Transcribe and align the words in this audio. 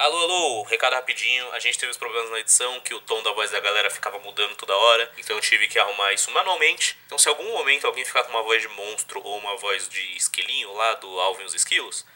Alô, 0.00 0.16
alô, 0.16 0.62
recado 0.62 0.94
rapidinho. 0.94 1.52
A 1.52 1.58
gente 1.58 1.78
teve 1.78 1.92
os 1.92 1.98
problemas 1.98 2.30
na 2.30 2.38
edição 2.38 2.80
que 2.80 2.94
o 2.94 3.02
tom 3.02 3.22
da 3.22 3.32
voz 3.32 3.50
da 3.50 3.60
galera 3.60 3.90
ficava 3.90 4.18
mudando 4.20 4.56
toda 4.56 4.74
hora, 4.74 5.12
então 5.18 5.36
eu 5.36 5.42
tive 5.42 5.68
que 5.68 5.78
arrumar 5.78 6.14
isso 6.14 6.30
manualmente. 6.30 6.96
Então, 7.04 7.18
se 7.18 7.28
algum 7.28 7.52
momento 7.52 7.86
alguém 7.86 8.02
ficar 8.02 8.24
com 8.24 8.30
uma 8.30 8.42
voz 8.42 8.62
de 8.62 8.68
monstro 8.68 9.20
ou 9.22 9.36
uma 9.36 9.58
voz 9.58 9.90
de 9.90 10.00
esquilinho 10.16 10.72
lá 10.72 10.94
do 10.94 11.20
Alvin 11.20 11.42
e 11.42 11.44
os 11.44 11.54
Esquilos, 11.54 12.06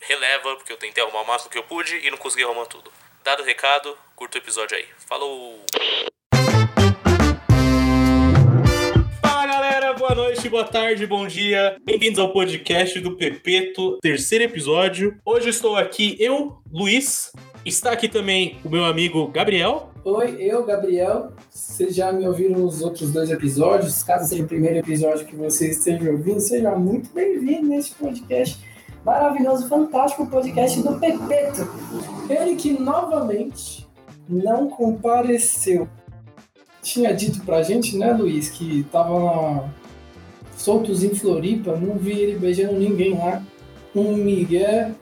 releva, 0.00 0.56
porque 0.56 0.72
eu 0.72 0.76
tentei 0.76 1.00
arrumar 1.00 1.20
o 1.20 1.26
máximo 1.26 1.48
que 1.48 1.58
eu 1.58 1.62
pude 1.62 1.98
e 1.98 2.10
não 2.10 2.18
consegui 2.18 2.42
arrumar 2.42 2.66
tudo. 2.66 2.92
Dado 3.22 3.44
o 3.44 3.46
recado, 3.46 3.96
curta 4.16 4.36
o 4.36 4.40
episódio 4.40 4.76
aí. 4.76 4.88
Falou! 5.06 5.64
Noite, 10.18 10.48
boa 10.48 10.64
tarde, 10.64 11.06
bom 11.06 11.28
dia. 11.28 11.76
Bem-vindos 11.84 12.18
ao 12.18 12.32
podcast 12.32 12.98
do 12.98 13.16
Pepeto, 13.16 13.98
terceiro 14.02 14.42
episódio. 14.42 15.16
Hoje 15.24 15.48
estou 15.48 15.76
aqui, 15.76 16.16
eu, 16.18 16.58
Luiz. 16.72 17.30
Está 17.64 17.92
aqui 17.92 18.08
também 18.08 18.58
o 18.64 18.68
meu 18.68 18.84
amigo 18.84 19.28
Gabriel. 19.28 19.90
Oi, 20.04 20.36
eu, 20.40 20.66
Gabriel. 20.66 21.34
Vocês 21.48 21.94
já 21.94 22.10
me 22.10 22.26
ouviram 22.26 22.58
nos 22.58 22.82
outros 22.82 23.12
dois 23.12 23.30
episódios. 23.30 24.02
Caso 24.02 24.28
seja 24.28 24.42
o 24.42 24.48
primeiro 24.48 24.78
episódio 24.78 25.24
que 25.24 25.36
você 25.36 25.70
esteja 25.70 26.10
ouvindo, 26.10 26.40
seja 26.40 26.74
muito 26.74 27.14
bem-vindo 27.14 27.68
nesse 27.68 27.94
podcast 27.94 28.58
maravilhoso, 29.04 29.68
fantástico 29.68 30.26
podcast 30.26 30.82
do 30.82 30.98
Pepeto. 30.98 31.60
Ele 32.28 32.56
que 32.56 32.72
novamente 32.72 33.88
não 34.28 34.68
compareceu. 34.68 35.88
Tinha 36.82 37.14
dito 37.14 37.40
pra 37.44 37.62
gente, 37.62 37.96
né, 37.96 38.12
Luiz, 38.12 38.48
que 38.48 38.82
tava. 38.90 39.77
Soltos 40.58 41.02
em 41.02 41.14
Floripa, 41.14 41.76
não 41.76 41.94
vi 41.96 42.12
ele 42.20 42.38
beijando 42.38 42.78
ninguém 42.78 43.16
lá. 43.16 43.42
Um 43.94 44.14
migué 44.14 44.92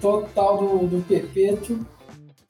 total 0.00 0.58
do, 0.58 0.86
do 0.86 1.02
Pepeto. 1.02 1.84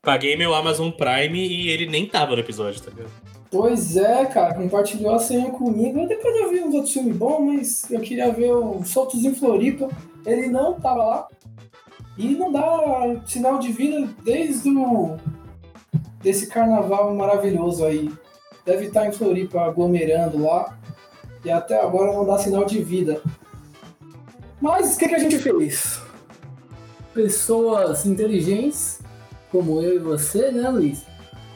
Paguei 0.02 0.36
meu 0.36 0.54
Amazon 0.54 0.90
Prime 0.90 1.38
e 1.38 1.70
ele 1.70 1.86
nem 1.86 2.06
tava 2.06 2.34
no 2.34 2.40
episódio, 2.40 2.82
tá 2.82 2.90
ligado? 2.90 3.10
Pois 3.50 3.96
é, 3.96 4.26
cara, 4.26 4.54
compartilhou 4.54 5.14
a 5.14 5.18
senha 5.18 5.50
comigo. 5.50 6.06
Depois 6.06 6.36
eu 6.36 6.50
vi 6.50 6.62
uns 6.62 6.74
outros 6.74 6.92
filmes 6.92 7.16
bons, 7.16 7.40
mas 7.40 7.90
eu 7.90 8.00
queria 8.00 8.30
ver 8.30 8.52
o 8.52 8.84
Soltos 8.84 9.24
em 9.24 9.34
Floripa. 9.34 9.88
Ele 10.24 10.48
não 10.48 10.74
tava 10.74 11.04
lá. 11.04 11.28
E 12.18 12.28
não 12.34 12.50
dá 12.50 13.20
sinal 13.26 13.58
de 13.58 13.70
vida 13.72 14.08
desde 14.24 14.70
o 14.70 15.16
desse 16.22 16.48
carnaval 16.48 17.14
maravilhoso 17.14 17.84
aí. 17.84 18.10
Deve 18.64 18.86
estar 18.86 19.06
em 19.06 19.12
Floripa 19.12 19.62
aglomerando 19.62 20.42
lá. 20.42 20.76
E 21.46 21.50
até 21.50 21.80
agora 21.80 22.12
não 22.12 22.26
dá 22.26 22.36
sinal 22.38 22.64
de 22.64 22.82
vida. 22.82 23.22
Mas 24.60 24.96
o 24.96 24.98
que, 24.98 25.06
que 25.06 25.14
a 25.14 25.18
gente 25.20 25.38
fez? 25.38 26.02
Pessoas 27.14 28.04
inteligentes, 28.04 29.00
como 29.52 29.80
eu 29.80 29.94
e 29.94 29.98
você, 30.00 30.50
né, 30.50 30.68
Luiz? 30.68 31.06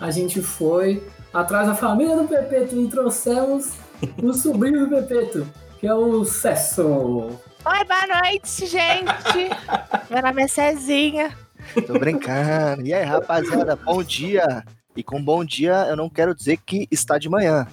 A 0.00 0.12
gente 0.12 0.40
foi 0.40 1.02
atrás 1.34 1.66
da 1.66 1.74
família 1.74 2.14
do 2.14 2.28
Pepeto 2.28 2.80
e 2.80 2.86
trouxemos 2.86 3.72
o 4.22 4.32
sobrinho 4.32 4.86
do 4.86 4.94
Pepeto, 4.94 5.44
que 5.80 5.88
é 5.88 5.94
o 5.94 6.24
Cesso. 6.24 6.86
Oi, 6.86 7.84
boa 7.84 8.20
noite, 8.22 8.66
gente. 8.66 9.50
Meu 10.08 10.22
nome 10.22 10.44
é 10.44 10.46
Cezinha. 10.46 11.36
Tô 11.84 11.94
brincando. 11.94 12.86
E 12.86 12.94
aí, 12.94 13.04
rapaziada, 13.04 13.74
bom 13.74 14.04
dia. 14.04 14.62
E 14.96 15.02
com 15.02 15.20
bom 15.20 15.44
dia, 15.44 15.86
eu 15.88 15.96
não 15.96 16.08
quero 16.08 16.32
dizer 16.32 16.58
que 16.58 16.86
está 16.92 17.18
de 17.18 17.28
manhã. 17.28 17.66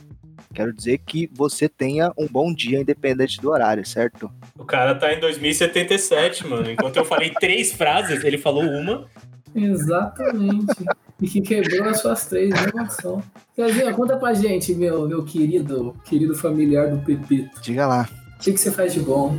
Quero 0.57 0.73
dizer 0.73 0.97
que 1.05 1.29
você 1.35 1.69
tenha 1.69 2.11
um 2.17 2.25
bom 2.27 2.51
dia, 2.51 2.81
independente 2.81 3.39
do 3.39 3.51
horário, 3.51 3.85
certo? 3.85 4.31
O 4.57 4.65
cara 4.65 4.95
tá 4.95 5.13
em 5.13 5.19
2077, 5.19 6.47
mano. 6.47 6.71
Enquanto 6.71 6.97
eu 6.97 7.05
falei 7.05 7.29
três 7.29 7.71
frases, 7.73 8.23
ele 8.23 8.39
falou 8.39 8.63
uma. 8.63 9.05
Exatamente. 9.53 10.83
E 11.21 11.27
que 11.27 11.41
quebrou 11.41 11.87
as 11.87 11.99
suas 12.01 12.25
três, 12.25 12.49
né, 12.49 12.71
noção. 12.73 13.21
Cezinha, 13.55 13.93
conta 13.93 14.17
pra 14.17 14.33
gente, 14.33 14.73
meu, 14.73 15.07
meu 15.07 15.23
querido, 15.23 15.95
querido 16.03 16.35
familiar 16.35 16.89
do 16.89 17.05
Pepito. 17.05 17.61
Diga 17.61 17.85
lá. 17.85 18.09
O 18.37 18.39
que, 18.39 18.51
que 18.51 18.59
você 18.59 18.71
faz 18.71 18.91
de 18.91 18.99
bom? 18.99 19.37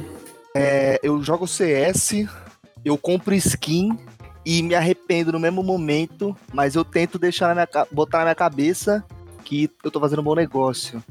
É, 0.54 1.00
eu 1.02 1.20
jogo 1.20 1.48
CS, 1.48 2.28
eu 2.84 2.96
compro 2.96 3.34
skin 3.34 3.98
e 4.46 4.62
me 4.62 4.76
arrependo 4.76 5.32
no 5.32 5.40
mesmo 5.40 5.64
momento, 5.64 6.36
mas 6.54 6.76
eu 6.76 6.84
tento 6.84 7.18
deixar 7.18 7.48
na 7.48 7.54
minha, 7.56 7.86
botar 7.90 8.18
na 8.18 8.24
minha 8.26 8.34
cabeça 8.36 9.04
que 9.48 9.70
eu 9.82 9.91
tô 9.91 9.98
fazendo 9.98 10.19
um 10.19 10.25
bom 10.25 10.34
negócio. 10.34 11.03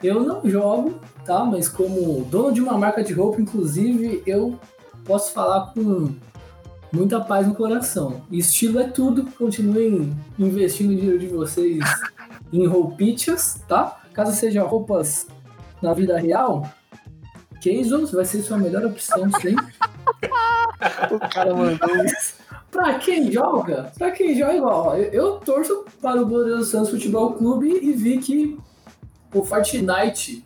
Eu 0.00 0.22
não 0.22 0.48
jogo, 0.48 1.00
tá? 1.24 1.44
Mas 1.44 1.68
como 1.68 2.24
dono 2.26 2.52
de 2.52 2.60
uma 2.60 2.78
marca 2.78 3.02
de 3.02 3.12
roupa, 3.12 3.40
inclusive, 3.40 4.22
eu 4.24 4.56
posso 5.04 5.32
falar 5.32 5.72
com 5.72 6.14
muita 6.92 7.20
paz 7.20 7.46
no 7.46 7.56
coração. 7.56 8.22
Estilo 8.30 8.78
é 8.78 8.86
tudo. 8.86 9.26
Continuem 9.32 10.16
investindo 10.38 10.92
o 10.92 10.96
dinheiro 10.96 11.18
de 11.18 11.26
vocês 11.26 11.82
em 12.52 12.66
roupichas, 12.66 13.60
tá? 13.66 14.00
Caso 14.12 14.32
sejam 14.32 14.64
roupas 14.66 15.26
na 15.80 15.92
vida 15.92 16.16
real, 16.16 16.70
Keisos 17.60 18.12
vai 18.12 18.24
ser 18.24 18.42
sua 18.42 18.58
melhor 18.58 18.84
opção 18.86 19.28
sempre. 19.40 19.66
O 21.12 21.18
cara 21.20 21.54
mandou 21.54 21.88
Pra 22.72 22.98
quem 22.98 23.30
joga, 23.30 23.92
pra 23.98 24.10
quem 24.10 24.34
joga 24.34 24.56
igual, 24.56 24.86
ó, 24.86 24.96
eu, 24.96 25.12
eu 25.12 25.32
torço 25.34 25.84
para 26.00 26.22
o 26.22 26.26
Glorioso 26.26 26.70
Santos 26.70 26.88
Futebol 26.88 27.34
Clube 27.34 27.68
e 27.68 27.92
vi 27.92 28.16
que 28.16 28.58
o 29.34 29.44
Fortnite 29.44 30.42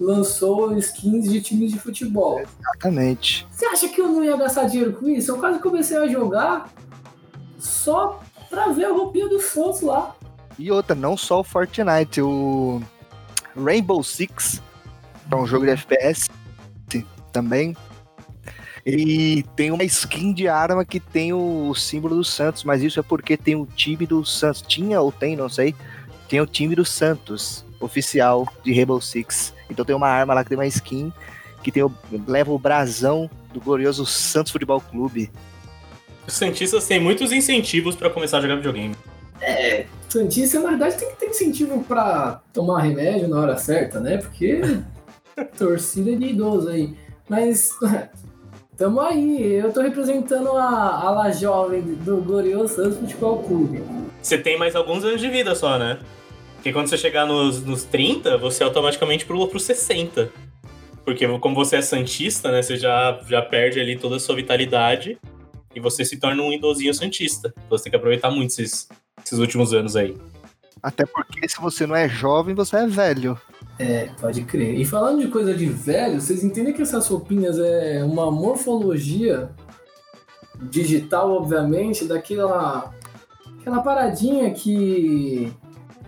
lançou 0.00 0.74
skins 0.78 1.30
de 1.30 1.42
times 1.42 1.70
de 1.72 1.78
futebol. 1.78 2.40
exatamente. 2.40 3.46
Você 3.50 3.66
acha 3.66 3.86
que 3.86 4.00
eu 4.00 4.08
não 4.08 4.24
ia 4.24 4.34
gastar 4.38 4.64
dinheiro 4.64 4.94
com 4.94 5.06
isso? 5.10 5.30
Eu 5.30 5.38
quase 5.38 5.58
comecei 5.58 5.98
a 5.98 6.08
jogar 6.08 6.72
só 7.58 8.18
pra 8.48 8.68
ver 8.68 8.86
a 8.86 8.92
roupinha 8.92 9.28
do 9.28 9.38
Santos 9.38 9.82
lá. 9.82 10.16
E 10.58 10.72
outra, 10.72 10.96
não 10.96 11.18
só 11.18 11.40
o 11.40 11.44
Fortnite, 11.44 12.22
o 12.22 12.80
Rainbow 13.54 14.02
Six, 14.02 14.62
que 15.28 15.34
é 15.34 15.36
um 15.36 15.46
jogo 15.46 15.66
de 15.66 15.72
FPS 15.72 16.30
também. 17.30 17.76
E 18.90 19.44
tem 19.54 19.70
uma 19.70 19.84
skin 19.84 20.32
de 20.32 20.48
arma 20.48 20.82
que 20.82 20.98
tem 20.98 21.30
o 21.34 21.74
símbolo 21.74 22.16
do 22.16 22.24
Santos, 22.24 22.64
mas 22.64 22.82
isso 22.82 22.98
é 22.98 23.02
porque 23.02 23.36
tem 23.36 23.54
o 23.54 23.66
time 23.66 24.06
do 24.06 24.24
Santos. 24.24 24.62
Tinha 24.62 24.98
ou 25.00 25.12
tem, 25.12 25.36
não 25.36 25.46
sei. 25.46 25.74
Tem 26.26 26.40
o 26.40 26.46
time 26.46 26.74
do 26.74 26.86
Santos, 26.86 27.66
oficial 27.80 28.50
de 28.64 28.72
Rainbow 28.72 28.98
Six. 28.98 29.52
Então 29.68 29.84
tem 29.84 29.94
uma 29.94 30.08
arma 30.08 30.32
lá 30.32 30.42
que 30.42 30.48
tem 30.48 30.56
uma 30.56 30.66
skin 30.66 31.12
que 31.62 31.70
tem 31.70 31.82
o, 31.82 31.92
leva 32.26 32.50
o 32.50 32.58
brasão 32.58 33.28
do 33.52 33.60
glorioso 33.60 34.06
Santos 34.06 34.50
Futebol 34.50 34.80
Clube. 34.80 35.30
Os 36.26 36.32
Santistas 36.32 36.86
têm 36.86 36.98
muitos 36.98 37.30
incentivos 37.30 37.94
pra 37.94 38.08
começar 38.08 38.38
a 38.38 38.40
jogar 38.40 38.56
videogame. 38.56 38.96
Santista, 40.08 40.60
na 40.60 40.70
verdade, 40.70 40.96
tem 40.96 41.10
que 41.10 41.16
ter 41.16 41.26
incentivo 41.26 41.84
pra 41.84 42.40
tomar 42.54 42.80
remédio 42.80 43.28
na 43.28 43.38
hora 43.38 43.58
certa, 43.58 44.00
né? 44.00 44.16
Porque 44.16 44.62
torcida 45.58 46.16
de 46.16 46.26
idoso 46.28 46.70
aí. 46.70 46.96
Mas 47.28 47.70
tamo 48.78 49.00
aí, 49.00 49.54
eu 49.54 49.72
tô 49.72 49.82
representando 49.82 50.52
a 50.52 51.02
ala 51.02 51.32
jovem 51.32 51.82
do 51.82 52.18
Glorioso 52.18 52.76
Santos 52.76 52.98
Futebol 52.98 53.42
Clube. 53.42 53.82
Você 54.22 54.38
tem 54.38 54.56
mais 54.56 54.76
alguns 54.76 55.04
anos 55.04 55.20
de 55.20 55.28
vida 55.28 55.52
só, 55.56 55.76
né? 55.76 55.98
Porque 56.54 56.72
quando 56.72 56.86
você 56.86 56.96
chegar 56.96 57.26
nos, 57.26 57.60
nos 57.64 57.82
30, 57.82 58.38
você 58.38 58.62
automaticamente 58.62 59.26
pula 59.26 59.48
pro 59.48 59.58
60. 59.58 60.30
Porque 61.04 61.26
como 61.38 61.54
você 61.56 61.76
é 61.76 61.82
Santista, 61.82 62.52
né? 62.52 62.62
Você 62.62 62.76
já, 62.76 63.20
já 63.28 63.42
perde 63.42 63.80
ali 63.80 63.98
toda 63.98 64.16
a 64.16 64.20
sua 64.20 64.36
vitalidade 64.36 65.18
e 65.74 65.80
você 65.80 66.04
se 66.04 66.16
torna 66.16 66.40
um 66.40 66.52
idosinho 66.52 66.94
Santista. 66.94 67.48
Então 67.48 67.76
você 67.76 67.84
tem 67.84 67.90
que 67.90 67.96
aproveitar 67.96 68.30
muito 68.30 68.50
esses, 68.50 68.88
esses 69.24 69.38
últimos 69.40 69.74
anos 69.74 69.96
aí. 69.96 70.16
Até 70.80 71.04
porque 71.04 71.48
se 71.48 71.60
você 71.60 71.84
não 71.84 71.96
é 71.96 72.08
jovem, 72.08 72.54
você 72.54 72.76
é 72.76 72.86
velho. 72.86 73.40
É, 73.78 74.08
pode 74.20 74.42
crer. 74.42 74.78
E 74.78 74.84
falando 74.84 75.20
de 75.20 75.28
coisa 75.28 75.54
de 75.54 75.66
velho, 75.66 76.20
vocês 76.20 76.42
entendem 76.42 76.72
que 76.72 76.82
essas 76.82 77.06
roupinhas 77.06 77.58
é 77.58 78.02
uma 78.04 78.30
morfologia 78.30 79.50
digital, 80.60 81.30
obviamente, 81.30 82.04
daquela 82.04 82.92
aquela 83.60 83.80
paradinha 83.80 84.50
que 84.50 85.52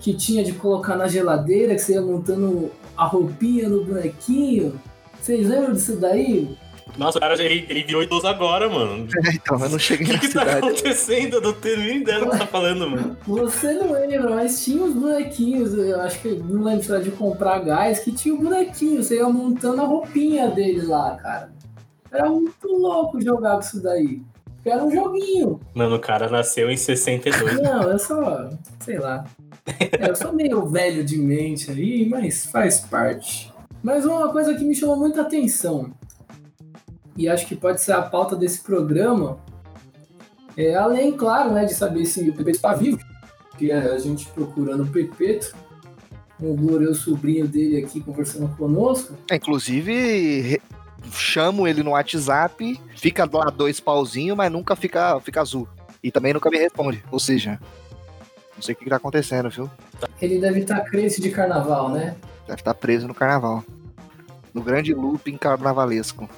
que 0.00 0.14
tinha 0.14 0.42
de 0.42 0.54
colocar 0.54 0.96
na 0.96 1.06
geladeira, 1.06 1.74
que 1.74 1.82
você 1.82 1.92
ia 1.92 2.00
montando 2.00 2.70
a 2.96 3.04
roupinha 3.04 3.68
no 3.68 3.84
bonequinho. 3.84 4.80
Vocês 5.20 5.46
lembram 5.46 5.74
disso 5.74 5.96
daí? 5.96 6.56
Nossa, 6.96 7.18
o 7.18 7.20
cara, 7.20 7.34
ele, 7.42 7.66
ele 7.68 7.82
virou 7.84 8.02
idoso 8.02 8.26
agora, 8.26 8.68
mano. 8.68 9.06
Então, 9.32 9.58
eu 9.58 9.68
não 9.68 9.76
O 9.76 9.78
cheguei 9.78 10.06
que, 10.06 10.12
na 10.12 10.18
que 10.18 10.28
tá 10.28 10.40
cidade. 10.40 10.58
acontecendo? 10.58 11.34
Eu 11.34 11.40
não 11.40 11.52
tenho 11.52 11.78
nem 11.78 11.96
ideia 11.98 12.20
do 12.20 12.30
que 12.30 12.38
tá 12.38 12.46
falando, 12.46 12.90
mano. 12.90 13.16
Você 13.26 13.72
não 13.74 13.92
lembra, 13.92 14.30
mas 14.34 14.64
tinha 14.64 14.82
os 14.84 14.94
bonequinhos, 14.94 15.74
eu 15.74 16.00
acho 16.00 16.20
que 16.20 16.28
não 16.30 16.64
lembro 16.64 16.82
se 16.84 16.90
era 16.92 17.02
de 17.02 17.10
comprar 17.10 17.60
gás, 17.60 18.00
que 18.00 18.12
tinha 18.12 18.34
o 18.34 18.38
bonequinho, 18.38 19.02
você 19.02 19.16
ia 19.16 19.28
montando 19.28 19.80
a 19.82 19.84
roupinha 19.84 20.48
dele 20.50 20.82
lá, 20.82 21.16
cara. 21.16 21.52
Era 22.12 22.28
muito 22.28 22.66
louco 22.66 23.20
jogar 23.20 23.54
com 23.54 23.60
isso 23.60 23.82
daí. 23.82 24.20
Porque 24.56 24.68
era 24.68 24.84
um 24.84 24.90
joguinho. 24.90 25.58
Mano, 25.72 25.96
o 25.96 26.00
cara 26.00 26.28
nasceu 26.28 26.70
em 26.70 26.76
62. 26.76 27.62
Não, 27.62 27.82
eu 27.84 27.98
só. 27.98 28.50
sei 28.80 28.98
lá. 28.98 29.24
É, 29.98 30.10
eu 30.10 30.14
sou 30.16 30.32
meio 30.32 30.66
velho 30.66 31.02
de 31.04 31.16
mente 31.16 31.70
aí, 31.70 32.06
mas 32.08 32.44
faz 32.46 32.80
parte. 32.80 33.50
Mas 33.82 34.04
uma 34.04 34.30
coisa 34.30 34.54
que 34.54 34.64
me 34.64 34.74
chamou 34.74 34.96
muita 34.96 35.22
atenção, 35.22 35.90
e 37.20 37.28
acho 37.28 37.46
que 37.46 37.54
pode 37.54 37.82
ser 37.82 37.92
a 37.92 38.00
pauta 38.00 38.34
desse 38.34 38.62
programa, 38.62 39.38
É, 40.56 40.74
além, 40.74 41.12
claro, 41.12 41.52
né, 41.52 41.64
de 41.64 41.72
saber 41.72 42.04
se 42.04 42.28
o 42.28 42.32
Pepeto 42.32 42.56
está 42.56 42.74
vivo, 42.74 42.98
que 43.56 43.70
é 43.70 43.76
a 43.76 43.98
gente 43.98 44.26
procurando 44.28 44.82
o 44.82 44.86
Pepeto, 44.86 45.54
o 46.40 46.54
glorioso 46.54 47.02
sobrinho 47.02 47.46
dele 47.46 47.78
aqui 47.78 48.00
conversando 48.00 48.48
conosco. 48.56 49.14
É, 49.30 49.36
inclusive, 49.36 50.60
chamo 51.12 51.68
ele 51.68 51.82
no 51.82 51.92
WhatsApp, 51.92 52.80
fica 52.96 53.28
lá 53.32 53.48
dois 53.50 53.78
pauzinhos, 53.78 54.36
mas 54.36 54.50
nunca 54.50 54.74
fica, 54.74 55.20
fica 55.20 55.40
azul. 55.40 55.68
E 56.02 56.10
também 56.10 56.32
nunca 56.32 56.50
me 56.50 56.58
responde. 56.58 57.04
Ou 57.10 57.20
seja, 57.20 57.60
não 58.56 58.62
sei 58.62 58.74
o 58.74 58.76
que, 58.76 58.84
que 58.84 58.90
tá 58.90 58.96
acontecendo, 58.96 59.50
viu? 59.50 59.70
Ele 60.20 60.40
deve 60.40 60.60
estar 60.60 60.80
crente 60.80 61.20
de 61.20 61.30
carnaval, 61.30 61.90
né? 61.90 62.16
Deve 62.46 62.60
estar 62.60 62.74
preso 62.74 63.06
no 63.06 63.14
carnaval. 63.14 63.62
No 64.52 64.62
grande 64.62 64.92
looping 64.92 65.36
carnavalesco. 65.36 66.28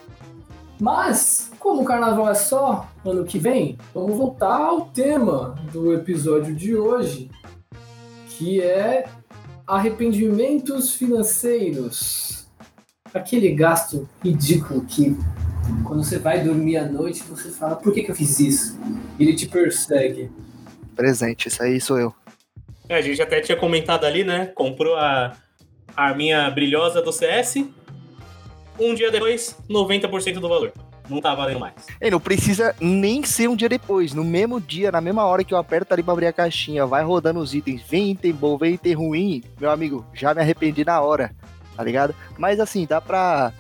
Mas, 0.83 1.49
como 1.61 1.83
o 1.83 1.85
carnaval 1.85 2.29
é 2.29 2.35
só 2.35 2.91
ano 3.05 3.25
que 3.25 3.39
vem, 3.39 3.79
vamos 3.95 4.17
voltar 4.17 4.57
ao 4.57 4.87
tema 4.87 5.55
do 5.73 5.95
episódio 5.95 6.57
de 6.57 6.75
hoje, 6.75 7.31
que 8.27 8.61
é 8.61 9.05
arrependimentos 9.65 10.93
financeiros. 10.93 12.49
Aquele 13.15 13.55
gasto 13.55 14.09
ridículo 14.25 14.85
que 14.85 15.17
quando 15.85 16.03
você 16.03 16.19
vai 16.19 16.43
dormir 16.43 16.79
à 16.79 16.85
noite, 16.85 17.23
você 17.23 17.51
fala, 17.51 17.77
por 17.77 17.95
que, 17.95 18.03
que 18.03 18.11
eu 18.11 18.17
fiz 18.17 18.41
isso? 18.41 18.77
E 19.21 19.23
ele 19.23 19.37
te 19.37 19.47
persegue. 19.47 20.33
Presente, 20.97 21.47
isso 21.47 21.63
aí 21.63 21.81
sou 21.81 22.01
eu. 22.01 22.13
É, 22.89 22.97
a 22.97 23.01
gente 23.01 23.23
até 23.23 23.41
tinha 23.41 23.57
comentado 23.57 24.05
ali, 24.05 24.25
né? 24.25 24.47
Comprou 24.47 24.97
a 24.97 25.37
a 25.97 26.05
arminha 26.05 26.51
brilhosa 26.51 27.03
do 27.03 27.13
CS. 27.13 27.65
Um 28.79 28.95
dia 28.95 29.11
depois, 29.11 29.57
90% 29.69 30.35
do 30.35 30.49
valor. 30.49 30.73
Não 31.09 31.21
tá 31.21 31.35
valendo 31.35 31.61
mais. 31.61 31.75
E 32.01 32.11
não 32.11 32.21
precisa 32.21 32.75
nem 32.81 33.23
ser 33.25 33.49
um 33.49 33.57
dia 33.57 33.69
depois. 33.69 34.15
No 34.15 34.25
mesmo 34.25 34.61
dia, 34.61 34.91
na 34.91 35.01
mesma 35.01 35.25
hora 35.25 35.45
que 35.45 35.53
eu 35.53 35.59
aperto 35.59 35.93
ali 35.93 36.03
pra 36.03 36.13
abrir 36.13 36.27
a 36.27 36.33
caixinha, 36.33 36.87
vai 36.87 37.03
rodando 37.03 37.41
os 37.41 37.55
itens, 37.55 37.83
vem 37.83 38.13
item 38.13 38.33
bom, 38.33 38.57
vem 38.57 38.75
item 38.75 38.95
ruim, 38.95 39.45
meu 39.61 39.71
amigo, 39.71 40.07
já 40.15 40.33
me 40.33 40.41
arrependi 40.41 40.85
na 40.85 41.01
hora, 41.01 41.35
tá 41.77 41.83
ligado? 41.83 42.15
Mas 42.39 42.61
assim, 42.61 42.87
dá 42.87 43.01
pra, 43.01 43.53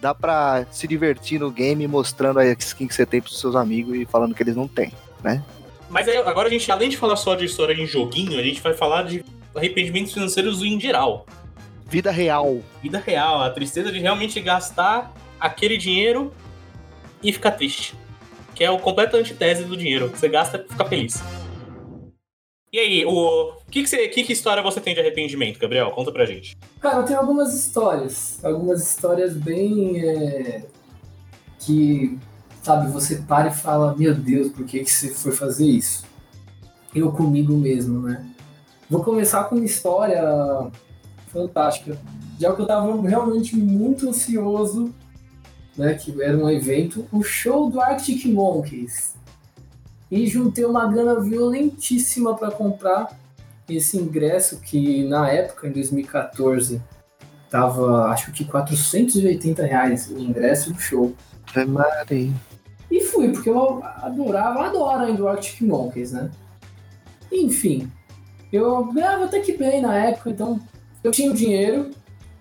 dá 0.00 0.14
pra 0.14 0.66
se 0.70 0.86
divertir 0.86 1.40
no 1.40 1.50
game 1.50 1.86
mostrando 1.88 2.38
a 2.38 2.46
skin 2.46 2.86
que 2.86 2.94
você 2.94 3.06
tem 3.06 3.20
pros 3.20 3.40
seus 3.40 3.56
amigos 3.56 3.96
e 3.96 4.04
falando 4.04 4.34
que 4.34 4.42
eles 4.42 4.56
não 4.56 4.68
têm, 4.68 4.92
né? 5.22 5.42
Mas 5.88 6.06
aí, 6.06 6.16
agora 6.18 6.46
a 6.48 6.50
gente, 6.50 6.70
além 6.70 6.88
de 6.88 6.96
falar 6.96 7.16
só 7.16 7.34
de 7.34 7.44
história 7.44 7.74
em 7.74 7.86
joguinho, 7.86 8.38
a 8.38 8.42
gente 8.42 8.60
vai 8.60 8.74
falar 8.74 9.02
de 9.02 9.24
arrependimentos 9.54 10.12
financeiros 10.12 10.62
em 10.62 10.78
geral. 10.78 11.26
Vida 11.90 12.12
real. 12.12 12.62
Vida 12.80 13.02
real, 13.04 13.42
a 13.42 13.50
tristeza 13.50 13.90
de 13.90 13.98
realmente 13.98 14.40
gastar 14.40 15.12
aquele 15.40 15.76
dinheiro 15.76 16.32
e 17.20 17.32
ficar 17.32 17.50
triste. 17.50 17.96
Que 18.54 18.62
é 18.62 18.70
o 18.70 18.78
completo 18.78 19.16
antitese 19.16 19.64
do 19.64 19.76
dinheiro. 19.76 20.08
Você 20.08 20.28
gasta 20.28 20.64
e 20.64 20.70
fica 20.70 20.84
feliz. 20.84 21.20
E 22.72 22.78
aí, 22.78 23.04
o 23.04 23.54
que, 23.68 23.82
que, 23.82 23.88
você, 23.88 24.06
que, 24.06 24.22
que 24.22 24.32
história 24.32 24.62
você 24.62 24.80
tem 24.80 24.94
de 24.94 25.00
arrependimento, 25.00 25.58
Gabriel? 25.58 25.90
Conta 25.90 26.12
pra 26.12 26.24
gente. 26.24 26.56
Cara, 26.80 26.98
eu 26.98 27.04
tenho 27.04 27.18
algumas 27.18 27.52
histórias. 27.52 28.38
Algumas 28.44 28.88
histórias 28.88 29.36
bem. 29.36 30.00
é, 30.08 30.62
que, 31.58 32.16
sabe, 32.62 32.88
você 32.92 33.16
para 33.16 33.48
e 33.48 33.54
fala: 33.54 33.96
Meu 33.96 34.14
Deus, 34.14 34.52
por 34.52 34.64
que, 34.64 34.84
que 34.84 34.90
você 34.92 35.08
foi 35.08 35.32
fazer 35.32 35.66
isso? 35.66 36.04
Eu 36.94 37.10
comigo 37.10 37.52
mesmo, 37.54 38.00
né? 38.06 38.30
Vou 38.88 39.02
começar 39.02 39.44
com 39.44 39.56
uma 39.56 39.64
história 39.64 40.22
fantástica. 41.30 41.98
Já 42.38 42.52
que 42.54 42.62
eu 42.62 42.66
tava 42.66 43.00
realmente 43.08 43.56
muito 43.56 44.08
ansioso, 44.08 44.94
né? 45.76 45.94
Que 45.94 46.22
era 46.22 46.36
um 46.36 46.48
evento, 46.50 47.06
o 47.12 47.22
show 47.22 47.70
do 47.70 47.80
Arctic 47.80 48.26
Monkeys. 48.26 49.14
E 50.10 50.26
juntei 50.26 50.64
uma 50.64 50.86
grana 50.86 51.20
violentíssima 51.20 52.34
para 52.34 52.50
comprar 52.50 53.16
esse 53.68 53.96
ingresso 53.96 54.60
que 54.60 55.04
na 55.08 55.30
época, 55.30 55.68
em 55.68 55.72
2014, 55.72 56.82
tava 57.48 58.06
acho 58.06 58.32
que 58.32 58.44
480 58.44 59.62
reais 59.62 60.10
o 60.10 60.18
ingresso 60.18 60.72
do 60.72 60.80
show. 60.80 61.14
Ave 61.54 61.70
Maria. 61.70 62.32
E 62.90 63.00
fui, 63.02 63.30
porque 63.30 63.48
eu 63.48 63.80
adorava, 63.84 64.66
adoro 64.66 65.04
ainda 65.04 65.22
o 65.22 65.28
Arctic 65.28 65.60
Monkeys, 65.62 66.12
né? 66.12 66.30
Enfim, 67.30 67.90
eu 68.52 68.84
ganhava 68.92 69.26
até 69.26 69.38
que 69.38 69.56
bem 69.56 69.80
na 69.80 69.96
época, 69.96 70.30
então 70.30 70.60
eu 71.02 71.10
tinha 71.10 71.30
o 71.30 71.34
dinheiro, 71.34 71.90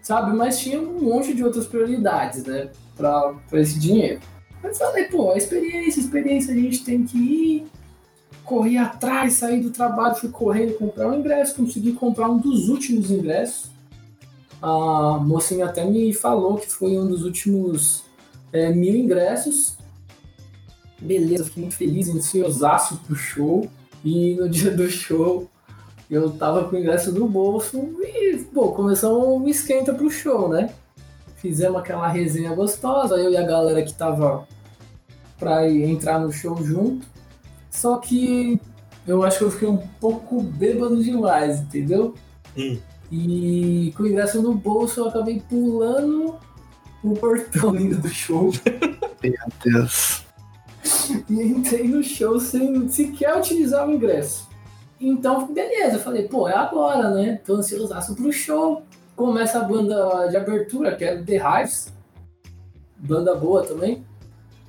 sabe? 0.02 0.36
Mas 0.36 0.60
tinha 0.60 0.80
um 0.80 1.02
monte 1.02 1.34
de 1.34 1.44
outras 1.44 1.68
prioridades, 1.68 2.44
né? 2.44 2.70
Pra, 2.96 3.34
pra 3.50 3.62
esse 3.62 3.80
dinheiro. 3.80 4.20
Mas 4.62 4.78
falei, 4.78 5.06
pô, 5.06 5.32
a 5.32 5.38
experiência, 5.38 6.02
a 6.02 6.06
experiência, 6.06 6.54
a 6.54 6.58
gente 6.58 6.84
tem 6.84 7.06
que 7.06 7.18
ir, 7.18 7.68
correr 8.44 8.78
atrás, 8.78 9.34
sair 9.34 9.62
do 9.62 9.70
trabalho, 9.70 10.16
fui 10.16 10.30
correndo 10.30 10.78
comprar 10.78 11.08
um 11.08 11.20
ingresso, 11.20 11.56
consegui 11.56 11.94
comprar 11.94 12.30
um 12.30 12.38
dos 12.38 12.68
últimos 12.68 13.10
ingressos. 13.10 13.70
A 14.62 15.18
mocinha 15.22 15.66
até 15.66 15.86
me 15.86 16.14
falou 16.14 16.58
que 16.58 16.70
foi 16.70 16.98
um 16.98 17.08
dos 17.08 17.24
últimos 17.24 18.04
é, 18.52 18.74
mil 18.74 18.96
ingressos. 18.96 19.78
Beleza, 21.00 21.46
fiquei 21.46 21.64
muito 21.64 21.78
feliz, 21.78 22.10
ansiosaço 22.10 23.00
pro 23.06 23.16
show. 23.16 23.70
E 24.04 24.36
no 24.36 24.50
dia 24.50 24.72
do 24.72 24.90
show, 24.90 25.50
eu 26.10 26.32
tava 26.32 26.64
com 26.64 26.76
o 26.76 26.80
ingresso 26.80 27.12
no 27.12 27.28
bolso 27.28 27.78
e, 28.02 28.38
pô, 28.54 28.72
começou 28.72 29.40
um 29.40 29.48
esquenta 29.48 29.94
pro 29.94 30.10
show, 30.10 30.50
né? 30.50 30.74
Fizemos 31.36 31.80
aquela 31.80 32.08
resenha 32.08 32.54
gostosa, 32.56 33.16
eu 33.16 33.32
e 33.32 33.38
a 33.38 33.44
galera 33.44 33.84
que 33.84 33.94
tava 33.94 34.48
pra 35.38 35.68
ir 35.68 35.84
entrar 35.84 36.20
no 36.20 36.32
show 36.32 36.58
junto. 36.64 37.06
Só 37.70 37.98
que 37.98 38.60
eu 39.08 39.24
acho 39.24 39.38
que 39.38 39.44
eu 39.44 39.52
fiquei 39.52 39.68
um 39.68 39.78
pouco 40.00 40.42
bêbado 40.42 41.02
demais, 41.02 41.60
entendeu? 41.62 42.16
Hum. 42.58 42.78
E 43.12 43.94
com 43.96 44.04
o 44.04 44.08
ingresso 44.08 44.42
no 44.42 44.54
bolso 44.54 45.00
eu 45.00 45.08
acabei 45.08 45.42
pulando 45.48 46.36
o 47.04 47.14
portão 47.14 47.76
indo 47.76 47.98
do 47.98 48.10
show. 48.10 48.52
Meu 49.22 49.34
Deus. 49.64 50.24
e 51.30 51.42
entrei 51.42 51.88
no 51.88 52.04
show 52.04 52.40
sem 52.40 52.88
sequer 52.90 53.38
utilizar 53.38 53.88
o 53.88 53.94
ingresso. 53.94 54.49
Então, 55.00 55.48
beleza, 55.54 55.96
eu 55.96 56.00
falei, 56.00 56.28
pô, 56.28 56.48
é 56.48 56.56
agora, 56.56 57.10
né? 57.12 57.40
Tô 57.46 57.56
ansiosaço 57.56 58.16
pro 58.16 58.32
show. 58.32 58.84
Começa 59.16 59.60
a 59.60 59.64
banda 59.64 60.28
de 60.28 60.38
abertura, 60.38 60.96
que 60.96 61.04
é 61.04 61.16
o 61.16 61.26
The 61.26 61.36
Hives. 61.36 61.94
Banda 62.98 63.36
boa 63.36 63.66
também. 63.66 64.06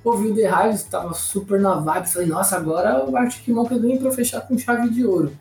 Ouvi 0.03 0.29
o 0.29 0.35
The 0.35 0.49
Hives, 0.49 0.83
tava 0.83 1.13
super 1.13 1.59
na 1.59 1.75
vibe. 1.75 2.09
Falei, 2.09 2.27
nossa, 2.27 2.55
agora 2.55 3.05
o 3.07 3.15
Arctic 3.15 3.47
Monkeys 3.49 3.81
vem 3.81 3.97
pra 3.97 4.11
fechar 4.11 4.41
com 4.41 4.57
chave 4.57 4.89
de 4.89 5.05
ouro. 5.05 5.35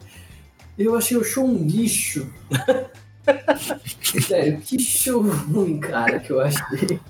Eu 0.76 0.97
achei 0.97 1.16
o 1.16 1.25
show 1.25 1.44
um 1.44 1.54
lixo. 1.54 2.28
Sério, 4.26 4.61
que 4.61 4.78
show 4.78 5.23
ruim, 5.23 5.78
cara, 5.78 6.18
que 6.18 6.32
eu 6.32 6.40
achei. 6.40 7.00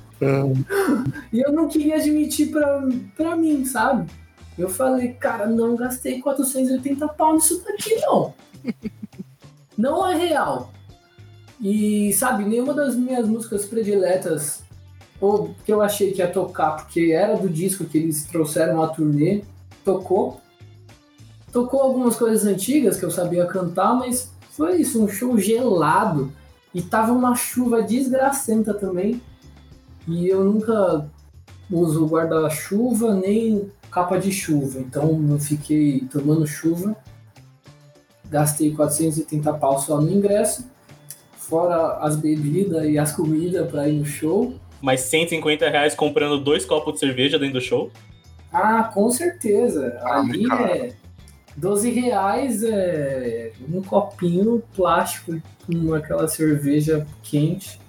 E 1.33 1.41
eu 1.41 1.53
não 1.53 1.67
queria 1.69 1.97
admitir 1.97 2.51
pra, 2.51 2.83
pra 3.17 3.37
mim, 3.37 3.65
sabe? 3.65 4.11
Eu 4.59 4.69
falei, 4.69 5.13
cara, 5.15 5.47
não 5.47 5.77
gastei 5.77 6.21
480 6.21 7.09
pau 7.09 7.35
nisso 7.35 7.63
daqui, 7.65 7.95
não. 7.97 8.35
Não 9.79 10.07
é 10.07 10.15
real. 10.15 10.71
E, 11.59 12.13
sabe, 12.13 12.45
nenhuma 12.45 12.75
das 12.75 12.95
minhas 12.95 13.27
músicas 13.27 13.65
prediletas, 13.65 14.63
ou 15.19 15.55
que 15.65 15.73
eu 15.73 15.81
achei 15.81 16.13
que 16.13 16.19
ia 16.19 16.31
tocar, 16.31 16.73
porque 16.73 17.13
era 17.13 17.35
do 17.35 17.49
disco 17.49 17.87
que 17.87 17.97
eles 17.97 18.25
trouxeram 18.25 18.83
a 18.83 18.89
turnê, 18.89 19.43
tocou. 19.83 20.39
Tocou 21.51 21.81
algumas 21.81 22.17
coisas 22.17 22.45
antigas 22.45 22.99
que 22.99 23.05
eu 23.07 23.11
sabia 23.11 23.47
cantar, 23.47 23.95
mas 23.95 24.31
foi 24.51 24.83
isso, 24.83 25.03
um 25.03 25.09
show 25.09 25.39
gelado. 25.39 26.31
E 26.75 26.83
tava 26.83 27.13
uma 27.13 27.35
chuva 27.35 27.83
desgracenta 27.83 28.75
também. 28.75 29.21
E 30.07 30.29
eu 30.29 30.45
nunca 30.45 31.07
uso 31.71 32.07
guarda-chuva 32.07 33.15
nem 33.15 33.71
capa 33.91 34.19
de 34.19 34.33
chuva. 34.33 34.81
Então 34.81 35.27
eu 35.31 35.39
fiquei 35.39 36.01
tomando 36.11 36.47
chuva. 36.47 36.97
Gastei 38.29 38.73
480 38.73 39.53
pau 39.55 39.79
só 39.81 40.01
no 40.01 40.11
ingresso. 40.11 40.71
Fora 41.37 41.99
as 41.99 42.17
bebidas 42.17 42.85
e 42.85 42.99
as 42.99 43.13
comidas 43.13 43.69
para 43.71 43.89
ir 43.89 43.99
no 43.99 44.05
show. 44.05 44.55
Mais 44.81 45.01
150 45.01 45.69
reais 45.69 45.95
comprando 45.95 46.43
dois 46.43 46.65
copos 46.65 46.95
de 46.95 47.01
cerveja 47.01 47.39
dentro 47.39 47.55
do 47.55 47.61
show. 47.61 47.91
Ah, 48.53 48.85
com 48.85 49.11
certeza. 49.11 49.99
Ah, 50.03 50.21
Ali 50.21 50.45
cara. 50.47 50.77
é 50.77 50.93
12 51.57 51.91
reais 51.91 52.63
é 52.63 53.53
um 53.69 53.83
copinho 53.83 54.63
plástico 54.75 55.41
com 55.67 55.95
aquela 55.95 56.27
cerveja 56.29 57.07
quente. 57.23 57.81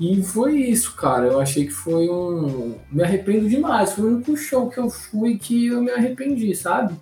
E 0.00 0.22
foi 0.22 0.56
isso, 0.56 0.96
cara. 0.96 1.26
Eu 1.26 1.38
achei 1.38 1.66
que 1.66 1.72
foi 1.72 2.08
um. 2.08 2.74
Me 2.90 3.02
arrependo 3.02 3.46
demais. 3.46 3.92
Foi 3.92 4.04
o 4.04 4.14
único 4.14 4.34
show 4.34 4.70
que 4.70 4.78
eu 4.78 4.88
fui 4.88 5.36
que 5.36 5.66
eu 5.66 5.82
me 5.82 5.90
arrependi, 5.90 6.54
sabe? 6.56 6.94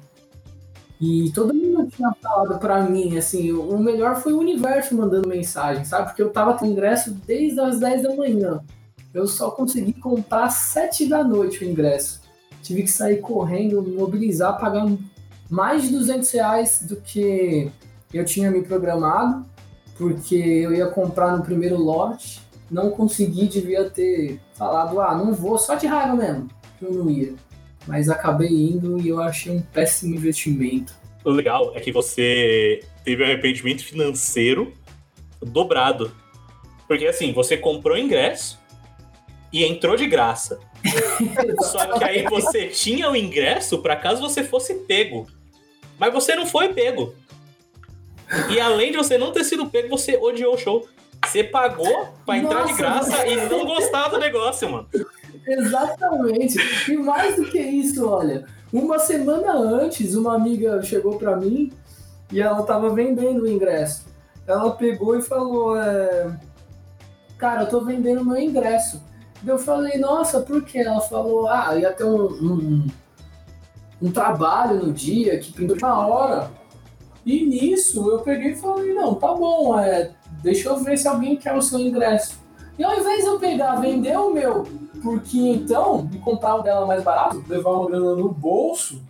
E 1.01 1.31
todo 1.33 1.55
mundo 1.55 1.89
tinha 1.89 2.13
falado 2.21 2.59
pra 2.59 2.83
mim, 2.83 3.17
assim, 3.17 3.53
o 3.53 3.79
melhor 3.79 4.21
foi 4.21 4.33
o 4.33 4.41
universo 4.41 4.97
mandando 4.97 5.29
mensagem, 5.29 5.85
sabe? 5.85 6.09
Porque 6.09 6.21
eu 6.21 6.31
tava 6.31 6.55
com 6.55 6.67
ingresso 6.67 7.13
desde 7.25 7.61
as 7.61 7.79
10 7.79 8.03
da 8.03 8.17
manhã. 8.17 8.61
Eu 9.15 9.29
só 9.29 9.53
consegui 9.53 9.93
comprar 9.93 10.47
às 10.47 10.55
7 10.55 11.09
da 11.09 11.23
noite 11.23 11.65
o 11.65 11.69
ingresso. 11.69 12.21
tive 12.65 12.83
que 12.83 12.91
sair 12.91 13.19
correndo, 13.19 13.81
mobilizar, 13.81 14.59
pagar 14.59 14.87
mais 15.49 15.83
de 15.83 15.91
200 15.91 16.31
reais 16.33 16.83
do 16.83 16.97
que 16.97 17.71
eu 18.13 18.25
tinha 18.25 18.51
me 18.51 18.63
programado, 18.63 19.47
porque 19.97 20.35
eu 20.35 20.75
ia 20.75 20.89
comprar 20.89 21.37
no 21.37 21.45
primeiro 21.45 21.77
lote, 21.77 22.43
não 22.71 22.91
consegui, 22.91 23.47
devia 23.47 23.89
ter 23.89 24.41
falado, 24.55 25.01
ah, 25.01 25.15
não 25.15 25.33
vou, 25.33 25.59
só 25.59 25.75
de 25.75 25.87
raiva 25.87 26.15
mesmo, 26.15 26.49
que 26.79 26.85
eu 26.85 26.93
não 26.93 27.11
ia. 27.11 27.35
Mas 27.87 28.09
acabei 28.09 28.49
indo 28.49 29.01
e 29.01 29.09
eu 29.09 29.21
achei 29.21 29.51
um 29.53 29.63
péssimo 29.63 30.15
investimento. 30.15 30.93
O 31.25 31.31
legal 31.31 31.73
é 31.75 31.81
que 31.81 31.91
você 31.91 32.81
teve 33.05 33.23
um 33.23 33.27
arrependimento 33.27 33.85
financeiro 33.85 34.73
dobrado. 35.41 36.15
Porque 36.87 37.07
assim, 37.07 37.33
você 37.33 37.57
comprou 37.57 37.97
ingresso 37.97 38.59
e 39.53 39.65
entrou 39.65 39.97
de 39.97 40.07
graça. 40.07 40.59
Só 41.63 41.99
que 41.99 42.05
aí 42.05 42.23
você 42.25 42.69
tinha 42.69 43.11
o 43.11 43.17
ingresso 43.17 43.79
para 43.79 43.97
caso 43.97 44.21
você 44.21 44.45
fosse 44.45 44.75
pego. 44.75 45.27
Mas 45.99 46.13
você 46.13 46.35
não 46.35 46.47
foi 46.47 46.73
pego. 46.73 47.15
E 48.51 48.61
além 48.61 48.93
de 48.93 48.99
você 48.99 49.17
não 49.17 49.33
ter 49.33 49.45
sido 49.45 49.69
pego, 49.69 49.89
você 49.89 50.17
odiou 50.17 50.55
o 50.55 50.59
show. 50.59 50.89
Você 51.29 51.45
pagou 51.45 52.09
pra 52.25 52.39
entrar 52.39 52.63
Nossa, 52.63 52.73
de 52.73 52.79
graça 52.79 53.27
e 53.27 53.49
não 53.49 53.67
gostar 53.67 54.09
do 54.09 54.19
negócio, 54.19 54.71
mano. 54.71 54.89
Exatamente. 55.47 56.59
E 56.91 56.97
mais 56.97 57.37
do 57.37 57.45
que 57.45 57.59
isso, 57.59 58.09
olha, 58.09 58.47
uma 58.73 58.99
semana 58.99 59.53
antes, 59.53 60.15
uma 60.15 60.35
amiga 60.35 60.83
chegou 60.83 61.19
para 61.19 61.37
mim 61.37 61.71
e 62.33 62.41
ela 62.41 62.63
tava 62.63 62.91
vendendo 62.91 63.43
o 63.43 63.49
ingresso. 63.49 64.07
Ela 64.47 64.71
pegou 64.71 65.17
e 65.19 65.23
falou: 65.23 65.79
é, 65.79 66.35
Cara, 67.37 67.63
eu 67.63 67.69
tô 67.69 67.81
vendendo 67.83 68.25
meu 68.25 68.39
ingresso. 68.39 69.03
Eu 69.47 69.59
falei: 69.59 69.99
Nossa, 69.99 70.41
por 70.41 70.65
quê? 70.65 70.79
Ela 70.79 71.01
falou: 71.01 71.47
Ah, 71.47 71.77
ia 71.77 71.93
ter 71.93 72.05
um, 72.05 72.25
um, 72.25 72.87
um 74.03 74.11
trabalho 74.11 74.87
no 74.87 74.93
dia 74.93 75.39
que 75.39 75.53
pintou 75.53 75.77
uma 75.77 76.07
hora. 76.07 76.51
E 77.25 77.45
nisso 77.45 78.11
eu 78.11 78.21
peguei 78.21 78.53
e 78.53 78.57
falei: 78.57 78.95
Não, 78.95 79.15
tá 79.15 79.35
bom, 79.35 79.79
é, 79.79 80.11
deixa 80.43 80.69
eu 80.69 80.79
ver 80.79 80.97
se 80.99 81.09
alguém 81.09 81.37
quer 81.37 81.55
o 81.55 81.63
seu 81.63 81.79
ingresso. 81.79 82.39
E 82.79 82.85
ao 82.85 82.99
invés 82.99 83.23
de 83.23 83.27
eu 83.27 83.39
pegar, 83.39 83.77
vender 83.77 84.17
o 84.17 84.33
meu 84.33 84.67
porque 85.03 85.39
então, 85.39 86.09
e 86.13 86.19
comprar 86.19 86.57
o 86.57 86.63
dela 86.63 86.87
mais 86.87 87.03
barato, 87.03 87.45
levar 87.49 87.71
uma 87.71 87.89
grana 87.89 88.17
no 88.17 88.31
bolso, 88.31 89.01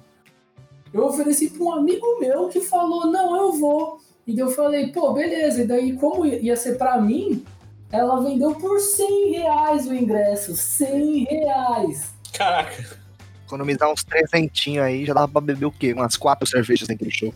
eu 0.93 1.05
ofereci 1.05 1.51
para 1.51 1.65
um 1.65 1.73
amigo 1.73 2.19
meu 2.21 2.49
que 2.49 2.61
falou: 2.61 3.07
Não, 3.07 3.37
eu 3.37 3.53
vou. 3.53 4.01
E 4.27 4.35
daí 4.35 4.45
eu 4.45 4.51
falei: 4.51 4.93
Pô, 4.93 5.13
beleza. 5.13 5.63
E 5.63 5.67
daí, 5.67 5.97
como 5.97 6.27
ia 6.27 6.57
ser 6.57 6.77
para 6.77 7.01
mim, 7.01 7.45
ela 7.91 8.23
vendeu 8.23 8.55
por 8.55 8.79
100 8.79 9.33
reais 9.33 9.87
o 9.87 9.95
ingresso. 9.95 10.55
100 10.55 11.25
reais. 11.25 12.13
Caraca. 12.33 12.99
Economizar 13.47 13.91
uns 13.91 14.05
trezentinhos 14.05 14.85
aí, 14.85 15.07
já 15.07 15.15
dava 15.15 15.29
pra 15.29 15.41
beber 15.41 15.65
o 15.65 15.73
quê? 15.73 15.95
Umas 15.95 16.19
quatro 16.19 16.47
cervejas 16.47 16.87
naquele 16.87 17.11
show. 17.11 17.33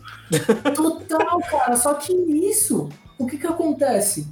Total, 0.75 1.39
cara. 1.39 1.75
Só 1.75 1.95
que 1.95 2.13
nisso, 2.13 2.87
o 3.23 3.27
que 3.27 3.37
que 3.37 3.47
acontece? 3.47 4.27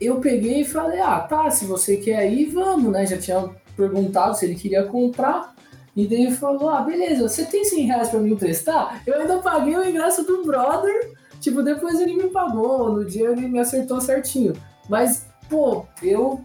Eu 0.00 0.20
peguei 0.20 0.62
e 0.62 0.64
falei, 0.64 1.00
ah, 1.00 1.20
tá, 1.20 1.50
se 1.50 1.64
você 1.64 1.96
quer 1.96 2.30
ir, 2.32 2.46
vamos, 2.46 2.90
né? 2.90 3.06
Já 3.06 3.18
tinha 3.18 3.50
perguntado 3.76 4.36
se 4.36 4.44
ele 4.44 4.54
queria 4.54 4.84
comprar. 4.84 5.54
E 5.96 6.06
daí 6.06 6.22
ele 6.26 6.36
falou: 6.36 6.68
Ah, 6.68 6.82
beleza, 6.82 7.28
você 7.28 7.44
tem 7.44 7.64
100 7.64 7.84
reais 7.86 8.08
pra 8.08 8.20
me 8.20 8.32
emprestar? 8.32 9.02
Eu 9.06 9.20
ainda 9.20 9.38
paguei 9.38 9.76
o 9.76 9.88
ingresso 9.88 10.24
do 10.24 10.44
brother. 10.44 11.12
Tipo, 11.40 11.62
depois 11.62 11.98
ele 11.98 12.16
me 12.16 12.28
pagou, 12.28 12.92
no 12.92 13.04
dia 13.04 13.30
ele 13.30 13.48
me 13.48 13.58
acertou 13.58 14.00
certinho. 14.00 14.52
Mas, 14.88 15.26
pô, 15.48 15.86
eu 16.02 16.42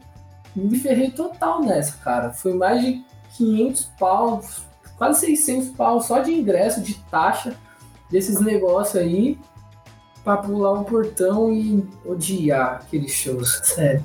me 0.55 0.79
ferrei 0.79 1.11
total 1.11 1.61
nessa, 1.61 1.97
cara. 1.97 2.31
Foi 2.31 2.53
mais 2.53 2.81
de 2.81 3.03
500 3.37 3.91
pau, 3.99 4.41
quase 4.97 5.19
600 5.21 5.69
pau 5.69 6.01
só 6.01 6.19
de 6.19 6.31
ingresso, 6.31 6.81
de 6.81 6.93
taxa 7.11 7.55
desses 8.09 8.39
negócios 8.39 8.95
aí, 8.95 9.37
pra 10.25 10.38
pular 10.38 10.74
um 10.74 10.84
portão 10.84 11.53
e 11.53 11.86
odiar 12.03 12.82
aqueles 12.82 13.12
shows, 13.12 13.62
sério. 13.63 14.03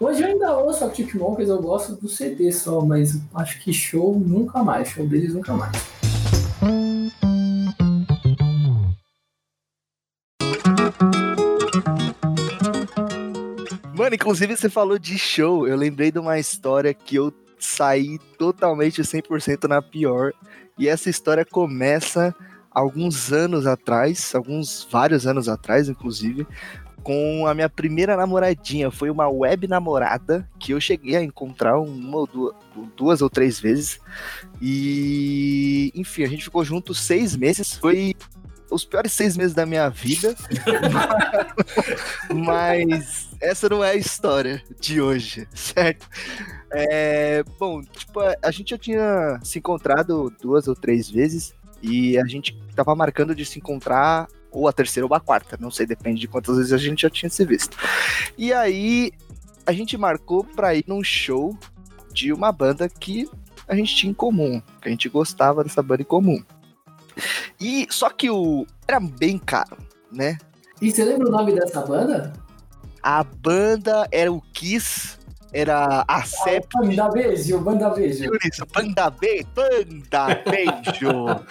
Hoje 0.00 0.22
eu 0.22 0.26
ainda 0.26 0.56
ouço 0.56 0.84
Arctic 0.84 1.14
Monkeys, 1.14 1.48
eu 1.48 1.62
gosto 1.62 1.94
do 1.94 2.08
CD 2.08 2.50
só, 2.50 2.80
mas 2.80 3.20
acho 3.34 3.62
que 3.62 3.72
show 3.72 4.18
nunca 4.18 4.64
mais, 4.64 4.88
show 4.88 5.06
deles 5.06 5.32
nunca 5.32 5.52
mais. 5.52 5.72
Mano, 13.94 14.14
inclusive 14.16 14.56
você 14.56 14.68
falou 14.68 14.98
de 14.98 15.16
show, 15.16 15.68
eu 15.68 15.76
lembrei 15.76 16.10
de 16.10 16.18
uma 16.18 16.38
história 16.38 16.92
que 16.92 17.14
eu 17.14 17.32
saí 17.58 18.18
totalmente 18.36 19.02
100% 19.02 19.68
na 19.68 19.80
pior. 19.80 20.32
E 20.76 20.88
essa 20.88 21.08
história 21.08 21.44
começa 21.44 22.34
alguns 22.74 23.32
anos 23.32 23.66
atrás, 23.66 24.34
alguns 24.34 24.86
vários 24.90 25.26
anos 25.26 25.48
atrás, 25.48 25.88
inclusive, 25.88 26.46
com 27.04 27.46
a 27.46 27.54
minha 27.54 27.68
primeira 27.68 28.16
namoradinha. 28.16 28.90
Foi 28.90 29.10
uma 29.10 29.28
web 29.28 29.68
namorada 29.68 30.48
que 30.58 30.72
eu 30.72 30.80
cheguei 30.80 31.14
a 31.14 31.22
encontrar 31.22 31.78
uma 31.78 32.16
ou 32.16 32.26
duas, 32.26 32.54
duas 32.96 33.22
ou 33.22 33.30
três 33.30 33.60
vezes. 33.60 34.00
E, 34.60 35.92
enfim, 35.94 36.24
a 36.24 36.28
gente 36.28 36.44
ficou 36.44 36.64
junto 36.64 36.94
seis 36.94 37.36
meses. 37.36 37.74
Foi 37.74 38.14
os 38.70 38.84
piores 38.84 39.12
seis 39.12 39.36
meses 39.36 39.54
da 39.54 39.66
minha 39.66 39.88
vida. 39.88 40.34
Mas 42.34 43.28
essa 43.40 43.68
não 43.68 43.84
é 43.84 43.90
a 43.90 43.96
história 43.96 44.64
de 44.80 45.00
hoje, 45.00 45.46
certo? 45.54 46.08
É, 46.72 47.44
bom, 47.58 47.82
tipo, 47.82 48.18
a 48.42 48.50
gente 48.50 48.70
já 48.70 48.78
tinha 48.78 49.38
se 49.44 49.58
encontrado 49.58 50.32
duas 50.40 50.66
ou 50.66 50.74
três 50.74 51.08
vezes 51.08 51.54
e 51.84 52.18
a 52.18 52.24
gente 52.24 52.58
tava 52.74 52.94
marcando 52.94 53.34
de 53.34 53.44
se 53.44 53.58
encontrar 53.58 54.26
ou 54.50 54.66
a 54.66 54.72
terceira 54.72 55.06
ou 55.06 55.14
a 55.14 55.20
quarta, 55.20 55.58
não 55.60 55.70
sei, 55.70 55.84
depende 55.84 56.20
de 56.20 56.28
quantas 56.28 56.56
vezes 56.56 56.72
a 56.72 56.78
gente 56.78 57.02
já 57.02 57.10
tinha 57.10 57.28
se 57.28 57.44
visto. 57.44 57.76
E 58.38 58.52
aí 58.52 59.12
a 59.66 59.72
gente 59.72 59.96
marcou 59.98 60.44
pra 60.44 60.74
ir 60.74 60.84
num 60.86 61.04
show 61.04 61.56
de 62.12 62.32
uma 62.32 62.50
banda 62.50 62.88
que 62.88 63.28
a 63.68 63.74
gente 63.74 63.94
tinha 63.94 64.10
em 64.10 64.14
comum, 64.14 64.62
que 64.80 64.88
a 64.88 64.90
gente 64.90 65.08
gostava 65.08 65.62
dessa 65.62 65.82
banda 65.82 66.02
em 66.02 66.06
comum. 66.06 66.42
E 67.60 67.86
só 67.90 68.08
que 68.08 68.30
o 68.30 68.66
era 68.88 68.98
bem 68.98 69.38
caro, 69.38 69.76
né? 70.10 70.38
E 70.80 70.90
você 70.90 71.04
lembra 71.04 71.28
o 71.28 71.30
nome 71.30 71.52
dessa 71.52 71.82
banda? 71.82 72.32
A 73.02 73.22
banda 73.22 74.08
era 74.10 74.32
o 74.32 74.40
Kiss 74.52 75.18
era 75.54 76.04
a 76.08 76.22
CEP. 76.24 76.66
Ah, 76.74 76.80
banda 76.80 77.08
Beijo, 77.10 77.60
Banda 77.60 77.90
Beijo. 77.90 78.24
Isso, 78.44 78.66
Banda 78.66 79.08
Beijo, 79.08 79.46
Banda 79.54 80.42
Beijo. 80.50 81.46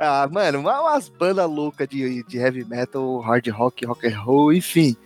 ah, 0.00 0.28
mano, 0.30 0.58
umas 0.58 1.08
bandas 1.08 1.48
loucas 1.48 1.88
de, 1.88 2.24
de 2.24 2.38
heavy 2.38 2.64
metal, 2.64 3.20
hard 3.20 3.46
rock, 3.50 3.86
rock 3.86 4.06
and 4.08 4.18
roll, 4.18 4.52
enfim. 4.52 4.96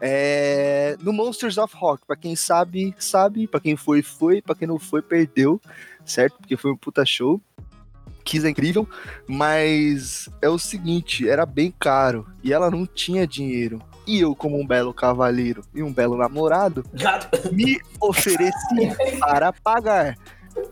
É, 0.00 0.96
no 1.02 1.12
Monsters 1.12 1.58
of 1.58 1.74
Rock, 1.76 2.06
pra 2.06 2.16
quem 2.16 2.34
sabe, 2.34 2.94
sabe, 2.98 3.46
pra 3.46 3.60
quem 3.60 3.76
foi, 3.76 4.02
foi, 4.02 4.40
pra 4.40 4.54
quem 4.54 4.66
não 4.66 4.78
foi, 4.78 5.02
perdeu, 5.02 5.60
certo? 6.06 6.38
Porque 6.38 6.56
foi 6.56 6.72
um 6.72 6.76
puta 6.76 7.04
show. 7.04 7.40
Kiss 8.24 8.46
é 8.46 8.50
incrível, 8.50 8.88
mas 9.28 10.28
é 10.42 10.48
o 10.48 10.58
seguinte, 10.58 11.28
era 11.28 11.46
bem 11.46 11.72
caro 11.78 12.26
e 12.42 12.52
ela 12.52 12.70
não 12.70 12.84
tinha 12.84 13.26
dinheiro. 13.26 13.80
E 14.06 14.20
eu, 14.20 14.34
como 14.34 14.60
um 14.60 14.66
belo 14.66 14.94
cavaleiro 14.94 15.62
e 15.74 15.82
um 15.82 15.92
belo 15.92 16.16
namorado, 16.16 16.84
me 17.52 17.80
ofereci 18.00 18.94
para 19.18 19.52
pagar. 19.52 20.16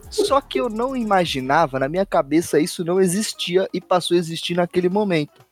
Só 0.08 0.40
que 0.40 0.60
eu 0.60 0.68
não 0.68 0.96
imaginava, 0.96 1.78
na 1.78 1.88
minha 1.88 2.06
cabeça 2.06 2.60
isso 2.60 2.84
não 2.84 3.00
existia 3.00 3.68
e 3.72 3.80
passou 3.80 4.14
a 4.14 4.18
existir 4.18 4.54
naquele 4.54 4.88
momento. 4.88 5.44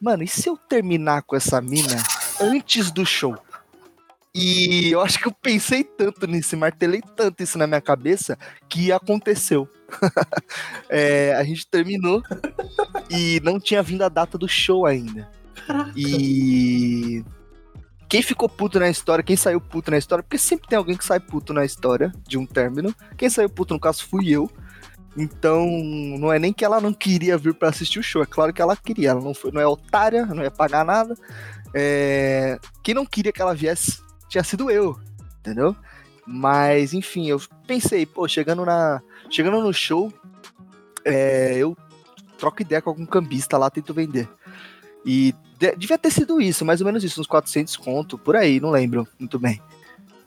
Mano, 0.00 0.22
e 0.22 0.28
se 0.28 0.48
eu 0.48 0.56
terminar 0.56 1.22
com 1.22 1.36
essa 1.36 1.60
mina 1.60 1.96
antes 2.40 2.90
do 2.90 3.04
show? 3.04 3.36
E 4.34 4.90
eu 4.92 5.00
acho 5.00 5.18
que 5.18 5.26
eu 5.26 5.32
pensei 5.32 5.82
tanto 5.82 6.26
nisso, 6.26 6.56
martelei 6.56 7.02
tanto 7.16 7.42
isso 7.42 7.58
na 7.58 7.66
minha 7.66 7.80
cabeça 7.80 8.38
que 8.68 8.92
aconteceu. 8.92 9.68
é, 10.88 11.34
a 11.34 11.42
gente 11.42 11.66
terminou 11.66 12.22
e 13.10 13.40
não 13.42 13.58
tinha 13.58 13.82
vindo 13.82 14.02
a 14.02 14.08
data 14.08 14.38
do 14.38 14.48
show 14.48 14.86
ainda. 14.86 15.28
Caraca. 15.66 15.92
E 15.96 17.24
quem 18.08 18.22
ficou 18.22 18.48
puto 18.48 18.80
na 18.80 18.90
história, 18.90 19.22
quem 19.22 19.36
saiu 19.36 19.60
puto 19.60 19.90
na 19.90 19.96
história, 19.96 20.22
porque 20.22 20.36
sempre 20.36 20.68
tem 20.68 20.76
alguém 20.76 20.96
que 20.96 21.04
sai 21.04 21.20
puto 21.20 21.52
na 21.52 21.64
história 21.64 22.12
de 22.26 22.36
um 22.36 22.44
término. 22.44 22.94
Quem 23.16 23.30
saiu 23.30 23.48
puto, 23.48 23.72
no 23.72 23.78
caso, 23.78 24.04
fui 24.04 24.28
eu. 24.28 24.50
Então, 25.16 25.66
não 26.18 26.32
é 26.32 26.38
nem 26.38 26.52
que 26.52 26.64
ela 26.64 26.80
não 26.80 26.92
queria 26.92 27.38
vir 27.38 27.54
para 27.54 27.68
assistir 27.68 27.98
o 27.98 28.02
show, 28.02 28.22
é 28.22 28.26
claro 28.26 28.52
que 28.52 28.60
ela 28.60 28.76
queria. 28.76 29.10
Ela 29.10 29.20
não, 29.20 29.32
foi, 29.32 29.52
não 29.52 29.60
é 29.60 29.66
otária, 29.66 30.26
não 30.26 30.42
ia 30.42 30.50
pagar 30.50 30.84
nada. 30.84 31.14
É... 31.72 32.58
Quem 32.82 32.94
não 32.94 33.06
queria 33.06 33.32
que 33.32 33.40
ela 33.40 33.54
viesse 33.54 34.00
tinha 34.28 34.42
sido 34.42 34.70
eu, 34.70 34.98
entendeu? 35.38 35.76
Mas, 36.26 36.94
enfim, 36.94 37.28
eu 37.28 37.40
pensei, 37.66 38.06
pô, 38.06 38.26
chegando, 38.26 38.64
na, 38.64 39.00
chegando 39.28 39.60
no 39.60 39.72
show, 39.72 40.12
é, 41.04 41.56
eu 41.56 41.76
troco 42.38 42.62
ideia 42.62 42.80
com 42.80 42.90
algum 42.90 43.06
cambista 43.06 43.58
lá, 43.58 43.70
tento 43.70 43.94
vender. 43.94 44.28
E 45.04 45.34
devia 45.76 45.98
ter 45.98 46.10
sido 46.10 46.40
isso, 46.40 46.64
mais 46.64 46.80
ou 46.80 46.86
menos 46.86 47.04
isso, 47.04 47.20
uns 47.20 47.26
400 47.26 47.76
conto, 47.76 48.18
por 48.18 48.36
aí, 48.36 48.60
não 48.60 48.70
lembro 48.70 49.06
muito 49.18 49.38
bem. 49.38 49.60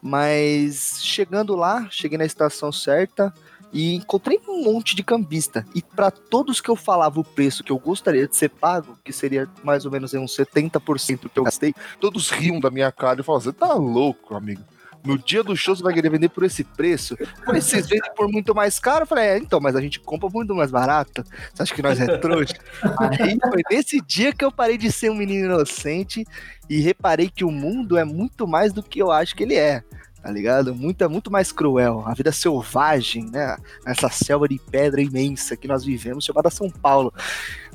Mas 0.02 1.00
chegando 1.02 1.56
lá, 1.56 1.88
cheguei 1.90 2.18
na 2.18 2.26
estação 2.26 2.72
certa 2.72 3.34
e 3.72 3.96
encontrei 3.96 4.40
um 4.48 4.64
monte 4.64 4.96
de 4.96 5.04
cambista. 5.04 5.66
E 5.74 5.82
para 5.82 6.12
todos 6.12 6.62
que 6.62 6.70
eu 6.70 6.76
falava 6.76 7.20
o 7.20 7.24
preço 7.24 7.64
que 7.64 7.72
eu 7.72 7.80
gostaria 7.80 8.28
de 8.28 8.36
ser 8.36 8.50
pago, 8.50 8.98
que 9.04 9.12
seria 9.12 9.50
mais 9.64 9.86
ou 9.86 9.92
menos 9.92 10.14
uns 10.14 10.36
70% 10.36 11.30
que 11.30 11.40
eu 11.40 11.44
gastei, 11.44 11.74
todos 12.00 12.30
riam 12.30 12.60
da 12.60 12.70
minha 12.70 12.92
cara 12.92 13.22
e 13.22 13.24
falavam: 13.24 13.46
Você 13.46 13.54
tá 13.54 13.74
louco, 13.74 14.36
amigo? 14.36 14.62
No 15.06 15.18
dia 15.18 15.44
do 15.44 15.56
show 15.56 15.76
você 15.76 15.84
vai 15.84 15.94
querer 15.94 16.10
vender 16.10 16.30
por 16.30 16.44
esse 16.44 16.64
preço? 16.64 17.18
Mas 17.46 17.66
vocês 17.66 17.88
vendem 17.88 18.12
por 18.16 18.30
muito 18.30 18.56
mais 18.56 18.80
caro? 18.80 19.04
Eu 19.04 19.08
falei, 19.08 19.26
é, 19.26 19.38
então, 19.38 19.60
mas 19.60 19.76
a 19.76 19.82
gente 19.82 20.00
compra 20.00 20.30
muito 20.30 20.56
mais 20.56 20.72
barato. 20.72 21.24
Você 21.54 21.64
acha 21.64 21.76
que 21.76 21.82
nós 21.82 22.00
é 22.00 22.18
trouxa? 22.18 22.56
Aí 23.00 23.38
foi 23.42 23.62
nesse 23.70 24.00
dia 24.00 24.34
que 24.34 24.46
eu 24.46 24.52
parei 24.52 24.78
de 24.78 24.92
ser 24.92 25.12
um 25.12 25.16
menino 25.16 25.46
inocente 25.46 26.26
e 26.70 26.80
reparei 26.80 27.30
que 27.30 27.44
o 27.44 27.52
mundo 27.52 27.98
é 27.98 28.06
muito 28.06 28.48
mais 28.48 28.72
do 28.72 28.82
que 28.82 29.00
eu 29.00 29.12
acho 29.12 29.36
que 29.36 29.44
ele 29.44 29.56
é 29.56 29.84
tá 30.24 30.32
ligado? 30.32 30.74
Muito, 30.74 31.04
é 31.04 31.08
muito 31.10 31.30
mais 31.30 31.52
cruel. 31.52 32.02
A 32.08 32.14
vida 32.14 32.32
selvagem, 32.32 33.30
né? 33.30 33.58
Nessa 33.86 34.08
selva 34.08 34.48
de 34.48 34.58
pedra 34.58 35.02
imensa 35.02 35.58
que 35.58 35.68
nós 35.68 35.84
vivemos, 35.84 36.24
chamada 36.24 36.50
São 36.50 36.70
Paulo. 36.70 37.14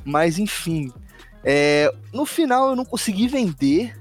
Mas, 0.03 0.39
enfim. 0.39 0.91
É, 1.45 1.93
no 2.13 2.25
final 2.25 2.71
eu 2.71 2.77
não 2.77 2.87
consegui 2.87 3.29
vender, 3.29 3.95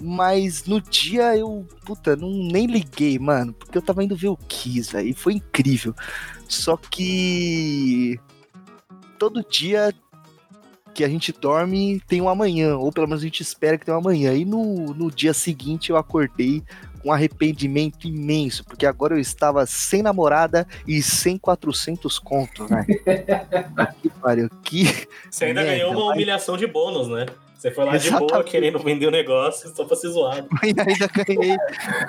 mas 0.00 0.64
no 0.66 0.80
dia 0.80 1.36
eu, 1.36 1.66
puta, 1.84 2.16
não, 2.16 2.30
nem 2.30 2.66
liguei, 2.66 3.18
mano, 3.18 3.52
porque 3.52 3.78
eu 3.78 3.82
tava 3.82 4.02
indo 4.02 4.16
ver 4.16 4.28
o 4.28 4.36
Kiss, 4.36 4.92
velho, 4.92 5.08
e 5.08 5.14
foi 5.14 5.34
incrível. 5.34 5.94
Só 6.48 6.76
que 6.76 8.18
todo 9.18 9.44
dia 9.48 9.94
que 10.94 11.04
a 11.04 11.08
gente 11.08 11.32
dorme 11.32 12.00
tem 12.06 12.20
um 12.20 12.28
amanhã, 12.28 12.76
ou 12.76 12.92
pelo 12.92 13.08
menos 13.08 13.22
a 13.22 13.26
gente 13.26 13.42
espera 13.42 13.76
que 13.76 13.84
tenha 13.84 13.96
um 13.96 14.00
amanhã. 14.00 14.32
E 14.32 14.44
no, 14.44 14.94
no 14.94 15.10
dia 15.10 15.34
seguinte 15.34 15.90
eu 15.90 15.96
acordei 15.96 16.62
com 17.02 17.08
um 17.08 17.12
arrependimento 17.12 18.06
imenso, 18.06 18.64
porque 18.64 18.86
agora 18.86 19.14
eu 19.14 19.20
estava 19.20 19.66
sem 19.66 20.02
namorada 20.02 20.66
e 20.86 21.02
sem 21.02 21.36
400 21.36 22.18
contos, 22.18 22.70
né? 22.70 22.86
que 24.00 24.08
pariu, 24.08 24.48
que. 24.62 24.84
Você 25.30 25.46
ainda 25.46 25.62
merda, 25.62 25.76
ganhou 25.76 25.92
uma 25.92 26.12
humilhação 26.12 26.56
de 26.56 26.66
bônus, 26.66 27.08
né? 27.08 27.26
Você 27.64 27.70
foi 27.70 27.84
lá 27.86 27.96
Exatamente. 27.96 28.26
de 28.26 28.32
boa 28.34 28.44
querendo 28.44 28.78
vender 28.78 29.06
o 29.06 29.10
negócio 29.10 29.74
só 29.74 29.86
pra 29.86 29.96
ser 29.96 30.08
zoado. 30.08 30.46
E 30.62 30.66
ainda 30.66 30.84
ganhei, 30.84 31.56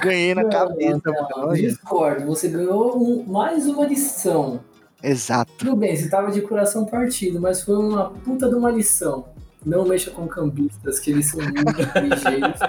ganhei 0.03 0.35
na 0.35 0.43
não, 0.43 0.49
cabeça. 0.49 1.01
Não, 1.05 1.53
discordo, 1.53 2.25
você 2.25 2.49
ganhou 2.49 3.01
um, 3.01 3.23
mais 3.23 3.65
uma 3.65 3.85
lição. 3.85 4.59
Exato. 5.01 5.53
Tudo 5.57 5.77
bem, 5.77 5.95
você 5.95 6.09
tava 6.09 6.29
de 6.29 6.41
coração 6.41 6.85
partido, 6.85 7.39
mas 7.39 7.63
foi 7.63 7.77
uma 7.77 8.09
puta 8.09 8.49
de 8.49 8.55
uma 8.55 8.69
lição. 8.69 9.29
Não 9.65 9.85
mexa 9.85 10.11
com 10.11 10.27
cambistas, 10.27 10.99
que 10.99 11.11
eles 11.11 11.27
são 11.27 11.39
muito 11.39 11.99
ligeiros. 12.01 12.59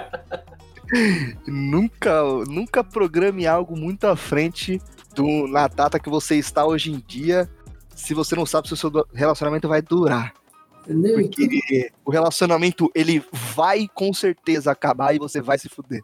nunca, 1.45 2.23
nunca 2.47 2.85
programe 2.85 3.45
algo 3.45 3.77
muito 3.77 4.07
à 4.07 4.15
frente 4.15 4.81
do, 5.13 5.45
na 5.45 5.67
data 5.67 5.99
que 5.99 6.09
você 6.09 6.37
está 6.37 6.65
hoje 6.65 6.93
em 6.93 7.03
dia, 7.05 7.49
se 7.93 8.13
você 8.13 8.33
não 8.33 8.45
sabe 8.45 8.69
se 8.69 8.75
o 8.75 8.77
seu 8.77 8.89
relacionamento 9.13 9.67
vai 9.67 9.81
durar. 9.81 10.33
Entendeu? 10.87 11.15
Porque 11.21 11.91
o 12.05 12.11
relacionamento, 12.11 12.89
ele 12.95 13.23
vai 13.31 13.89
com 13.93 14.13
certeza 14.13 14.71
acabar 14.71 15.13
e 15.13 15.19
você 15.19 15.41
vai 15.41 15.57
se 15.57 15.67
fuder. 15.67 16.01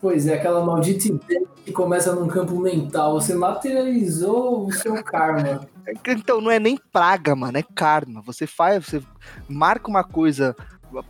Pois 0.00 0.26
é, 0.28 0.34
aquela 0.34 0.64
maldita 0.64 1.08
ideia 1.08 1.42
que 1.64 1.72
começa 1.72 2.14
num 2.14 2.28
campo 2.28 2.56
mental. 2.60 3.14
Você 3.14 3.34
materializou 3.34 4.66
o 4.66 4.72
seu 4.72 5.02
karma. 5.02 5.66
Então, 6.06 6.40
não 6.40 6.50
é 6.50 6.60
nem 6.60 6.78
praga, 6.92 7.34
mano, 7.34 7.58
é 7.58 7.64
karma. 7.74 8.20
Você 8.22 8.46
faz, 8.46 8.84
você 8.84 9.02
marca 9.48 9.88
uma 9.88 10.04
coisa 10.04 10.54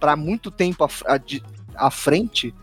para 0.01 0.17
muito 0.17 0.51
tempo 0.51 0.89
à, 1.77 1.91
frente, 1.91 2.55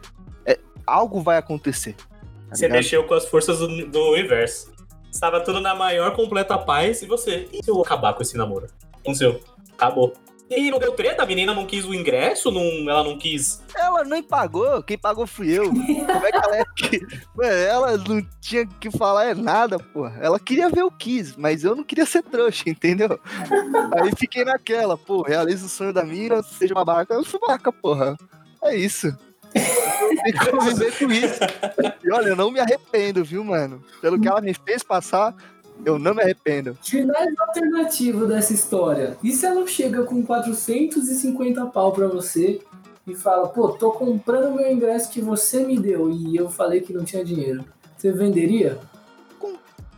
é, 0.46 0.58
algo 0.88 1.22
vai 1.22 1.38
acontecer. 1.38 1.94
Tá 1.96 2.56
você 2.56 2.68
mexeu 2.68 3.06
com 3.06 3.14
as 3.14 3.26
forças 3.28 3.60
do, 3.60 3.86
do 3.88 4.12
universo. 4.12 4.74
Estava 5.12 5.40
tudo 5.42 5.62
na 5.62 5.76
maior 5.76 6.16
completa 6.16 6.58
paz 6.58 7.02
e 7.02 7.06
você. 7.06 7.48
E 7.54 7.64
se 7.64 7.70
eu 7.70 7.80
acabar 7.82 8.14
com 8.14 8.24
esse 8.24 8.36
namoro? 8.36 8.68
Aconteceu. 8.94 9.40
Acabou. 9.74 10.14
E 10.50 10.70
não 10.70 10.78
deu 10.78 10.92
treta? 10.92 11.24
A 11.24 11.26
menina 11.26 11.54
não 11.54 11.66
quis 11.66 11.86
o 11.86 11.94
ingresso? 11.94 12.52
Não, 12.52 12.90
ela 12.90 13.04
não 13.04 13.18
quis. 13.18 13.62
Ela 13.76 14.04
nem 14.04 14.22
pagou, 14.22 14.84
quem 14.84 14.98
pagou 14.98 15.26
fui 15.26 15.52
eu. 15.52 15.70
Como 15.70 16.26
é 16.26 16.32
que 16.32 16.38
ela 16.38 16.58
é 16.58 16.64
que. 16.78 17.02
ela 17.42 17.98
não 17.98 18.22
tinha 18.40 18.66
que 18.66 18.92
falar 18.92 19.26
é 19.26 19.34
nada, 19.34 19.80
porra. 19.80 20.20
Ela 20.22 20.40
queria 20.40 20.70
ver 20.70 20.84
o 20.84 20.92
Kiss, 20.92 21.34
mas 21.38 21.64
eu 21.64 21.76
não 21.76 21.84
queria 21.84 22.06
ser 22.06 22.22
trouxa, 22.24 22.70
entendeu? 22.70 23.20
Aí 23.92 24.12
fiquei 24.16 24.46
naquela, 24.46 24.98
pô, 24.98 25.24
realiza 25.24 25.66
o 25.66 25.70
sonho 25.70 25.92
da 25.92 26.04
mina, 26.04 26.44
seja 26.44 26.74
uma 26.76 26.86
barca. 26.86 27.14
Eu 27.16 27.24
sou 27.24 27.40
barca, 27.40 27.72
porra. 27.72 28.16
É 28.64 28.76
isso. 28.76 29.16
Tem 29.54 30.34
que 30.34 30.52
conviver 30.52 30.98
com 30.98 31.12
isso. 31.12 31.40
E 32.04 32.12
olha, 32.12 32.30
eu 32.30 32.36
não 32.36 32.52
me 32.52 32.60
arrependo, 32.60 33.24
viu, 33.24 33.44
mano? 33.44 33.82
Pelo 34.02 34.20
que 34.20 34.28
ela 34.28 34.42
me 34.42 34.54
fez 34.54 34.84
passar, 34.84 35.34
eu 35.84 36.00
não 36.00 36.14
me 36.14 36.22
arrependo. 36.22 36.78
Finais 36.82 37.34
alternativo 37.40 38.26
dessa 38.26 38.54
história. 38.54 39.18
E 39.24 39.32
se 39.32 39.46
ela 39.46 39.66
chega 39.68 40.04
com 40.04 40.24
450 40.24 41.66
pau 41.68 41.92
pra 41.92 42.08
você 42.08 42.62
e 43.08 43.16
fala, 43.16 43.48
pô, 43.48 43.70
tô 43.70 43.92
comprando 43.92 44.56
meu 44.56 44.72
ingresso 44.72 45.12
que 45.12 45.22
você 45.22 45.64
me 45.64 45.80
deu 45.80 46.10
e 46.10 46.36
eu 46.36 46.50
falei 46.50 46.82
que 46.82 46.94
não 46.94 47.04
tinha 47.04 47.24
dinheiro. 47.24 47.64
Você 47.98 48.12
venderia? 48.12 48.80
Com 49.40 49.54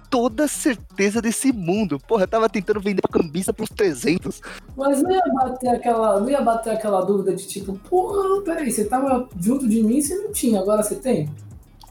toda 0.09 0.47
certeza 0.47 1.21
desse 1.21 1.53
mundo. 1.53 1.99
Porra, 2.07 2.23
eu 2.23 2.27
tava 2.27 2.49
tentando 2.49 2.81
vender 2.81 3.01
pra 3.01 3.21
cambista 3.21 3.53
por 3.53 3.63
uns 3.63 3.69
300. 3.69 4.41
Mas 4.75 5.01
não 5.01 5.11
ia 5.11 5.23
bater 5.33 5.69
aquela, 5.69 6.19
não 6.19 6.29
ia 6.29 6.41
bater 6.41 6.71
aquela 6.71 7.01
dúvida 7.01 7.33
de 7.33 7.47
tipo, 7.47 7.77
porra, 7.89 8.41
peraí, 8.41 8.71
você 8.71 8.85
tava 8.85 9.27
junto 9.39 9.67
de 9.67 9.81
mim 9.81 9.97
e 9.97 10.03
você 10.03 10.15
não 10.15 10.31
tinha, 10.31 10.59
agora 10.59 10.83
você 10.83 10.95
tem? 10.95 11.29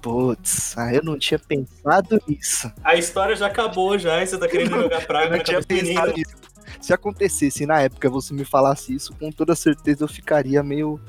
Putz, 0.06 0.78
ah, 0.78 0.94
eu 0.94 1.02
não 1.02 1.18
tinha 1.18 1.36
pensado 1.36 2.22
nisso. 2.28 2.72
A 2.84 2.94
história 2.94 3.34
já 3.34 3.48
acabou 3.48 3.98
já, 3.98 4.22
e 4.22 4.26
você 4.28 4.38
tá 4.38 4.46
querendo 4.46 4.80
jogar 4.80 5.04
praga 5.04 5.34
eu 5.34 5.38
não 5.38 5.44
tinha 5.44 5.60
pensado 5.60 6.12
nisso. 6.12 6.36
Se 6.80 6.92
acontecesse 6.92 7.66
na 7.66 7.80
época 7.80 8.08
você 8.08 8.32
me 8.32 8.44
falasse 8.44 8.94
isso, 8.94 9.12
com 9.18 9.32
toda 9.32 9.56
certeza 9.56 10.04
eu 10.04 10.08
ficaria 10.08 10.62
meio 10.62 11.00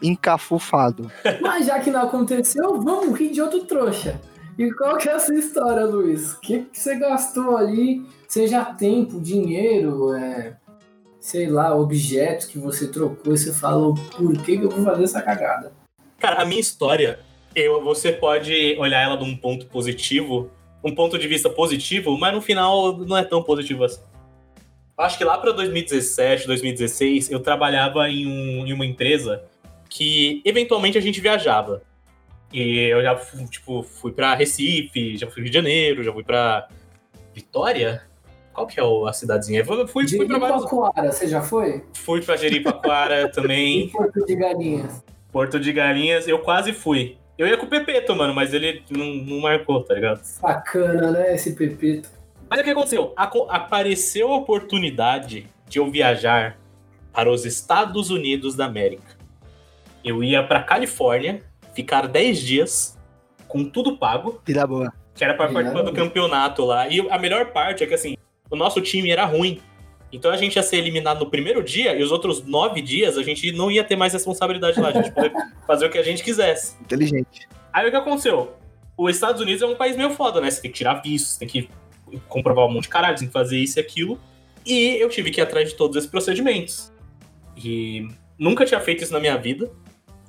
encafufado. 0.00 1.12
Mas 1.42 1.66
já 1.66 1.78
que 1.80 1.90
não 1.90 2.04
aconteceu, 2.04 2.80
vamos 2.80 3.18
rir 3.18 3.30
de 3.30 3.42
outro 3.42 3.60
trouxa. 3.66 4.18
E 4.56 4.72
qual 4.72 4.96
que 4.96 5.10
é 5.10 5.12
a 5.12 5.20
sua 5.20 5.34
história, 5.34 5.84
Luiz? 5.84 6.32
O 6.32 6.40
que, 6.40 6.60
que 6.60 6.80
você 6.80 6.96
gastou 6.98 7.58
ali? 7.58 8.06
Seja 8.26 8.64
tempo, 8.64 9.20
dinheiro, 9.20 10.14
é, 10.14 10.56
sei 11.20 11.46
lá, 11.50 11.76
objetos 11.76 12.46
que 12.46 12.58
você 12.58 12.88
trocou 12.88 13.34
e 13.34 13.36
você 13.36 13.52
falou, 13.52 13.92
por 14.16 14.32
que, 14.38 14.56
que 14.56 14.64
eu 14.64 14.70
vou 14.70 14.82
fazer 14.82 15.04
essa 15.04 15.20
cagada? 15.20 15.74
Cara, 16.18 16.40
a 16.40 16.46
minha 16.46 16.60
história 16.60 17.25
eu, 17.56 17.82
você 17.82 18.12
pode 18.12 18.76
olhar 18.78 19.00
ela 19.02 19.16
de 19.16 19.24
um 19.24 19.34
ponto 19.34 19.64
positivo, 19.66 20.50
um 20.84 20.94
ponto 20.94 21.18
de 21.18 21.26
vista 21.26 21.48
positivo, 21.48 22.16
mas 22.18 22.34
no 22.34 22.42
final 22.42 22.98
não 22.98 23.16
é 23.16 23.24
tão 23.24 23.42
positivo 23.42 23.84
assim. 23.84 24.02
Acho 24.96 25.16
que 25.16 25.24
lá 25.24 25.38
para 25.38 25.52
2017, 25.52 26.46
2016, 26.46 27.30
eu 27.30 27.40
trabalhava 27.40 28.08
em, 28.10 28.26
um, 28.26 28.66
em, 28.66 28.72
uma 28.74 28.84
empresa 28.84 29.42
que 29.88 30.42
eventualmente 30.44 30.98
a 30.98 31.00
gente 31.00 31.20
viajava. 31.20 31.82
E 32.52 32.78
eu 32.78 33.02
já 33.02 33.14
tipo, 33.50 33.82
fui 33.82 34.12
para 34.12 34.34
Recife, 34.34 35.16
já 35.16 35.26
fui 35.26 35.42
Rio 35.42 35.50
de 35.50 35.56
Janeiro, 35.56 36.02
já 36.02 36.12
fui 36.12 36.22
para 36.22 36.68
Vitória. 37.34 38.02
Qual 38.52 38.66
que 38.66 38.80
é 38.80 38.82
a 38.82 39.12
cidadezinha? 39.12 39.64
Fui, 39.64 39.86
fui 39.86 40.06
para 40.26 40.38
Jericoacoara, 40.38 41.12
você 41.12 41.26
já 41.26 41.42
foi? 41.42 41.84
Fui 41.94 42.22
para 42.22 42.36
Jericoacoara 42.36 43.28
também. 43.32 43.86
E 43.86 43.90
Porto 43.90 44.24
de 44.24 44.36
Galinhas. 44.36 45.04
Porto 45.32 45.60
de 45.60 45.72
Galinhas, 45.72 46.28
eu 46.28 46.38
quase 46.38 46.72
fui. 46.72 47.18
Eu 47.38 47.46
ia 47.46 47.56
com 47.56 47.66
o 47.66 47.68
Pepeto, 47.68 48.14
mano, 48.16 48.34
mas 48.34 48.54
ele 48.54 48.82
não, 48.90 49.04
não 49.04 49.40
marcou, 49.40 49.82
tá 49.82 49.94
ligado? 49.94 50.22
Sacana, 50.22 51.10
né, 51.10 51.34
esse 51.34 51.54
Pepeto. 51.54 52.08
Mas 52.48 52.60
o 52.60 52.64
que 52.64 52.70
aconteceu? 52.70 53.12
apareceu 53.16 54.32
a 54.32 54.36
oportunidade 54.36 55.46
de 55.68 55.78
eu 55.78 55.90
viajar 55.90 56.56
para 57.12 57.30
os 57.30 57.44
Estados 57.44 58.10
Unidos 58.10 58.54
da 58.54 58.66
América. 58.66 59.16
Eu 60.04 60.22
ia 60.22 60.42
pra 60.42 60.62
Califórnia, 60.62 61.42
ficar 61.74 62.06
10 62.06 62.38
dias, 62.38 62.98
com 63.48 63.64
tudo 63.64 63.98
pago. 63.98 64.40
Tira 64.44 64.66
boa. 64.66 64.92
Que 65.14 65.24
era 65.24 65.34
pra 65.34 65.48
participar 65.48 65.82
do 65.82 65.92
campeonato 65.92 66.64
lá. 66.64 66.88
E 66.88 67.00
a 67.10 67.18
melhor 67.18 67.46
parte 67.52 67.82
é 67.82 67.86
que, 67.86 67.94
assim, 67.94 68.16
o 68.50 68.56
nosso 68.56 68.80
time 68.80 69.10
era 69.10 69.24
ruim. 69.24 69.60
Então 70.12 70.30
a 70.30 70.36
gente 70.36 70.56
ia 70.56 70.62
ser 70.62 70.76
eliminado 70.76 71.20
no 71.20 71.30
primeiro 71.30 71.62
dia 71.62 71.94
e 71.94 72.02
os 72.02 72.12
outros 72.12 72.44
nove 72.44 72.80
dias 72.80 73.18
a 73.18 73.22
gente 73.22 73.50
não 73.52 73.70
ia 73.70 73.84
ter 73.84 73.96
mais 73.96 74.12
responsabilidade 74.12 74.80
lá. 74.80 74.88
A 74.88 74.92
gente 74.92 75.10
poder 75.10 75.32
fazer 75.66 75.86
o 75.86 75.90
que 75.90 75.98
a 75.98 76.02
gente 76.02 76.22
quisesse. 76.22 76.76
Inteligente. 76.80 77.48
Aí 77.72 77.86
o 77.86 77.90
que 77.90 77.96
aconteceu? 77.96 78.54
Os 78.96 79.14
Estados 79.14 79.40
Unidos 79.40 79.60
é 79.62 79.66
um 79.66 79.74
país 79.74 79.96
meio 79.96 80.10
foda, 80.10 80.40
né? 80.40 80.50
Você 80.50 80.62
tem 80.62 80.70
que 80.70 80.78
tirar 80.78 80.94
visto, 80.94 81.26
você 81.26 81.38
tem 81.40 81.48
que 81.48 81.68
comprovar 82.28 82.66
um 82.66 82.72
monte 82.72 82.84
de 82.84 82.88
caralho, 82.88 83.16
você 83.16 83.24
tem 83.24 83.28
que 83.28 83.32
fazer 83.32 83.58
isso 83.58 83.78
e 83.78 83.80
aquilo. 83.80 84.18
E 84.64 84.96
eu 84.96 85.08
tive 85.08 85.30
que 85.30 85.40
ir 85.40 85.42
atrás 85.42 85.68
de 85.68 85.74
todos 85.74 85.96
esses 85.96 86.08
procedimentos. 86.08 86.92
E 87.56 88.08
nunca 88.38 88.64
tinha 88.64 88.80
feito 88.80 89.02
isso 89.02 89.12
na 89.12 89.20
minha 89.20 89.36
vida. 89.36 89.70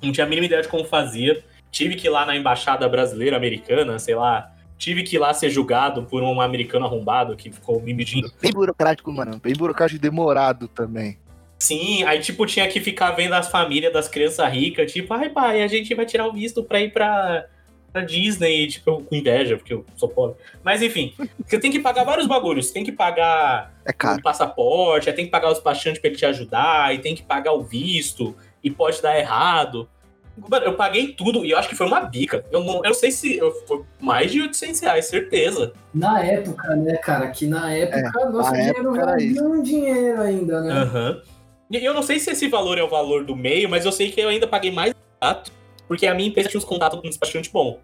Não 0.02 0.12
tinha 0.12 0.26
a 0.26 0.28
mínima 0.28 0.46
ideia 0.46 0.62
de 0.62 0.68
como 0.68 0.84
fazia. 0.84 1.42
Tive 1.70 1.96
que 1.96 2.06
ir 2.06 2.10
lá 2.10 2.26
na 2.26 2.36
embaixada 2.36 2.88
brasileira, 2.88 3.36
americana, 3.36 3.98
sei 3.98 4.14
lá, 4.14 4.52
Tive 4.78 5.02
que 5.02 5.16
ir 5.16 5.18
lá 5.18 5.34
ser 5.34 5.50
julgado 5.50 6.04
por 6.04 6.22
um 6.22 6.40
americano 6.40 6.86
arrombado 6.86 7.36
que 7.36 7.50
ficou 7.50 7.82
me 7.82 7.92
medindo. 7.92 8.32
Bem 8.40 8.52
burocrático, 8.52 9.12
mano. 9.12 9.40
Bem 9.42 9.52
burocrático 9.52 10.00
demorado 10.00 10.68
também. 10.68 11.18
Sim, 11.58 12.04
aí 12.04 12.20
tipo 12.20 12.46
tinha 12.46 12.68
que 12.68 12.80
ficar 12.80 13.10
vendo 13.10 13.32
as 13.32 13.50
famílias 13.50 13.92
das 13.92 14.06
crianças 14.08 14.48
ricas, 14.52 14.92
tipo, 14.92 15.12
ai 15.12 15.28
pai, 15.28 15.60
a 15.60 15.66
gente 15.66 15.92
vai 15.92 16.06
tirar 16.06 16.28
o 16.28 16.32
visto 16.32 16.62
pra 16.62 16.80
ir 16.80 16.92
pra, 16.92 17.46
pra 17.92 18.02
Disney, 18.02 18.68
tipo, 18.68 18.88
eu 18.90 19.00
com 19.00 19.16
inveja, 19.16 19.56
porque 19.56 19.74
eu 19.74 19.84
sou 19.96 20.08
pobre. 20.08 20.36
Mas 20.62 20.82
enfim, 20.82 21.12
você 21.44 21.58
tem 21.58 21.72
que 21.72 21.80
pagar 21.80 22.04
vários 22.04 22.28
bagulhos. 22.28 22.66
Você 22.66 22.74
tem 22.74 22.84
que 22.84 22.92
pagar 22.92 23.74
É 23.84 23.90
o 23.90 24.22
passaporte, 24.22 25.12
tem 25.12 25.24
que 25.24 25.32
pagar 25.32 25.48
os 25.48 25.54
despachante 25.54 26.00
pra 26.00 26.08
ele 26.08 26.16
te 26.16 26.24
ajudar, 26.24 26.94
e 26.94 26.98
tem 26.98 27.16
que 27.16 27.24
pagar 27.24 27.52
o 27.52 27.64
visto, 27.64 28.36
e 28.62 28.70
pode 28.70 29.02
dar 29.02 29.18
errado. 29.18 29.88
Mano, 30.48 30.66
eu 30.66 30.74
paguei 30.74 31.12
tudo 31.12 31.44
e 31.44 31.50
eu 31.50 31.58
acho 31.58 31.68
que 31.68 31.74
foi 31.74 31.86
uma 31.86 32.00
bica. 32.00 32.44
Eu 32.50 32.62
não, 32.62 32.76
eu 32.76 32.90
não 32.90 32.94
sei 32.94 33.10
se 33.10 33.36
eu, 33.36 33.52
foi 33.66 33.82
mais 34.00 34.30
de 34.30 34.42
800 34.42 34.80
reais, 34.80 35.06
certeza. 35.06 35.72
Na 35.92 36.22
época, 36.22 36.76
né, 36.76 36.96
cara? 36.96 37.28
Que 37.28 37.46
na 37.46 37.72
época 37.72 38.30
nosso 38.30 38.50
na 38.50 38.56
dinheiro 38.58 38.78
época 38.78 39.00
era 39.00 39.10
valia 39.12 39.42
um 39.42 39.62
dinheiro 39.62 40.20
ainda, 40.20 40.60
né? 40.60 40.72
Aham. 40.72 41.22
E 41.70 41.84
eu 41.84 41.92
não 41.92 42.02
sei 42.02 42.18
se 42.18 42.30
esse 42.30 42.48
valor 42.48 42.78
é 42.78 42.82
o 42.82 42.88
valor 42.88 43.24
do 43.24 43.36
meio, 43.36 43.68
mas 43.68 43.84
eu 43.84 43.92
sei 43.92 44.10
que 44.10 44.20
eu 44.20 44.28
ainda 44.28 44.46
paguei 44.46 44.70
mais 44.70 44.94
barato, 45.20 45.52
porque 45.86 46.06
a 46.06 46.14
minha 46.14 46.28
empresa 46.28 46.48
tinha 46.48 46.58
uns 46.58 46.64
contatos 46.64 46.98
com 46.98 47.06
um 47.06 47.10
despachante 47.10 47.50
bom. 47.50 47.78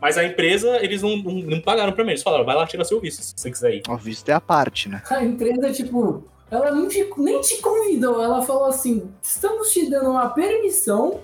Mas 0.00 0.18
a 0.18 0.24
empresa, 0.24 0.78
eles 0.82 1.00
não, 1.00 1.16
não, 1.16 1.32
não 1.34 1.60
pagaram 1.60 1.92
pra 1.92 2.02
mim. 2.02 2.10
Eles 2.10 2.24
falaram, 2.24 2.44
vai 2.44 2.56
lá 2.56 2.66
tirar 2.66 2.84
seu 2.84 3.00
visto, 3.00 3.22
se 3.22 3.34
você 3.36 3.50
quiser 3.50 3.74
ir. 3.74 3.82
O 3.88 3.96
visto 3.96 4.28
é 4.28 4.32
a 4.32 4.40
parte, 4.40 4.88
né? 4.88 5.00
A 5.08 5.22
empresa, 5.22 5.72
tipo, 5.72 6.24
ela 6.50 6.70
te, 6.88 7.08
nem 7.16 7.40
te 7.40 7.62
convidou. 7.62 8.20
Ela 8.20 8.42
falou 8.42 8.64
assim: 8.64 9.08
estamos 9.22 9.70
te 9.70 9.88
dando 9.88 10.10
uma 10.10 10.28
permissão 10.30 11.20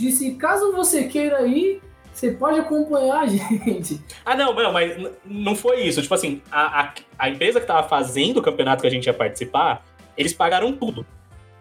de 0.00 0.12
se 0.12 0.32
caso 0.32 0.72
você 0.72 1.04
queira 1.04 1.46
ir, 1.46 1.82
você 2.10 2.30
pode 2.30 2.58
acompanhar 2.58 3.20
a 3.20 3.26
gente. 3.28 4.00
Ah, 4.24 4.34
não, 4.34 4.54
não, 4.54 4.72
mas 4.72 5.10
não 5.24 5.54
foi 5.54 5.82
isso. 5.82 6.00
Tipo 6.00 6.14
assim, 6.14 6.40
a, 6.50 6.82
a, 6.84 6.94
a 7.18 7.28
empresa 7.28 7.60
que 7.60 7.66
tava 7.66 7.86
fazendo 7.86 8.38
o 8.38 8.42
campeonato 8.42 8.80
que 8.80 8.88
a 8.88 8.90
gente 8.90 9.06
ia 9.06 9.12
participar, 9.14 9.84
eles 10.16 10.32
pagaram 10.32 10.72
tudo. 10.72 11.06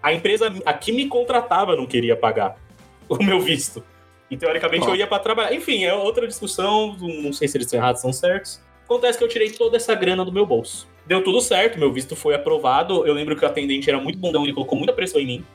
A 0.02 0.14
empresa 0.14 0.54
a 0.66 0.74
que 0.74 0.94
me 0.94 1.08
contratava 1.08 1.76
não 1.76 1.86
queria 1.86 2.16
pagar 2.16 2.56
o 3.10 3.22
meu 3.22 3.42
visto. 3.42 3.84
E 4.32 4.38
teoricamente 4.38 4.88
Ó. 4.88 4.92
eu 4.92 4.96
ia 4.96 5.08
pra 5.08 5.20
trabalhar. 5.20 5.54
Enfim, 5.54 5.84
é 5.84 5.94
outra 5.94 6.26
discussão. 6.26 6.96
Não 6.98 7.34
sei 7.34 7.48
se 7.48 7.58
eles 7.58 7.68
estão 7.68 7.80
errados 7.80 8.02
são 8.02 8.14
certos. 8.14 8.62
Acontece 8.86 9.18
que 9.18 9.24
eu 9.24 9.28
tirei 9.28 9.52
toda 9.52 9.76
essa 9.76 9.94
grana 9.94 10.24
do 10.24 10.32
meu 10.32 10.46
bolso. 10.46 10.88
Deu 11.06 11.24
tudo 11.24 11.42
certo, 11.42 11.78
meu 11.78 11.92
visto 11.92 12.16
foi 12.16 12.36
aprovado. 12.36 13.06
Eu 13.06 13.14
lembro 13.14 13.36
que 13.36 13.44
o 13.44 13.48
atendente 13.48 13.90
era 13.90 14.00
muito 14.00 14.18
bundão, 14.18 14.44
ele 14.44 14.54
colocou 14.54 14.78
muita 14.78 14.94
pressão 14.94 15.20
em 15.20 15.26
mim. 15.26 15.46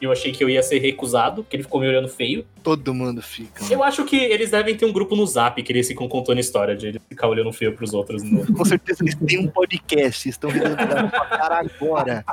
Eu 0.00 0.12
achei 0.12 0.30
que 0.32 0.42
eu 0.44 0.48
ia 0.48 0.62
ser 0.62 0.78
recusado, 0.78 1.42
porque 1.42 1.56
ele 1.56 1.62
ficou 1.64 1.80
me 1.80 1.88
olhando 1.88 2.08
feio. 2.08 2.46
Todo 2.62 2.94
mundo 2.94 3.20
fica. 3.20 3.62
mano. 3.62 3.74
Eu 3.74 3.82
acho 3.82 4.04
que 4.04 4.16
eles 4.16 4.50
devem 4.50 4.76
ter 4.76 4.84
um 4.84 4.92
grupo 4.92 5.16
no 5.16 5.26
Zap 5.26 5.60
que 5.62 5.72
eles 5.72 5.88
ficam 5.88 6.08
contando 6.08 6.38
história 6.38 6.76
de 6.76 6.86
ele 6.86 7.00
ficar 7.08 7.26
olhando 7.28 7.52
feio 7.52 7.74
pros 7.74 7.92
outros. 7.94 8.22
no- 8.22 8.46
Com 8.54 8.64
certeza 8.64 9.02
eles 9.02 9.14
têm 9.16 9.38
um 9.40 9.48
podcast, 9.48 10.28
estão 10.28 10.50
resolvendo 10.50 11.10
pra 11.10 11.24
cara 11.26 11.58
agora. 11.60 12.24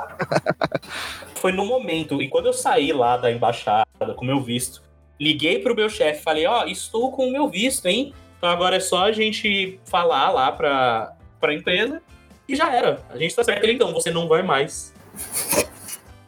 Foi 1.36 1.52
no 1.52 1.64
momento, 1.66 2.20
e 2.22 2.28
quando 2.28 2.46
eu 2.46 2.52
saí 2.52 2.92
lá 2.92 3.16
da 3.16 3.30
embaixada 3.30 3.86
com 4.16 4.24
meu 4.24 4.40
visto, 4.40 4.82
liguei 5.20 5.58
pro 5.58 5.74
meu 5.74 5.88
chefe, 5.88 6.22
falei, 6.22 6.46
ó, 6.46 6.64
estou 6.66 7.10
com 7.12 7.26
o 7.28 7.32
meu 7.32 7.48
visto, 7.48 7.86
hein? 7.86 8.12
Então 8.38 8.48
agora 8.50 8.76
é 8.76 8.80
só 8.80 9.04
a 9.04 9.12
gente 9.12 9.80
falar 9.86 10.30
lá 10.30 10.52
pra, 10.52 11.12
pra 11.40 11.54
empresa 11.54 12.00
e 12.48 12.54
já 12.54 12.72
era. 12.72 13.00
A 13.10 13.16
gente 13.18 13.34
tá 13.34 13.42
certo. 13.42 13.66
Então, 13.66 13.92
você 13.92 14.10
não 14.10 14.28
vai 14.28 14.42
mais. 14.42 14.94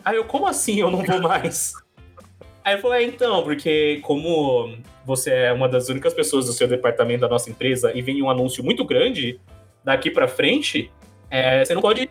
Aí 0.09 0.17
eu, 0.17 0.25
como 0.25 0.47
assim 0.47 0.81
eu 0.81 0.91
não 0.91 1.05
vou 1.05 1.21
mais? 1.21 1.75
Aí 2.65 2.77
eu 2.77 2.81
falei, 2.81 3.05
é, 3.05 3.07
então, 3.07 3.43
porque 3.43 4.01
como 4.03 4.75
você 5.05 5.31
é 5.31 5.53
uma 5.53 5.69
das 5.69 5.91
únicas 5.91 6.15
pessoas 6.15 6.47
do 6.47 6.53
seu 6.55 6.67
departamento 6.67 7.21
da 7.21 7.29
nossa 7.29 7.51
empresa 7.51 7.93
e 7.95 8.01
vem 8.01 8.23
um 8.23 8.31
anúncio 8.31 8.65
muito 8.65 8.87
grande 8.87 9.39
daqui 9.85 10.11
pra 10.11 10.27
frente, 10.27 10.91
é, 11.29 11.63
você 11.63 11.75
não 11.75 11.83
pode 11.83 12.05
ir. 12.05 12.11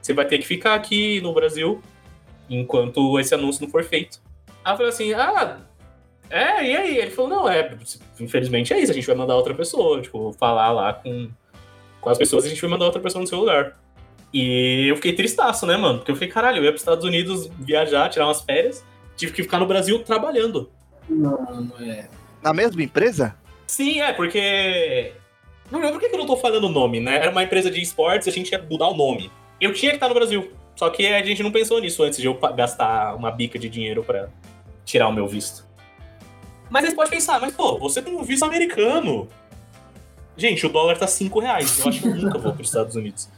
Você 0.00 0.14
vai 0.14 0.24
ter 0.24 0.38
que 0.38 0.46
ficar 0.46 0.76
aqui 0.76 1.20
no 1.20 1.34
Brasil 1.34 1.82
enquanto 2.48 3.20
esse 3.20 3.34
anúncio 3.34 3.62
não 3.62 3.70
for 3.70 3.84
feito. 3.84 4.18
Aí 4.64 4.72
eu 4.72 4.76
falei 4.78 4.88
assim, 4.90 5.12
ah, 5.12 5.58
é, 6.30 6.64
e 6.64 6.74
aí? 6.74 6.96
Ele 6.96 7.10
falou, 7.10 7.30
não, 7.30 7.46
é, 7.46 7.76
infelizmente 8.18 8.72
é 8.72 8.78
isso, 8.78 8.92
a 8.92 8.94
gente 8.94 9.06
vai 9.06 9.16
mandar 9.16 9.36
outra 9.36 9.52
pessoa, 9.54 10.00
tipo, 10.00 10.32
falar 10.32 10.72
lá 10.72 10.94
com, 10.94 11.28
com 12.00 12.08
as 12.08 12.16
pessoas 12.16 12.46
a 12.46 12.48
gente 12.48 12.62
vai 12.62 12.70
mandar 12.70 12.86
outra 12.86 13.00
pessoa 13.02 13.20
no 13.20 13.28
seu 13.28 13.40
lugar. 13.40 13.76
E 14.32 14.88
eu 14.88 14.96
fiquei 14.96 15.12
tristaço, 15.12 15.66
né, 15.66 15.76
mano? 15.76 15.98
Porque 15.98 16.10
eu 16.10 16.16
falei, 16.16 16.28
caralho, 16.30 16.58
eu 16.58 16.64
ia 16.64 16.70
pros 16.70 16.82
Estados 16.82 17.04
Unidos 17.04 17.48
viajar, 17.58 18.08
tirar 18.08 18.26
umas 18.26 18.42
férias, 18.42 18.84
tive 19.16 19.32
que 19.32 19.42
ficar 19.42 19.58
no 19.58 19.66
Brasil 19.66 20.02
trabalhando. 20.02 20.70
Mano, 21.08 21.72
é. 21.80 22.08
Na 22.42 22.52
mesma 22.52 22.82
empresa? 22.82 23.36
Sim, 23.66 24.00
é, 24.00 24.12
porque. 24.12 25.12
Não 25.70 25.80
lembro 25.80 25.98
por 25.98 26.08
que 26.08 26.14
eu 26.14 26.18
não 26.18 26.26
tô 26.26 26.36
falando 26.36 26.64
o 26.64 26.68
nome, 26.68 27.00
né? 27.00 27.16
Era 27.16 27.30
uma 27.30 27.42
empresa 27.42 27.70
de 27.70 27.80
esportes 27.80 28.26
e 28.26 28.30
a 28.30 28.32
gente 28.32 28.52
ia 28.52 28.62
mudar 28.62 28.88
o 28.88 28.96
nome. 28.96 29.30
Eu 29.60 29.72
tinha 29.72 29.90
que 29.90 29.96
estar 29.96 30.08
no 30.08 30.14
Brasil. 30.14 30.52
Só 30.76 30.90
que 30.90 31.06
a 31.06 31.24
gente 31.24 31.42
não 31.42 31.50
pensou 31.50 31.80
nisso 31.80 32.02
antes 32.04 32.18
de 32.18 32.26
eu 32.26 32.34
gastar 32.54 33.16
uma 33.16 33.30
bica 33.30 33.58
de 33.58 33.68
dinheiro 33.68 34.04
pra 34.04 34.28
tirar 34.84 35.08
o 35.08 35.12
meu 35.12 35.26
visto. 35.26 35.66
Mas 36.68 36.84
aí 36.84 36.90
você 36.90 36.96
pode 36.96 37.10
pensar, 37.10 37.40
mas 37.40 37.54
pô, 37.54 37.78
você 37.78 38.02
tem 38.02 38.14
um 38.14 38.22
visto 38.22 38.44
americano. 38.44 39.28
Gente, 40.36 40.66
o 40.66 40.68
dólar 40.68 40.98
tá 40.98 41.06
5 41.06 41.40
reais. 41.40 41.80
Eu 41.80 41.88
acho 41.88 42.00
que 42.02 42.08
eu 42.08 42.14
nunca 42.14 42.38
vou 42.38 42.52
pros 42.52 42.68
Estados 42.68 42.94
Unidos. 42.94 43.28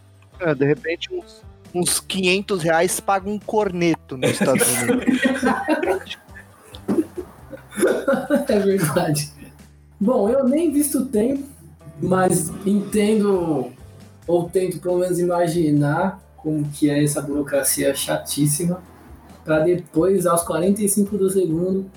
É, 0.40 0.54
de 0.54 0.64
repente, 0.64 1.12
uns, 1.12 1.42
uns 1.74 2.00
500 2.00 2.62
reais 2.62 3.00
paga 3.00 3.28
um 3.28 3.38
corneto 3.38 4.16
nos 4.16 4.30
Estados 4.30 4.66
Unidos. 4.82 6.18
É 8.48 8.58
verdade. 8.58 9.32
Bom, 10.00 10.28
eu 10.28 10.44
nem 10.48 10.72
visto 10.72 11.06
tenho, 11.06 11.44
mas 12.00 12.50
entendo, 12.64 13.72
ou 14.26 14.48
tento 14.48 14.78
pelo 14.78 14.98
menos 14.98 15.18
imaginar 15.18 16.20
como 16.36 16.68
que 16.70 16.88
é 16.88 17.02
essa 17.02 17.20
burocracia 17.20 17.94
chatíssima, 17.94 18.80
para 19.44 19.60
depois, 19.60 20.26
aos 20.26 20.42
45 20.42 21.18
do 21.18 21.30
segundo, 21.30 21.90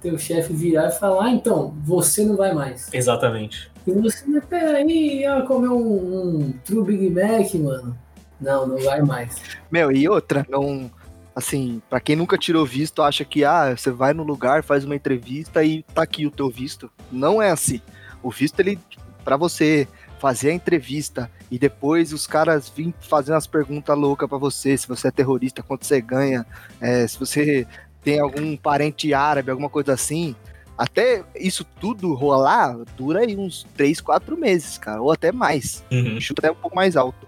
teu 0.00 0.18
chefe 0.18 0.52
virar 0.52 0.88
e 0.88 0.92
falar, 0.92 1.26
ah, 1.26 1.30
então, 1.30 1.74
você 1.84 2.24
não 2.24 2.36
vai 2.36 2.52
mais. 2.52 2.92
Exatamente. 2.92 3.70
E 3.88 4.00
você, 4.00 4.24
mas 4.26 4.44
peraí, 4.44 5.20
ia 5.20 5.40
comer 5.42 5.68
um, 5.68 5.78
um 5.78 6.52
True 6.64 6.84
Big 6.84 7.10
Mac, 7.10 7.54
mano. 7.54 7.98
Não, 8.38 8.66
não 8.66 8.78
vai 8.78 9.00
mais. 9.00 9.40
Meu, 9.70 9.90
e 9.90 10.06
outra, 10.06 10.46
não. 10.48 10.90
Assim, 11.34 11.80
pra 11.88 12.00
quem 12.00 12.16
nunca 12.16 12.36
tirou 12.36 12.66
visto, 12.66 13.00
acha 13.00 13.24
que, 13.24 13.44
ah, 13.44 13.74
você 13.76 13.90
vai 13.90 14.12
no 14.12 14.24
lugar, 14.24 14.62
faz 14.62 14.84
uma 14.84 14.96
entrevista 14.96 15.64
e 15.64 15.84
tá 15.94 16.02
aqui 16.02 16.26
o 16.26 16.30
teu 16.30 16.50
visto. 16.50 16.90
Não 17.10 17.40
é 17.40 17.50
assim. 17.50 17.80
O 18.22 18.30
visto, 18.30 18.58
ele, 18.60 18.78
pra 19.24 19.36
você 19.36 19.86
fazer 20.18 20.50
a 20.50 20.54
entrevista 20.54 21.30
e 21.48 21.58
depois 21.58 22.12
os 22.12 22.26
caras 22.26 22.68
virem 22.68 22.92
fazendo 23.00 23.36
as 23.36 23.46
perguntas 23.46 23.96
loucas 23.96 24.28
pra 24.28 24.36
você, 24.36 24.76
se 24.76 24.88
você 24.88 25.08
é 25.08 25.10
terrorista, 25.12 25.62
quanto 25.62 25.86
você 25.86 26.00
ganha, 26.00 26.44
é, 26.80 27.06
se 27.06 27.18
você 27.18 27.66
tem 28.02 28.18
algum 28.18 28.56
parente 28.56 29.14
árabe, 29.14 29.50
alguma 29.50 29.70
coisa 29.70 29.92
assim, 29.92 30.34
até 30.78 31.24
isso 31.34 31.64
tudo 31.80 32.14
rolar, 32.14 32.76
dura 32.96 33.20
aí 33.20 33.36
uns 33.36 33.66
3, 33.76 34.00
4 34.00 34.36
meses, 34.38 34.78
cara, 34.78 35.02
ou 35.02 35.10
até 35.12 35.32
mais 35.32 35.84
Uhum. 35.90 36.20
chuta 36.20 36.40
até 36.40 36.50
um 36.52 36.54
pouco 36.60 36.76
mais 36.76 36.96
alto. 36.96 37.26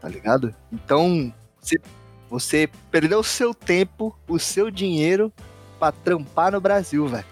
Tá 0.00 0.08
ligado? 0.08 0.54
Então, 0.72 1.34
você, 1.60 1.76
você 2.30 2.70
perdeu 2.90 3.18
o 3.18 3.24
seu 3.24 3.52
tempo, 3.52 4.16
o 4.28 4.38
seu 4.38 4.70
dinheiro 4.70 5.30
pra 5.78 5.92
trampar 5.92 6.52
no 6.52 6.60
Brasil, 6.60 7.06
velho. 7.06 7.24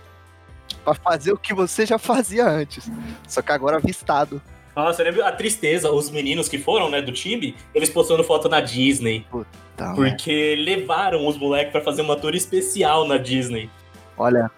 Pra 0.84 0.94
fazer 0.94 1.32
o 1.32 1.38
que 1.38 1.54
você 1.54 1.86
já 1.86 1.98
fazia 1.98 2.46
antes. 2.46 2.90
Só 3.26 3.40
que 3.40 3.52
agora 3.52 3.76
avistado. 3.78 4.42
Nossa, 4.76 5.02
eu 5.02 5.06
lembro 5.06 5.24
a 5.24 5.32
tristeza, 5.32 5.90
os 5.90 6.10
meninos 6.10 6.48
que 6.48 6.58
foram, 6.58 6.90
né, 6.90 7.00
do 7.02 7.10
time, 7.12 7.54
eles 7.74 7.88
postando 7.90 8.22
foto 8.22 8.48
na 8.48 8.60
Disney. 8.60 9.26
Né? 9.32 9.44
Porque 9.94 10.56
levaram 10.56 11.26
os 11.26 11.36
moleques 11.38 11.72
pra 11.72 11.80
fazer 11.80 12.02
uma 12.02 12.16
tour 12.16 12.34
especial 12.34 13.06
na 13.06 13.16
Disney. 13.16 13.70
Olha, 14.16 14.50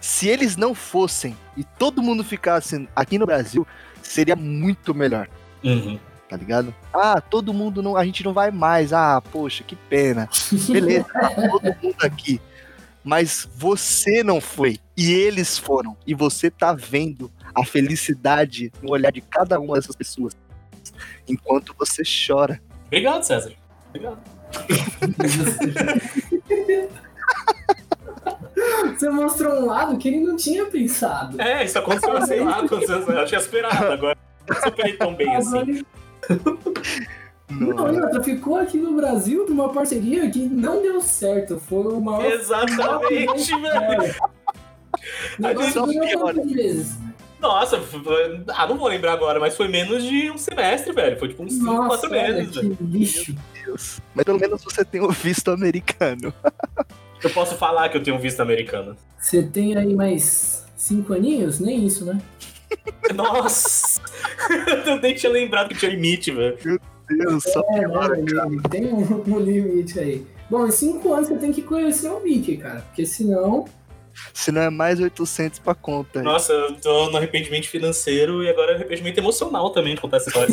se 0.00 0.28
eles 0.28 0.56
não 0.56 0.74
fossem 0.74 1.36
e 1.56 1.62
todo 1.62 2.02
mundo 2.02 2.24
ficasse 2.24 2.88
aqui 2.96 3.18
no 3.18 3.26
Brasil, 3.26 3.66
seria 4.02 4.34
muito 4.34 4.94
melhor. 4.94 5.28
Uhum. 5.62 5.98
Tá 6.28 6.36
ligado? 6.36 6.74
Ah, 6.94 7.20
todo 7.20 7.52
mundo 7.52 7.82
não. 7.82 7.96
A 7.96 8.04
gente 8.04 8.24
não 8.24 8.32
vai 8.32 8.50
mais. 8.50 8.92
Ah, 8.92 9.20
poxa, 9.20 9.64
que 9.64 9.74
pena. 9.76 10.28
Beleza, 10.70 11.04
tá 11.04 11.30
todo 11.30 11.76
mundo 11.82 11.96
aqui. 12.02 12.40
Mas 13.02 13.48
você 13.56 14.22
não 14.22 14.40
foi. 14.40 14.78
E 14.96 15.10
eles 15.10 15.58
foram. 15.58 15.96
E 16.06 16.14
você 16.14 16.50
tá 16.50 16.72
vendo 16.72 17.30
a 17.54 17.64
felicidade 17.64 18.72
no 18.80 18.92
olhar 18.92 19.10
de 19.10 19.20
cada 19.20 19.58
uma 19.58 19.74
dessas 19.74 19.96
pessoas. 19.96 20.36
Enquanto 21.28 21.74
você 21.76 22.02
chora. 22.04 22.62
Obrigado, 22.86 23.24
César. 23.24 23.52
Obrigado. 23.88 24.20
Você 28.98 29.08
mostrou 29.10 29.54
um 29.62 29.66
lado 29.66 29.96
que 29.98 30.08
ele 30.08 30.20
não 30.20 30.36
tinha 30.36 30.66
pensado. 30.66 31.40
É, 31.40 31.64
isso 31.64 31.78
aconteceu, 31.78 32.26
sei 32.26 32.40
lá, 32.44 32.58
aconteceu, 32.60 32.96
eu 33.08 33.24
tinha 33.26 33.40
esperado 33.40 33.92
agora. 33.92 34.16
Não 34.48 34.56
superei 34.62 34.92
tão 34.96 35.14
bem 35.14 35.28
Agora 35.34 35.62
assim. 35.62 35.70
ele- 35.70 35.86
Não, 37.50 37.76
outra, 38.02 38.22
ficou 38.22 38.56
aqui 38.56 38.78
no 38.78 38.94
Brasil 38.94 39.44
de 39.46 39.52
uma 39.52 39.72
parceria 39.72 40.30
que 40.30 40.38
não 40.40 40.80
deu 40.82 41.00
certo. 41.00 41.58
Foi 41.58 41.84
o 41.84 42.00
maior. 42.00 42.24
Exatamente, 42.32 43.50
velho. 43.60 44.14
Nossa, 47.40 47.76
f- 47.78 47.96
ah, 48.48 48.66
não 48.66 48.76
vou 48.76 48.86
lembrar 48.88 49.14
agora, 49.14 49.40
mas 49.40 49.56
foi 49.56 49.66
menos 49.66 50.02
de 50.04 50.30
um 50.30 50.36
semestre, 50.36 50.92
velho. 50.92 51.18
Foi 51.18 51.28
tipo 51.28 51.42
uns 51.42 51.54
5, 51.54 51.64
Nossa, 51.64 51.88
4 52.08 52.10
olha, 52.10 52.32
meses, 52.34 52.50
que 52.58 52.60
velho. 52.68 52.78
lixo. 52.82 53.34
Deus. 53.64 54.00
Mas 54.14 54.24
pelo 54.24 54.38
menos 54.38 54.62
você 54.62 54.84
tem 54.84 55.00
o 55.00 55.10
visto 55.10 55.50
americano. 55.50 56.34
Eu 57.22 57.30
posso 57.30 57.56
falar 57.56 57.88
que 57.88 57.96
eu 57.96 58.02
tenho 58.02 58.18
visto 58.18 58.40
americano. 58.40 58.96
Você 59.18 59.42
tem 59.42 59.76
aí 59.76 59.94
mais 59.94 60.60
Cinco 60.80 61.12
aninhos? 61.12 61.60
Nem 61.60 61.84
isso, 61.84 62.06
né? 62.06 62.18
Nossa! 63.14 64.00
eu 64.86 64.98
nem 64.98 65.14
tinha 65.14 65.30
lembrado 65.30 65.68
que 65.68 65.74
tinha 65.74 65.90
limite, 65.90 66.30
velho. 66.30 66.56
Deus, 67.06 67.44
só 67.44 67.60
É, 67.74 67.86
cara. 67.86 68.16
Tem 68.70 68.86
um, 68.86 69.22
um 69.28 69.38
limite 69.38 70.00
aí. 70.00 70.26
Bom, 70.48 70.66
em 70.66 70.70
cinco 70.70 71.12
anos 71.12 71.28
você 71.28 71.36
tem 71.36 71.52
que 71.52 71.60
conhecer 71.60 72.08
o 72.08 72.20
Mickey, 72.20 72.56
cara. 72.56 72.80
Porque 72.80 73.04
senão. 73.04 73.66
Se 74.32 74.50
não 74.50 74.62
é 74.62 74.70
mais 74.70 74.98
800 75.00 75.58
pra 75.58 75.74
conta. 75.74 76.22
Nossa, 76.22 76.50
eu 76.50 76.74
tô 76.76 77.10
no 77.10 77.18
arrependimento 77.18 77.68
financeiro 77.68 78.42
e 78.42 78.48
agora 78.48 78.72
é 78.72 78.74
arrependimento 78.76 79.18
emocional 79.18 79.68
também 79.70 79.94
de 79.94 80.00
contar 80.00 80.16
essa 80.16 80.30
história. 80.30 80.48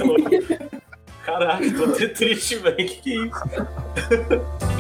Caraca, 1.25 1.71
tô 1.71 1.86
até 1.86 2.10
triste, 2.10 2.58
velho. 2.58 2.75
Que 2.75 2.86
que 2.86 3.13
é 3.13 3.15
isso? 3.15 4.77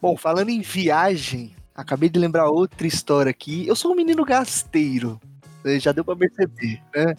Bom, 0.00 0.16
falando 0.16 0.50
em 0.50 0.60
viagem, 0.60 1.54
acabei 1.74 2.08
de 2.08 2.18
lembrar 2.18 2.48
outra 2.48 2.86
história 2.86 3.30
aqui. 3.30 3.66
Eu 3.66 3.74
sou 3.74 3.92
um 3.92 3.96
menino 3.96 4.24
gasteiro. 4.24 5.20
eh, 5.64 5.78
Já 5.80 5.92
deu 5.92 6.04
pra 6.04 6.14
perceber, 6.16 6.80
né? 6.94 7.14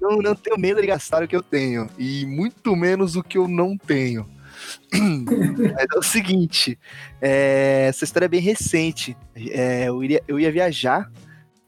Eu 0.00 0.10
não, 0.10 0.16
não 0.18 0.34
tenho 0.34 0.58
medo 0.58 0.80
de 0.80 0.86
gastar 0.86 1.22
o 1.22 1.28
que 1.28 1.36
eu 1.36 1.42
tenho. 1.42 1.88
E 1.98 2.26
muito 2.26 2.74
menos 2.76 3.16
o 3.16 3.22
que 3.22 3.38
eu 3.38 3.46
não 3.48 3.76
tenho. 3.76 4.26
Mas 4.92 5.86
é 5.94 5.98
o 5.98 6.02
seguinte, 6.02 6.78
é, 7.20 7.86
essa 7.88 8.04
história 8.04 8.26
é 8.26 8.28
bem 8.28 8.40
recente. 8.40 9.16
É, 9.36 9.84
eu, 9.88 10.02
iria, 10.02 10.22
eu 10.26 10.38
ia 10.38 10.50
viajar 10.52 11.10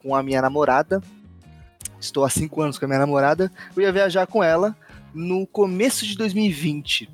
com 0.03 0.15
a 0.15 0.23
minha 0.23 0.43
namorada. 0.43 1.01
Estou 2.01 2.25
há 2.25 2.31
cinco 2.31 2.61
anos 2.61 2.79
com 2.79 2.85
a 2.87 2.89
minha 2.89 3.01
namorada. 3.01 3.51
Eu 3.77 3.83
ia 3.83 3.93
viajar 3.93 4.27
com 4.27 4.43
ela 4.43 4.77
no 5.15 5.47
começo 5.47 6.05
de 6.05 6.17
2020. 6.17 7.09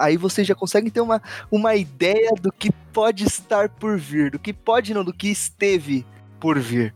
Aí 0.00 0.16
vocês 0.16 0.46
já 0.46 0.54
conseguem 0.54 0.90
ter 0.90 1.02
uma, 1.02 1.20
uma 1.50 1.76
ideia 1.76 2.30
do 2.40 2.50
que 2.50 2.72
pode 2.90 3.24
estar 3.24 3.68
por 3.68 3.98
vir, 3.98 4.30
do 4.30 4.38
que 4.38 4.50
pode 4.50 4.94
não, 4.94 5.04
do 5.04 5.12
que 5.12 5.28
esteve 5.28 6.06
por 6.40 6.58
vir. 6.58 6.94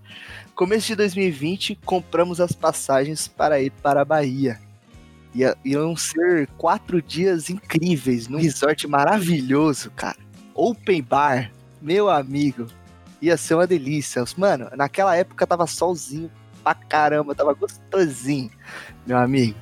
Começo 0.55 0.87
de 0.87 0.97
2020, 0.97 1.79
compramos 1.85 2.41
as 2.41 2.53
passagens 2.53 3.29
para 3.29 3.61
ir 3.61 3.71
para 3.83 4.01
a 4.01 4.05
Bahia. 4.07 4.59
Ia, 5.35 5.55
iam 5.63 5.95
ser 5.95 6.47
quatro 6.57 7.03
dias 7.03 7.51
incríveis, 7.51 8.27
num 8.27 8.39
resort 8.39 8.87
maravilhoso, 8.87 9.91
cara. 9.91 10.17
Open 10.55 11.03
bar, 11.03 11.53
meu 11.83 12.09
amigo. 12.09 12.69
Ia 13.21 13.37
ser 13.37 13.55
uma 13.55 13.67
delícia. 13.67 14.25
Mano, 14.39 14.71
naquela 14.75 15.15
época 15.15 15.47
tava 15.47 15.67
solzinho 15.67 16.31
pra 16.63 16.75
caramba, 16.75 17.35
tava 17.35 17.53
gostosinho, 17.53 18.51
meu 19.07 19.19
amigo. 19.19 19.57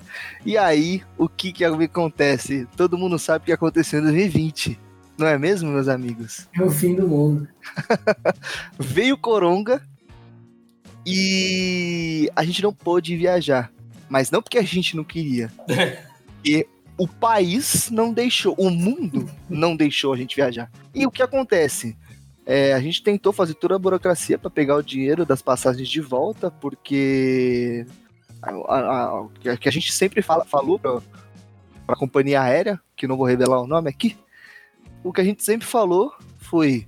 E 0.44 0.58
aí, 0.58 1.02
o 1.16 1.28
que 1.28 1.52
que 1.52 1.64
acontece? 1.64 2.66
Todo 2.76 2.98
mundo 2.98 3.18
sabe 3.18 3.42
o 3.42 3.46
que 3.46 3.52
aconteceu 3.52 4.00
em 4.00 4.02
2020. 4.02 4.78
Não 5.18 5.26
é 5.26 5.38
mesmo, 5.38 5.70
meus 5.70 5.88
amigos? 5.88 6.48
É 6.54 6.62
o 6.62 6.70
fim 6.70 6.94
do 6.94 7.06
mundo. 7.06 7.48
Veio 8.78 9.16
Coronga 9.16 9.82
e 11.06 12.30
a 12.34 12.44
gente 12.44 12.62
não 12.62 12.72
pôde 12.72 13.16
viajar. 13.16 13.70
Mas 14.08 14.30
não 14.30 14.42
porque 14.42 14.58
a 14.58 14.62
gente 14.62 14.96
não 14.96 15.04
queria. 15.04 15.50
Porque 16.42 16.66
o 16.98 17.06
país 17.06 17.88
não 17.88 18.12
deixou, 18.12 18.52
o 18.58 18.68
mundo 18.68 19.30
não 19.48 19.76
deixou 19.76 20.12
a 20.12 20.16
gente 20.16 20.34
viajar. 20.34 20.68
E 20.92 21.06
o 21.06 21.10
que 21.10 21.22
acontece? 21.22 21.96
É, 22.44 22.72
a 22.72 22.80
gente 22.80 23.02
tentou 23.02 23.32
fazer 23.32 23.54
toda 23.54 23.76
a 23.76 23.78
burocracia 23.78 24.36
para 24.36 24.50
pegar 24.50 24.74
o 24.74 24.82
dinheiro 24.82 25.24
das 25.24 25.40
passagens 25.40 25.88
de 25.88 26.00
volta, 26.00 26.50
porque 26.50 27.86
a, 28.42 29.20
a- 29.52 29.56
que 29.56 29.68
a 29.68 29.72
gente 29.72 29.92
sempre 29.92 30.20
fala, 30.22 30.44
falou 30.44 30.78
para 30.78 31.00
a 31.88 31.96
companhia 31.96 32.42
aérea, 32.42 32.80
que 32.96 33.06
não 33.06 33.16
vou 33.16 33.26
revelar 33.26 33.60
o 33.60 33.66
nome 33.66 33.88
aqui, 33.88 34.16
o 35.04 35.12
que 35.12 35.20
a 35.20 35.24
gente 35.24 35.42
sempre 35.44 35.66
falou 35.66 36.12
foi: 36.38 36.86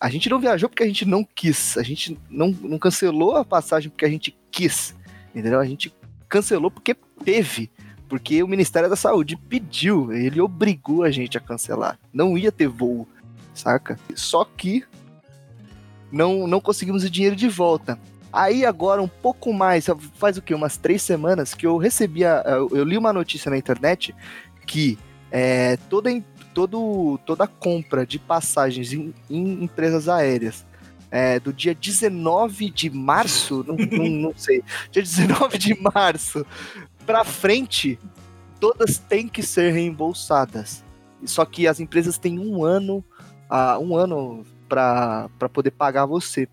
a 0.00 0.08
gente 0.08 0.28
não 0.28 0.40
viajou 0.40 0.68
porque 0.68 0.82
a 0.82 0.86
gente 0.86 1.04
não 1.04 1.24
quis, 1.24 1.76
a 1.76 1.82
gente 1.82 2.18
não, 2.28 2.48
não 2.50 2.78
cancelou 2.78 3.36
a 3.36 3.44
passagem 3.44 3.90
porque 3.90 4.04
a 4.04 4.10
gente 4.10 4.36
quis, 4.50 4.94
entendeu? 5.34 5.60
A 5.60 5.66
gente 5.66 5.94
cancelou 6.28 6.70
porque 6.70 6.94
teve, 7.24 7.70
porque 8.08 8.42
o 8.42 8.48
Ministério 8.48 8.88
da 8.88 8.96
Saúde 8.96 9.36
pediu, 9.36 10.12
ele 10.12 10.40
obrigou 10.40 11.02
a 11.02 11.10
gente 11.10 11.36
a 11.36 11.40
cancelar, 11.40 11.98
não 12.12 12.36
ia 12.38 12.50
ter 12.52 12.66
voo, 12.68 13.06
saca? 13.54 13.98
Só 14.14 14.44
que 14.44 14.84
não, 16.10 16.46
não 16.46 16.60
conseguimos 16.60 17.04
o 17.04 17.10
dinheiro 17.10 17.36
de 17.36 17.48
volta. 17.48 17.98
Aí 18.32 18.64
agora, 18.64 19.02
um 19.02 19.08
pouco 19.08 19.52
mais, 19.52 19.86
faz 20.14 20.36
o 20.36 20.42
quê? 20.42 20.54
Umas 20.54 20.76
três 20.76 21.02
semanas 21.02 21.54
que 21.54 21.66
eu 21.66 21.76
recebi, 21.76 22.24
a- 22.24 22.42
eu 22.46 22.84
li 22.84 22.96
uma 22.96 23.12
notícia 23.12 23.50
na 23.50 23.56
internet 23.58 24.14
que 24.66 24.98
é, 25.32 25.76
toda, 25.88 26.10
todo, 26.54 27.18
toda 27.26 27.46
compra 27.46 28.06
de 28.06 28.18
passagens 28.18 28.92
em, 28.92 29.12
em 29.28 29.64
empresas 29.64 30.08
aéreas 30.08 30.64
é, 31.10 31.40
do 31.40 31.52
dia 31.52 31.74
19 31.74 32.70
de 32.70 32.88
março, 32.90 33.64
não, 33.66 33.74
não, 33.98 34.08
não 34.30 34.32
sei, 34.36 34.62
dia 34.92 35.02
19 35.02 35.58
de 35.58 35.80
março 35.80 36.46
pra 37.04 37.24
frente, 37.24 37.98
todas 38.60 38.98
têm 38.98 39.26
que 39.26 39.42
ser 39.42 39.72
reembolsadas. 39.72 40.84
Só 41.24 41.44
que 41.44 41.66
as 41.66 41.80
empresas 41.80 42.16
têm 42.16 42.38
um 42.38 42.64
ano, 42.64 43.04
ah, 43.48 43.78
um 43.78 43.96
ano 43.96 44.44
para 44.68 45.28
poder 45.52 45.72
pagar 45.72 46.06
você. 46.06 46.48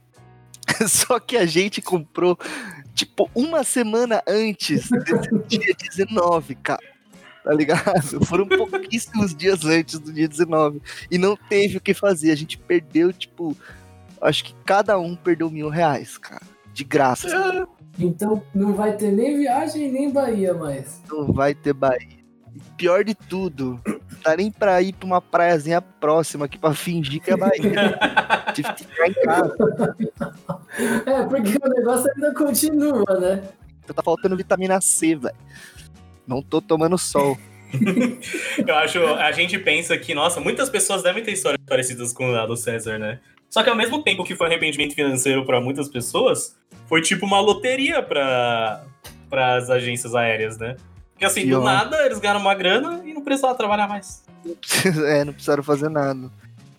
Só 0.88 1.20
que 1.20 1.38
a 1.38 1.46
gente 1.46 1.82
comprou, 1.82 2.38
tipo, 2.94 3.30
uma 3.34 3.64
semana 3.64 4.22
antes 4.28 4.90
desse 4.90 5.40
dia 5.48 5.76
19, 5.78 6.56
cara. 6.56 6.98
Tá 7.44 7.54
ligado? 7.54 8.26
Foram 8.28 8.48
pouquíssimos 8.48 9.34
dias 9.34 9.64
antes 9.64 10.00
do 10.00 10.12
dia 10.12 10.28
19. 10.28 10.82
E 11.10 11.18
não 11.18 11.36
teve 11.36 11.78
o 11.78 11.82
que 11.82 11.94
fazer. 11.94 12.32
A 12.32 12.36
gente 12.36 12.58
perdeu, 12.58 13.14
tipo, 13.14 13.56
acho 14.22 14.44
que 14.44 14.56
cada 14.66 15.00
um 15.00 15.16
perdeu 15.16 15.50
mil 15.50 15.70
reais, 15.70 16.18
cara. 16.18 16.46
De 16.74 16.84
graça. 16.84 17.28
assim. 17.28 17.66
Então 18.00 18.44
não 18.54 18.74
vai 18.74 18.96
ter 18.96 19.12
nem 19.12 19.38
viagem 19.38 19.92
nem 19.92 20.12
Bahia 20.12 20.54
mais. 20.54 21.02
Não 21.10 21.32
vai 21.32 21.56
ter 21.56 21.74
Bahia. 21.74 22.20
E 22.54 22.60
pior 22.76 23.04
de 23.04 23.16
tudo, 23.16 23.80
dá 24.28 24.36
nem 24.36 24.52
pra 24.52 24.82
ir 24.82 24.94
pra 24.94 25.06
uma 25.06 25.22
praiazinha 25.22 25.82
próxima 25.82 26.46
aqui 26.46 26.58
pra 26.58 26.74
fingir 26.74 27.22
que 27.22 27.32
é 27.32 27.38
Bahia. 27.38 27.98
Tive 28.54 28.74
que 28.74 28.84
ficar 28.84 29.08
em 29.08 29.14
casa. 29.14 29.56
É, 31.06 31.24
porque 31.24 31.58
o 31.64 31.70
negócio 31.70 32.12
ainda 32.14 32.34
continua, 32.34 33.20
né? 33.20 33.44
Tá 33.94 34.04
faltando 34.04 34.36
vitamina 34.36 34.82
C, 34.82 35.16
velho. 35.16 35.36
Não 36.28 36.42
tô 36.42 36.62
tomando 36.62 36.98
sol. 36.98 37.38
Eu 38.68 38.76
acho, 38.76 39.06
a 39.06 39.32
gente 39.32 39.58
pensa 39.60 39.98
que, 39.98 40.14
nossa, 40.14 40.42
muitas 40.42 40.70
pessoas 40.70 41.04
devem 41.04 41.24
ter 41.24 41.32
histórias 41.32 41.62
parecidas 41.66 42.12
com 42.12 42.36
a 42.36 42.46
do 42.46 42.58
César, 42.58 42.98
né? 42.98 43.20
Só 43.50 43.64
que 43.64 43.70
ao 43.70 43.78
mesmo 43.78 44.04
tempo 44.04 44.26
que 44.26 44.36
foi 44.36 44.48
arrependimento 44.48 44.94
financeiro 44.94 45.46
pra 45.46 45.62
muitas 45.62 45.88
pessoas, 45.88 46.58
foi 46.88 47.02
tipo 47.02 47.26
uma 47.26 47.40
loteria 47.40 48.04
para 48.04 48.84
as 49.32 49.70
agências 49.70 50.14
aéreas, 50.14 50.58
né? 50.58 50.76
Porque 51.18 51.26
assim, 51.26 51.50
do 51.50 51.62
nada 51.62 52.06
eles 52.06 52.20
ganharam 52.20 52.40
uma 52.40 52.54
grana 52.54 53.02
e 53.04 53.12
não 53.12 53.24
precisavam 53.24 53.58
trabalhar 53.58 53.88
mais. 53.88 54.24
é, 55.08 55.26
não 55.26 55.34
precisaram 55.34 55.64
fazer 55.64 55.90
nada. 55.90 56.30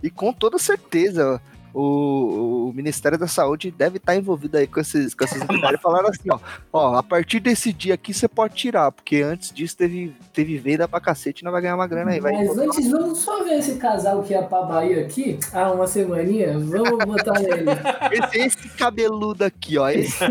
E 0.01 0.09
com 0.09 0.33
toda 0.33 0.59
certeza, 0.59 1.43
o, 1.75 2.69
o 2.69 2.73
Ministério 2.73 3.19
da 3.19 3.27
Saúde 3.27 3.73
deve 3.73 3.97
estar 3.97 4.15
envolvido 4.15 4.57
aí 4.57 4.69
com 4.69 4.79
esses, 4.79 5.13
com 5.13 5.25
essas 5.25 5.43
entidades. 5.43 5.83
Falaram 5.83 6.09
assim, 6.09 6.31
ó, 6.31 6.39
ó, 6.73 6.95
a 6.95 7.03
partir 7.03 7.41
desse 7.41 7.73
dia 7.73 7.95
aqui 7.95 8.15
você 8.15 8.29
pode 8.29 8.55
tirar, 8.55 8.93
porque 8.93 9.23
antes 9.23 9.53
disso 9.53 9.77
teve, 9.77 10.15
teve 10.33 10.57
venda 10.57 10.87
pra 10.87 11.01
cacete 11.01 11.43
e 11.43 11.45
não 11.45 11.51
vai 11.51 11.61
ganhar 11.61 11.75
uma 11.75 11.89
grana 11.89 12.13
aí. 12.13 12.21
Vai 12.21 12.33
Mas 12.33 12.57
antes, 12.57 12.89
vamos 12.93 13.19
só 13.19 13.43
ver 13.43 13.59
esse 13.59 13.75
casal 13.75 14.23
que 14.23 14.35
ia 14.35 14.43
pra 14.45 14.63
Bahia 14.63 15.01
aqui. 15.01 15.37
Ah, 15.53 15.73
uma 15.73 15.89
semaninha. 15.89 16.57
Vamos 16.61 17.05
botar 17.05 17.43
ele. 17.43 17.65
esse, 18.13 18.39
esse 18.39 18.69
cabeludo 18.77 19.45
aqui, 19.45 19.79
ó. 19.79 19.89
Esse, 19.89 20.25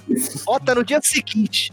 bota 0.46 0.74
no 0.74 0.82
dia 0.82 0.98
seguinte. 1.02 1.70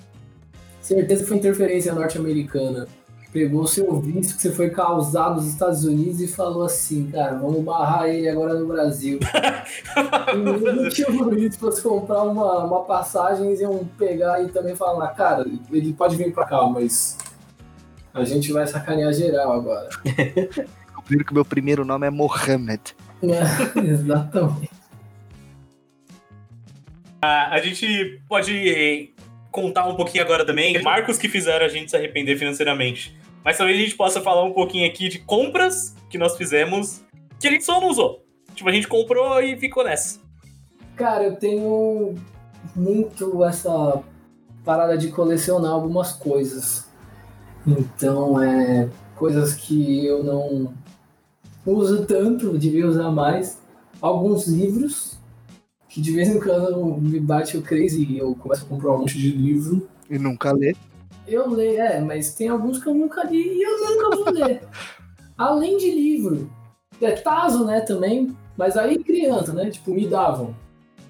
Certeza 0.82 1.26
foi 1.26 1.38
interferência 1.38 1.94
norte-americana. 1.94 2.88
Pegou 3.32 3.66
seu 3.66 4.02
visto 4.02 4.36
que 4.36 4.42
você 4.42 4.52
foi 4.52 4.70
causar 4.72 5.34
nos 5.34 5.48
Estados 5.48 5.86
Unidos 5.86 6.20
e 6.20 6.28
falou 6.28 6.64
assim, 6.64 7.10
cara, 7.10 7.36
vamos 7.36 7.64
barrar 7.64 8.10
ele 8.10 8.28
agora 8.28 8.56
no 8.56 8.68
Brasil. 8.68 9.20
e 10.36 10.38
o 10.38 10.84
motivo 10.84 11.34
isso 11.38 11.58
fosse 11.58 11.82
comprar 11.82 12.24
uma, 12.24 12.66
uma 12.66 12.84
passagem, 12.84 13.48
eles 13.48 13.62
iam 13.62 13.88
pegar 13.98 14.44
e 14.44 14.50
também 14.50 14.76
falar, 14.76 15.08
cara, 15.10 15.46
ele 15.72 15.94
pode 15.94 16.18
vir 16.18 16.34
pra 16.34 16.46
cá, 16.46 16.62
mas 16.64 17.18
a 18.14 18.26
gente 18.26 18.52
vai 18.52 18.68
sacanear 18.68 19.14
geral 19.14 19.54
agora. 19.54 19.88
Descobriram 20.04 21.26
que 21.26 21.34
meu 21.34 21.46
primeiro 21.46 21.86
nome 21.86 22.08
é 22.08 22.10
Mohammed. 22.10 22.82
Exatamente. 23.82 24.70
A, 27.22 27.56
a 27.56 27.62
gente 27.62 28.22
pode 28.28 29.14
contar 29.52 29.88
um 29.88 29.96
pouquinho 29.96 30.24
agora 30.24 30.46
também 30.46 30.82
marcos 30.82 31.18
que 31.18 31.28
fizeram 31.28 31.66
a 31.66 31.70
gente 31.70 31.92
se 31.92 31.98
arrepender 31.98 32.38
financeiramente. 32.38 33.16
Mas 33.44 33.58
talvez 33.58 33.78
a 33.78 33.84
gente 33.84 33.96
possa 33.96 34.22
falar 34.22 34.44
um 34.44 34.54
pouquinho 34.54 34.88
aqui 34.88 35.10
de 35.10 35.20
compras 35.20 35.96
que 36.10 36.18
nós 36.18 36.38
fizemos 36.38 37.04
que 37.40 37.48
a 37.48 37.52
gente 37.52 37.66
só 37.66 37.82
não 37.82 37.90
usou. 37.90 38.24
Tipo, 38.54 38.70
a 38.70 38.72
gente 38.72 38.88
comprou 38.88 39.42
e 39.42 39.58
ficou 39.58 39.84
nessa. 39.84 40.20
Cara, 40.96 41.24
eu 41.24 41.36
tenho 41.36 42.16
muito 42.76 43.44
essa 43.44 44.02
parada 44.64 44.98
de 44.98 45.10
colecionar 45.10 45.72
algumas 45.72 46.14
coisas. 46.14 46.88
Então, 47.66 48.42
é 48.42 48.90
coisas 49.16 49.54
que 49.54 50.06
eu 50.06 50.24
não 50.24 50.74
uso 51.66 52.06
tanto, 52.06 52.58
devia 52.58 52.88
usar 52.88 53.12
mais. 53.12 53.60
Alguns 54.02 54.48
livros, 54.48 55.20
que 55.92 56.00
de 56.00 56.12
vez 56.14 56.30
em 56.30 56.40
quando 56.40 56.98
me 57.02 57.20
bate 57.20 57.58
o 57.58 57.62
crazy 57.62 58.06
e 58.06 58.18
eu 58.18 58.34
começo 58.36 58.64
a 58.64 58.68
comprar 58.68 58.94
um 58.94 59.00
monte 59.00 59.18
de 59.18 59.30
livro. 59.30 59.90
E 60.10 60.18
nunca 60.18 60.54
lê. 60.54 60.74
Eu 61.28 61.50
leio, 61.50 61.82
é, 61.82 62.00
mas 62.00 62.34
tem 62.34 62.48
alguns 62.48 62.82
que 62.82 62.88
eu 62.88 62.94
nunca 62.94 63.26
li 63.26 63.60
e 63.60 63.62
eu 63.62 63.78
nunca 63.78 64.16
vou 64.16 64.32
ler. 64.32 64.62
Além 65.38 65.76
de 65.78 65.92
livro. 65.92 66.50
É 67.02 67.12
Tazo, 67.12 67.66
né, 67.66 67.82
também. 67.82 68.36
Mas 68.58 68.78
aí 68.78 69.04
criança, 69.04 69.52
né? 69.52 69.70
Tipo, 69.70 69.92
me 69.92 70.08
davam. 70.08 70.56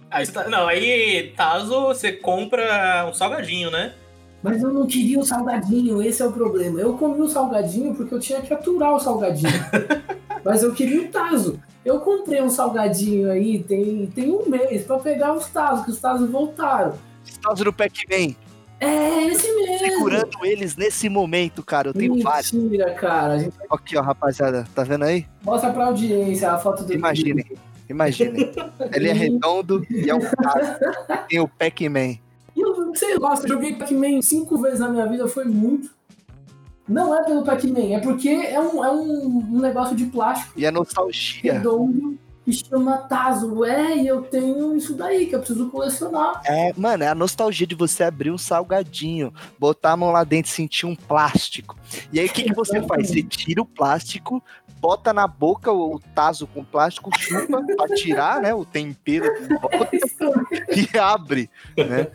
Aí, 0.10 0.26
você 0.26 0.32
tá- 0.32 0.50
não, 0.50 0.68
aí, 0.68 1.32
Tazo, 1.38 1.88
você 1.88 2.12
compra 2.12 3.08
um 3.08 3.14
salgadinho, 3.14 3.70
né? 3.70 3.94
Mas 4.42 4.64
eu 4.64 4.74
não 4.74 4.88
queria 4.88 5.20
o 5.20 5.26
salgadinho, 5.26 6.02
esse 6.02 6.24
é 6.24 6.26
o 6.26 6.32
problema. 6.32 6.80
Eu 6.80 6.98
comi 6.98 7.22
o 7.22 7.30
salgadinho 7.30 7.94
porque 7.94 8.16
eu 8.16 8.20
tinha 8.20 8.42
que 8.42 8.52
aturar 8.52 8.96
o 8.96 9.00
salgadinho. 9.00 9.52
Mas 10.44 10.64
eu 10.64 10.74
queria 10.74 11.04
o 11.04 11.08
Tazo. 11.10 11.60
Eu 11.84 12.00
comprei 12.00 12.42
um 12.42 12.50
salgadinho 12.50 13.32
aí 13.32 13.64
tem, 13.64 14.06
tem 14.08 14.32
um 14.32 14.48
mês 14.48 14.84
pra 14.84 15.00
pegar 15.00 15.34
os 15.34 15.48
Tazos, 15.48 15.86
que 15.86 15.92
os 15.92 16.00
Tazos 16.00 16.30
voltaram. 16.30 16.94
Estás 17.26 17.60
no 17.60 17.74
Pac-Man. 17.74 18.36
É 18.80 19.28
esse 19.28 19.52
mesmo. 19.54 19.78
Segurando 19.78 20.38
eles 20.44 20.76
nesse 20.76 21.08
momento, 21.08 21.64
cara. 21.64 21.90
Eu 21.90 21.94
tenho 21.94 22.22
vários. 22.22 22.52
Mentira, 22.52 22.92
cara. 22.94 23.40
Gente 23.40 23.56
Aqui, 23.70 23.96
ó, 23.96 24.02
rapaziada. 24.02 24.68
Tá 24.74 24.84
vendo 24.84 25.06
aí? 25.06 25.26
mostra 25.44 25.72
pra 25.72 25.86
audiência 25.86 26.52
a 26.52 26.58
foto 26.58 26.84
do 26.84 26.94
Imaginem. 26.94 27.46
Imaginem. 27.88 28.52
Ele 28.92 29.10
é 29.10 29.14
redondo 29.14 29.86
e 29.90 30.10
é 30.10 30.16
um 30.16 30.22
cara. 30.22 31.26
Tem 31.30 31.40
o 31.40 31.48
Pac-Man. 31.48 32.16
Eu, 32.56 32.96
sei 32.96 33.18
lá, 33.18 33.36
eu 33.36 33.48
joguei 33.48 33.76
Pac-Man 33.76 34.22
cinco 34.22 34.58
vezes 34.60 34.80
na 34.80 34.90
minha 34.90 35.06
vida, 35.08 35.28
foi 35.28 35.46
muito. 35.46 35.92
Não 36.92 37.16
é 37.18 37.24
pelo 37.24 37.44
Pac-Man, 37.44 37.96
é 37.96 38.00
porque 38.00 38.30
é 38.30 38.60
um, 38.60 38.84
é 38.84 38.92
um, 38.92 39.38
um 39.54 39.60
negócio 39.60 39.96
de 39.96 40.06
plástico 40.06 40.54
E 40.58 40.66
a 40.66 40.72
nostalgia. 40.72 41.54
redondo 41.54 42.20
que 42.44 42.52
chama 42.52 42.98
Tazo. 42.98 43.64
É, 43.64 43.98
e 43.98 44.08
eu 44.08 44.24
tenho 44.24 44.76
isso 44.76 44.96
daí 44.96 45.28
que 45.28 45.36
eu 45.36 45.40
preciso 45.40 45.70
colecionar. 45.70 46.42
É, 46.44 46.74
mano, 46.76 47.04
é 47.04 47.08
a 47.08 47.16
nostalgia 47.16 47.68
de 47.68 47.76
você 47.76 48.04
abrir 48.04 48.32
um 48.32 48.38
salgadinho, 48.38 49.34
botar 49.60 49.92
a 49.92 49.98
mão 49.98 50.12
lá 50.12 50.24
dentro 50.24 50.52
e 50.52 50.54
sentir 50.54 50.86
um 50.86 50.96
plástico. 50.96 51.78
E 52.12 52.20
aí 52.20 52.26
o 52.26 52.30
que, 52.32 52.44
que 52.44 52.54
você 52.54 52.82
faz? 52.88 53.10
Você 53.10 53.24
tira 53.24 53.62
o 53.62 53.66
plástico, 53.66 54.44
bota 54.80 55.14
na 55.14 55.28
boca 55.28 55.72
o, 55.72 55.96
o 55.96 56.00
taso 56.16 56.48
com 56.48 56.64
plástico, 56.64 57.12
chupa 57.18 57.64
pra 57.64 57.96
tirar, 57.96 58.42
né, 58.42 58.54
o 58.54 58.66
tempero 58.66 59.32
que 59.36 59.48
bota 59.54 59.90
e 60.96 60.98
abre, 60.98 61.50
né? 61.78 62.08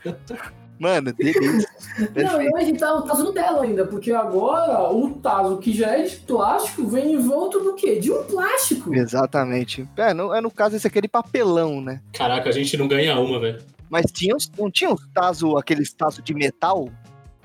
Mano, 0.79 1.13
delícia. 1.13 1.69
Não, 2.15 2.43
e 2.43 2.51
hoje 2.55 2.73
tá 2.75 2.95
o 2.95 3.03
Tazo 3.03 3.33
dela 3.33 3.63
ainda, 3.63 3.87
porque 3.87 4.13
agora 4.13 4.91
o 4.93 5.11
Tazo 5.15 5.57
que 5.59 5.73
já 5.73 5.97
é 5.97 6.03
de 6.03 6.17
plástico 6.17 6.87
vem 6.87 7.13
envolto 7.15 7.61
do 7.61 7.75
quê? 7.75 7.97
De 7.99 8.13
um 8.13 8.23
plástico. 8.25 8.95
Exatamente. 8.95 9.89
É 9.97 10.13
no, 10.13 10.35
é, 10.35 10.41
no 10.41 10.51
caso, 10.51 10.77
esse 10.77 10.87
é 10.87 10.91
aquele 10.91 11.09
papelão, 11.09 11.81
né? 11.81 12.01
Caraca, 12.13 12.49
a 12.49 12.53
gente 12.53 12.77
não 12.77 12.87
ganha 12.87 13.19
uma, 13.19 13.41
velho. 13.41 13.61
Mas 13.89 14.11
tinha, 14.13 14.35
não 14.59 14.71
tinha 14.71 14.93
os 14.93 15.07
tazo, 15.15 15.57
aqueles 15.57 15.93
tazo 15.93 16.21
de 16.21 16.35
metal? 16.35 16.89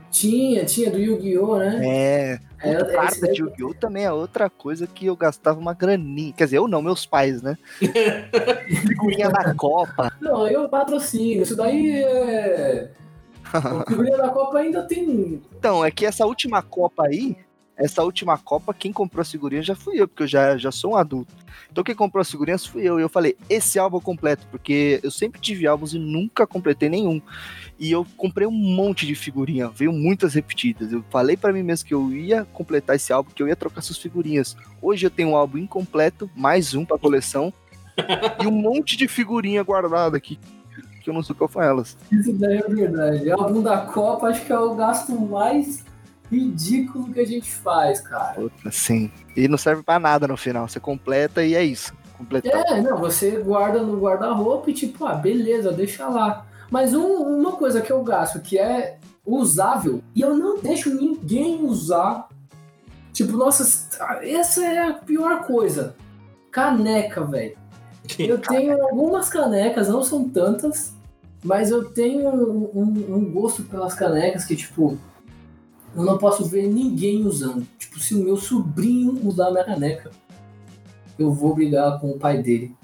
Tinha, 0.10 0.66
tinha 0.66 0.92
do 0.92 0.98
Yu-Gi-Oh, 1.00 1.56
né? 1.58 1.80
É, 1.84 2.40
É, 2.64 2.78
O 2.82 2.86
daí- 2.86 3.32
de 3.32 3.42
Yu-Gi-Oh! 3.42 3.74
também 3.74 4.04
é 4.04 4.12
outra 4.12 4.50
coisa 4.50 4.86
que 4.86 5.06
eu 5.06 5.16
gastava 5.16 5.58
uma 5.58 5.74
graninha. 5.74 6.34
Quer 6.34 6.44
dizer, 6.46 6.58
eu 6.58 6.68
não, 6.68 6.82
meus 6.82 7.06
pais, 7.06 7.42
né? 7.42 7.58
Figurinha 8.88 9.30
da 9.30 9.54
Copa. 9.56 10.12
Não, 10.20 10.48
eu 10.48 10.68
patrocínio. 10.68 11.44
Isso 11.44 11.56
daí 11.56 12.04
é. 12.04 12.90
O 13.82 13.90
figurinha 13.90 14.18
da 14.18 14.30
Copa 14.30 14.60
ainda 14.60 14.84
tem. 14.84 15.42
Então, 15.58 15.84
é 15.84 15.92
que 15.92 16.06
essa 16.06 16.26
última 16.26 16.62
Copa 16.62 17.08
aí, 17.08 17.36
essa 17.76 18.04
última 18.04 18.38
Copa, 18.38 18.74
quem 18.74 18.94
comprou 18.94 19.22
as 19.22 19.32
figurinhas 19.32 19.66
já 19.66 19.76
fui 19.76 20.00
eu, 20.00 20.08
porque 20.08 20.24
eu 20.24 20.28
já, 20.28 20.58
já 20.58 20.72
sou 20.72 20.92
um 20.92 20.96
adulto. 20.96 21.34
Então 21.72 21.84
quem 21.84 21.96
comprou 21.96 22.22
as 22.22 22.30
figurinhas 22.30 22.66
fui 22.66 22.84
eu. 22.84 23.00
E 23.00 23.02
eu 23.02 23.10
falei, 23.10 23.36
esse 23.50 23.80
álbum 23.80 23.98
eu 23.98 24.02
completo, 24.02 24.46
porque 24.52 25.00
eu 25.02 25.10
sempre 25.10 25.40
tive 25.40 25.66
álbuns 25.66 25.94
e 25.94 26.00
nunca 26.00 26.46
completei 26.46 26.90
nenhum. 26.90 27.22
E 27.80 27.92
eu 27.92 28.06
comprei 28.18 28.46
um 28.46 28.52
monte 28.52 29.08
de 29.08 29.16
figurinha, 29.16 29.70
veio 29.70 29.92
muitas 29.92 30.34
repetidas. 30.34 30.92
Eu 30.92 31.04
falei 31.10 31.38
pra 31.38 31.54
mim 31.54 31.64
mesmo 31.64 31.88
que 31.88 31.94
eu 31.94 32.12
ia 32.12 32.46
completar 32.54 32.96
esse 32.96 33.12
álbum, 33.12 33.32
que 33.34 33.42
eu 33.42 33.48
ia 33.48 33.56
trocar 33.56 33.80
essas 33.80 33.98
figurinhas. 33.98 34.56
Hoje 34.82 35.06
eu 35.06 35.10
tenho 35.10 35.30
um 35.30 35.36
álbum 35.36 35.58
incompleto, 35.58 36.30
mais 36.36 36.74
um 36.76 36.86
pra 36.86 37.00
coleção, 37.00 37.54
e 38.44 38.48
um 38.48 38.52
monte 38.52 38.96
de 38.96 39.08
figurinha 39.08 39.64
guardada 39.64 40.18
aqui, 40.18 40.38
que 41.02 41.10
eu 41.10 41.14
não 41.14 41.24
sei 41.24 41.36
qual 41.36 41.48
foi 41.50 41.66
elas. 41.66 41.98
Isso 42.12 42.32
daí 42.34 42.58
é 42.58 42.68
verdade. 42.70 43.30
O 43.30 43.42
álbum 43.42 43.62
da 43.62 43.78
Copa 43.80 44.28
acho 44.28 44.46
que 44.46 44.52
é 44.54 44.60
o 44.60 44.76
gasto 44.76 45.12
mais 45.20 45.84
ridículo 46.32 47.12
que 47.12 47.20
a 47.20 47.26
gente 47.26 47.52
faz, 47.52 48.00
cara. 48.02 48.34
Puta, 48.36 48.72
sim. 48.72 49.12
E 49.36 49.48
não 49.48 49.58
serve 49.58 49.84
pra 49.84 50.00
nada 50.00 50.28
no 50.28 50.38
final. 50.38 50.68
Você 50.68 50.80
completa 50.80 51.44
e 51.44 51.56
é 51.56 51.64
isso. 51.64 51.94
Completou. 52.18 52.52
É, 52.52 52.82
não, 52.82 52.98
você 52.98 53.32
guarda 53.42 53.82
no 53.82 54.00
guarda-roupa 54.00 54.70
e 54.70 54.74
tipo, 54.74 55.06
ah, 55.06 55.16
beleza, 55.16 55.72
deixa 55.72 56.08
lá. 56.08 56.46
Mas 56.70 56.94
um- 56.94 57.18
uma 57.40 57.54
coisa 57.54 57.82
que 57.82 57.92
eu 57.92 58.02
gasto 58.04 58.40
que 58.40 58.58
é 58.58 58.98
usável 59.26 60.02
e 60.16 60.22
eu 60.22 60.36
não 60.36 60.60
deixo 60.60 60.94
ninguém 60.94 61.64
usar. 61.66 62.28
Tipo, 63.12 63.34
nossa, 63.36 63.64
essa 64.22 64.64
é 64.64 64.88
a 64.88 64.94
pior 64.94 65.44
coisa. 65.46 65.96
Caneca, 66.50 67.24
velho. 67.26 67.58
Eu 68.20 68.38
tenho 68.40 68.82
algumas 68.84 69.30
canecas, 69.30 69.88
não 69.88 70.04
são 70.04 70.28
tantas, 70.28 70.94
mas 71.44 71.70
eu 71.70 71.86
tenho 71.92 72.30
um, 72.30 72.70
um- 72.76 73.16
um 73.16 73.32
gosto 73.32 73.64
pelas 73.64 73.94
canecas 73.94 74.44
que, 74.46 74.56
tipo, 74.56 74.98
eu 75.96 76.04
não 76.04 76.18
posso 76.18 76.46
ver 76.46 76.68
ninguém 76.68 77.26
usando. 77.26 77.66
Tipo, 77.78 78.00
se 78.00 78.16
o 78.16 78.24
meu 78.24 78.38
sobrinho 78.38 79.20
usar 79.28 79.48
a 79.48 79.52
minha 79.52 79.64
caneca, 79.64 80.12
eu 81.20 81.32
vou 81.34 81.54
brigar 81.54 82.00
com 82.00 82.12
o 82.12 82.18
pai 82.20 82.42
dele. 82.42 82.76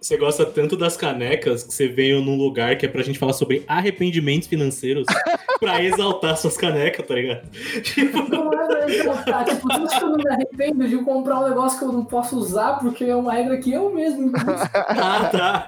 Você 0.00 0.16
gosta 0.16 0.46
tanto 0.46 0.78
das 0.78 0.96
canecas 0.96 1.62
que 1.62 1.74
você 1.74 1.86
veio 1.86 2.22
num 2.22 2.34
lugar 2.34 2.78
que 2.78 2.86
é 2.86 2.88
pra 2.88 3.02
gente 3.02 3.18
falar 3.18 3.34
sobre 3.34 3.64
arrependimentos 3.68 4.48
financeiros 4.48 5.04
pra 5.60 5.82
exaltar 5.84 6.38
suas 6.38 6.56
canecas, 6.56 7.06
tá 7.06 7.14
ligado? 7.14 7.46
Tipo, 7.82 8.26
Não 8.30 8.50
é 8.50 8.66
pra 8.66 8.90
exaltar, 8.90 9.44
tipo, 9.44 9.68
tu 9.68 9.74
acha 9.74 9.98
que 9.98 10.04
eu 10.04 10.08
não 10.08 10.16
me 10.16 10.28
arrependo 10.30 10.88
de 10.88 10.96
comprar 11.04 11.40
um 11.40 11.48
negócio 11.48 11.78
que 11.78 11.84
eu 11.84 11.92
não 11.92 12.04
posso 12.04 12.38
usar 12.38 12.78
porque 12.78 13.04
é 13.04 13.14
uma 13.14 13.34
regra 13.34 13.58
que 13.58 13.72
eu 13.72 13.92
mesmo 13.92 14.32
ah, 14.74 15.28
tá. 15.30 15.66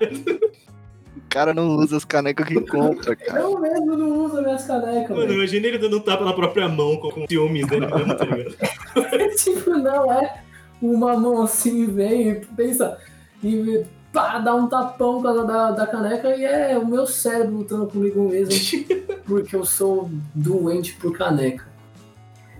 O 1.14 1.20
cara 1.28 1.52
não 1.52 1.76
usa 1.76 1.98
as 1.98 2.04
canecas 2.04 2.46
que 2.46 2.58
compra, 2.62 3.14
cara. 3.14 3.40
Eu 3.40 3.58
mesmo 3.60 3.96
não 3.96 4.24
uso 4.24 4.40
minhas 4.40 4.64
canecas, 4.64 5.10
Mano, 5.10 5.22
velho. 5.26 5.34
imagina 5.34 5.66
ele 5.66 5.78
dando 5.78 5.98
um 5.98 6.00
tapa 6.00 6.24
na 6.24 6.32
própria 6.32 6.68
mão 6.70 6.96
com, 6.96 7.10
com 7.10 7.26
ciúmes 7.28 7.66
dele 7.66 7.86
mesmo, 7.86 8.16
tá 8.16 8.24
ligado? 8.24 8.56
tipo, 9.36 9.70
não 9.70 10.10
é 10.10 10.42
uma 10.80 11.18
mão 11.18 11.42
assim, 11.42 11.86
vem 11.86 12.30
e 12.30 12.34
pensa 12.56 12.98
e 13.44 13.84
pá, 14.12 14.38
dá 14.38 14.54
um 14.54 14.68
tapão 14.68 15.16
por 15.16 15.22
causa 15.24 15.44
da, 15.44 15.70
da 15.70 15.86
caneca 15.86 16.36
e 16.36 16.44
é 16.44 16.78
o 16.78 16.86
meu 16.86 17.06
cérebro 17.06 17.58
lutando 17.58 17.86
comigo 17.86 18.28
mesmo 18.28 18.84
porque 19.24 19.56
eu 19.56 19.64
sou 19.64 20.10
doente 20.34 20.94
por 20.94 21.16
caneca. 21.16 21.66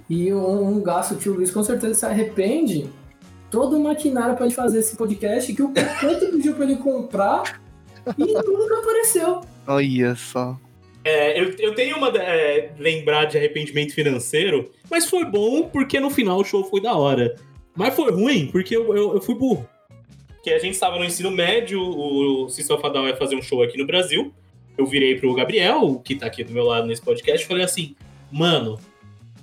E 0.08 0.32
um, 0.32 0.76
um 0.76 0.82
gasto 0.82 1.16
que 1.16 1.28
o 1.28 1.34
Luiz 1.34 1.50
com 1.50 1.62
certeza 1.62 1.94
se 1.94 2.06
arrepende, 2.06 2.90
todo 3.50 3.76
o 3.76 3.82
maquinário 3.82 4.34
pra 4.36 4.46
gente 4.46 4.56
fazer 4.56 4.80
esse 4.80 4.96
podcast 4.96 5.52
que 5.52 5.62
o 5.62 5.72
quanto 6.00 6.30
pediu 6.30 6.54
pra 6.54 6.64
ele 6.64 6.76
comprar 6.76 7.60
e 8.18 8.24
nunca 8.24 8.78
apareceu. 8.78 9.40
Olha 9.66 10.14
só. 10.16 10.58
É, 11.04 11.40
eu, 11.40 11.50
eu 11.58 11.74
tenho 11.74 11.96
uma. 11.96 12.08
É, 12.08 12.72
lembrar 12.78 13.24
de 13.24 13.36
arrependimento 13.36 13.92
financeiro, 13.92 14.70
mas 14.90 15.08
foi 15.08 15.24
bom 15.24 15.64
porque 15.64 15.98
no 15.98 16.10
final 16.10 16.38
o 16.38 16.44
show 16.44 16.64
foi 16.64 16.80
da 16.80 16.94
hora. 16.94 17.34
Mas 17.74 17.94
foi 17.94 18.12
ruim 18.12 18.48
porque 18.52 18.76
eu, 18.76 18.94
eu, 18.94 19.14
eu 19.14 19.20
fui 19.20 19.34
burro. 19.34 19.68
Que 20.42 20.50
a 20.50 20.58
gente 20.58 20.74
estava 20.74 20.98
no 20.98 21.04
ensino 21.04 21.30
médio, 21.30 21.80
o 21.80 22.46
a 22.46 22.88
Down 22.88 23.06
ia 23.06 23.16
fazer 23.16 23.36
um 23.36 23.42
show 23.42 23.62
aqui 23.62 23.78
no 23.78 23.86
Brasil. 23.86 24.32
Eu 24.76 24.86
virei 24.86 25.18
pro 25.18 25.34
Gabriel, 25.34 26.00
que 26.04 26.16
tá 26.16 26.26
aqui 26.26 26.42
do 26.42 26.52
meu 26.52 26.64
lado 26.64 26.86
nesse 26.86 27.02
podcast, 27.02 27.44
e 27.44 27.48
falei 27.48 27.64
assim: 27.64 27.94
Mano, 28.30 28.78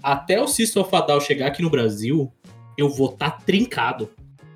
até 0.02 0.42
o 0.42 0.46
a 0.46 1.02
Down 1.02 1.22
chegar 1.22 1.48
aqui 1.48 1.62
no 1.62 1.70
Brasil, 1.70 2.32
eu 2.78 2.90
vou 2.90 3.10
tá 3.10 3.30
trincado. 3.32 4.10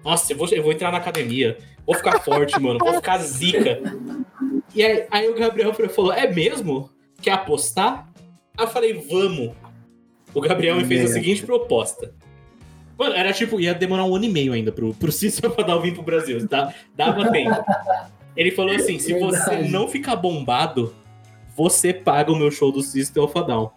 Nossa, 0.03 0.34
eu 0.34 0.38
vou, 0.38 0.47
eu 0.49 0.63
vou 0.63 0.71
entrar 0.71 0.91
na 0.91 0.97
academia, 0.97 1.58
vou 1.85 1.96
ficar 1.96 2.19
forte, 2.19 2.60
mano, 2.60 2.79
vou 2.79 2.94
ficar 2.96 3.17
zica. 3.19 3.81
E 4.75 4.83
aí, 4.83 5.06
aí 5.10 5.29
o 5.29 5.35
Gabriel 5.35 5.73
falou: 5.73 6.12
É 6.12 6.29
mesmo? 6.29 6.89
Quer 7.21 7.31
apostar? 7.31 8.12
Aí 8.58 8.65
eu 8.65 8.69
falei: 8.69 8.94
Vamos. 8.94 9.56
O 10.33 10.41
Gabriel 10.41 10.75
me 10.75 10.85
fez 10.85 11.12
a 11.12 11.13
seguinte 11.13 11.46
proposta. 11.46 12.13
Mano, 13.04 13.15
era 13.15 13.33
tipo, 13.33 13.60
ia 13.60 13.73
demorar 13.73 14.06
um 14.06 14.15
ano 14.15 14.23
e 14.23 14.29
meio 14.29 14.54
ainda 14.54 14.71
pro, 14.71 14.93
pro 14.93 15.12
a 15.12 15.63
Down 15.63 15.81
vir 15.81 15.93
pro 15.93 16.01
Brasil, 16.01 16.47
tá? 16.47 16.73
Dava 16.95 17.29
tempo. 17.31 17.62
Ele 18.33 18.49
falou 18.49 18.73
assim: 18.73 18.97
se 18.97 19.13
você 19.19 19.49
Verdade. 19.49 19.69
não 19.69 19.89
ficar 19.89 20.15
bombado, 20.15 20.95
você 21.54 21.93
paga 21.93 22.31
o 22.31 22.35
meu 22.37 22.49
show 22.49 22.71
do 22.71 22.81
System 22.81 23.21
of 23.21 23.37
a 23.37 23.41
Down. 23.41 23.71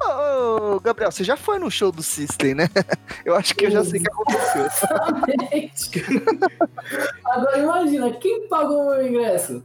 Ô, 0.00 0.80
Gabriel, 0.80 1.12
você 1.12 1.22
já 1.22 1.36
foi 1.36 1.58
no 1.58 1.70
show 1.70 1.92
do 1.92 2.02
System, 2.02 2.54
né? 2.54 2.66
Eu 3.26 3.36
acho 3.36 3.54
que 3.54 3.66
eu 3.66 3.70
já 3.70 3.84
sei 3.84 4.00
o 4.00 4.02
que 4.02 4.10
aconteceu. 4.10 4.64
Exatamente. 4.64 5.90
Agora 7.26 7.58
imagina, 7.58 8.10
quem 8.12 8.48
pagou 8.48 8.86
o 8.86 8.90
meu 8.90 9.06
ingresso? 9.06 9.62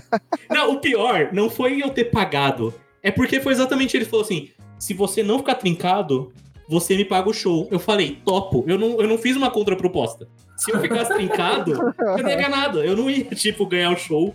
Não, 0.50 0.74
o 0.74 0.80
pior 0.80 1.30
não 1.32 1.48
foi 1.48 1.82
eu 1.82 1.88
ter 1.88 2.04
pagado. 2.04 2.74
É 3.02 3.10
porque 3.10 3.40
foi 3.40 3.54
exatamente 3.54 3.96
ele 3.96 4.04
falou 4.04 4.22
assim: 4.22 4.50
se 4.78 4.92
você 4.92 5.22
não 5.22 5.38
ficar 5.38 5.54
trincado, 5.54 6.30
você 6.70 6.96
me 6.96 7.04
paga 7.04 7.28
o 7.28 7.34
show. 7.34 7.68
Eu 7.70 7.78
falei, 7.80 8.18
topo. 8.24 8.64
Eu 8.66 8.78
não, 8.78 9.00
eu 9.00 9.08
não 9.08 9.18
fiz 9.18 9.36
uma 9.36 9.50
contraproposta. 9.50 10.28
Se 10.56 10.70
eu 10.70 10.80
ficasse 10.80 11.12
trincado, 11.14 11.72
eu 11.72 12.22
não 12.22 12.28
ia 12.30 12.36
ganhar 12.36 12.48
nada. 12.48 12.78
Eu 12.86 12.96
não 12.96 13.10
ia, 13.10 13.24
tipo, 13.34 13.66
ganhar 13.66 13.90
o 13.92 13.96
show. 13.96 14.34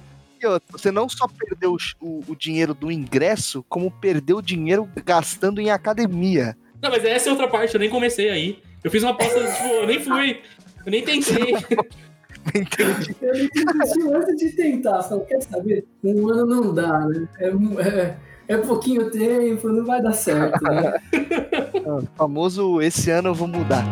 Você 0.69 0.91
não 0.91 1.09
só 1.09 1.27
perdeu 1.27 1.73
o, 1.73 2.05
o- 2.05 2.23
o 2.27 2.35
dinheiro 2.35 2.73
do 2.75 2.91
ingresso, 2.91 3.65
como 3.67 3.89
perdeu 3.89 4.37
o 4.37 4.41
dinheiro 4.41 4.87
gastando 5.03 5.59
em 5.59 5.71
academia. 5.71 6.55
Não, 6.81 6.91
mas 6.91 7.03
essa 7.03 7.29
é 7.29 7.31
outra 7.31 7.47
parte, 7.47 7.73
eu 7.73 7.79
nem 7.79 7.89
comecei 7.89 8.29
aí. 8.29 8.59
Eu 8.83 8.91
fiz 8.91 9.01
uma 9.01 9.13
aposta, 9.13 9.39
tipo, 9.39 9.67
eu 9.69 9.87
nem 9.87 9.99
fui. 9.99 10.41
Eu 10.85 10.91
nem 10.91 11.03
tentei. 11.03 11.55
Entendi. 12.53 13.15
Eu 13.21 13.33
me 13.33 13.49
desisti 13.49 14.01
antes 14.13 14.37
de 14.37 14.49
tentar. 14.51 15.01
Falei, 15.03 15.25
quer 15.25 15.41
saber? 15.41 15.85
Um 16.03 16.29
ano 16.29 16.45
não 16.45 16.73
dá, 16.73 16.99
né? 17.07 17.27
É, 17.39 17.47
é, 17.47 18.17
é 18.47 18.57
pouquinho 18.57 19.09
tempo, 19.09 19.69
não 19.69 19.85
vai 19.85 20.01
dar 20.01 20.13
certo, 20.13 20.63
né? 20.63 20.93
O 21.85 22.01
famoso 22.15 22.81
esse 22.81 23.09
ano 23.09 23.29
eu 23.29 23.33
vou 23.33 23.47
mudar. 23.47 23.83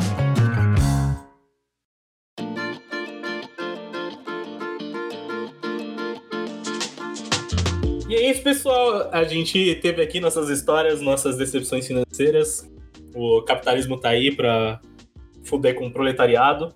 E 8.07 8.15
é 8.15 8.29
isso, 8.29 8.43
pessoal. 8.43 9.09
A 9.11 9.23
gente 9.23 9.75
teve 9.81 9.99
aqui 10.01 10.19
nossas 10.19 10.47
histórias, 10.49 11.01
nossas 11.01 11.35
decepções 11.35 11.87
financeiras. 11.87 12.69
O 13.15 13.41
capitalismo 13.41 13.99
tá 13.99 14.09
aí 14.09 14.35
pra 14.35 14.79
fuder 15.43 15.73
com 15.73 15.87
o 15.87 15.91
proletariado. 15.91 16.75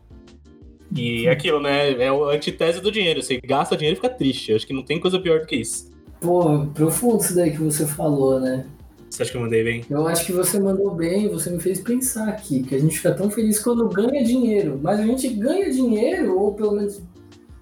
E 0.96 1.28
é 1.28 1.32
aquilo, 1.32 1.60
né? 1.60 1.92
É 1.92 2.08
a 2.08 2.14
antitese 2.14 2.82
do 2.82 2.92
dinheiro. 2.92 3.22
Você 3.22 3.40
gasta 3.40 3.78
dinheiro 3.78 4.00
e 4.00 4.02
fica 4.02 4.10
triste. 4.10 4.52
Acho 4.52 4.66
que 4.66 4.74
não 4.74 4.82
tem 4.84 5.00
coisa 5.00 5.20
pior 5.20 5.42
do 5.42 5.46
que 5.46 5.58
isso. 5.58 5.87
Pô, 6.20 6.66
profundo 6.74 7.24
isso 7.24 7.36
daí 7.36 7.52
que 7.52 7.58
você 7.58 7.86
falou, 7.86 8.40
né? 8.40 8.66
Você 9.10 9.24
acha 9.24 9.32
que 9.32 9.38
eu 9.38 9.42
mandei 9.42 9.64
bem? 9.64 9.86
Eu 9.90 10.08
acho 10.08 10.26
que 10.26 10.32
você 10.32 10.60
mandou 10.60 10.94
bem, 10.94 11.30
você 11.30 11.50
me 11.50 11.60
fez 11.60 11.80
pensar 11.80 12.28
aqui, 12.30 12.62
que 12.64 12.76
a 12.76 12.80
gente 12.80 12.98
fica 12.98 13.14
tão 13.14 13.30
feliz 13.30 13.60
quando 13.60 13.88
ganha 13.88 14.24
dinheiro. 14.24 14.80
Mas 14.82 15.00
a 15.00 15.04
gente 15.04 15.28
ganha 15.30 15.72
dinheiro, 15.72 16.38
ou 16.38 16.54
pelo 16.54 16.74
menos, 16.74 17.02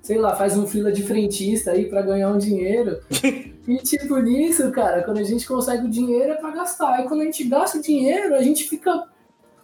sei 0.01 0.17
lá, 0.17 0.35
faz 0.35 0.57
um 0.57 0.67
fila 0.67 0.91
de 0.91 1.03
frentista 1.03 1.71
aí 1.71 1.85
pra 1.85 2.01
ganhar 2.01 2.29
um 2.29 2.37
dinheiro. 2.37 2.99
e 3.67 3.77
tipo, 3.77 4.17
nisso, 4.17 4.71
cara, 4.71 5.03
quando 5.03 5.19
a 5.19 5.23
gente 5.23 5.47
consegue 5.47 5.85
o 5.85 5.89
dinheiro 5.89 6.31
é 6.31 6.35
pra 6.35 6.51
gastar. 6.51 7.01
E 7.01 7.07
quando 7.07 7.21
a 7.21 7.25
gente 7.25 7.43
gasta 7.43 7.77
o 7.77 7.81
dinheiro, 7.81 8.35
a 8.35 8.41
gente 8.41 8.67
fica 8.67 9.07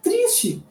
triste. 0.04 0.64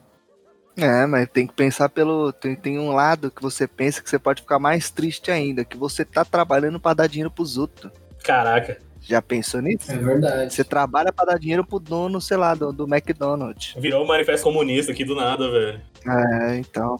É, 0.77 1.05
mas 1.05 1.29
tem 1.29 1.45
que 1.45 1.53
pensar 1.53 1.89
pelo. 1.89 2.31
Tem, 2.31 2.55
tem 2.55 2.79
um 2.79 2.93
lado 2.93 3.29
que 3.29 3.41
você 3.41 3.67
pensa 3.67 4.01
que 4.01 4.09
você 4.09 4.17
pode 4.17 4.41
ficar 4.41 4.57
mais 4.57 4.89
triste 4.89 5.29
ainda, 5.29 5.65
que 5.65 5.77
você 5.77 6.05
tá 6.05 6.23
trabalhando 6.23 6.79
pra 6.79 6.93
dar 6.93 7.07
dinheiro 7.07 7.29
pros 7.29 7.57
outros. 7.57 7.91
Caraca. 8.23 8.77
Já 9.01 9.21
pensou 9.21 9.61
nisso? 9.61 9.91
É 9.91 9.97
verdade. 9.97 10.53
Você 10.53 10.63
trabalha 10.63 11.11
pra 11.11 11.25
dar 11.25 11.39
dinheiro 11.39 11.65
pro 11.65 11.79
dono, 11.79 12.21
sei 12.21 12.37
lá, 12.37 12.53
do, 12.53 12.71
do 12.71 12.83
McDonald's. 12.83 13.73
Virou 13.77 14.03
um 14.03 14.07
manifesto 14.07 14.43
comunista 14.43 14.91
aqui 14.91 15.03
do 15.03 15.15
nada, 15.15 15.49
velho. 15.49 15.81
É, 16.07 16.57
então. 16.57 16.99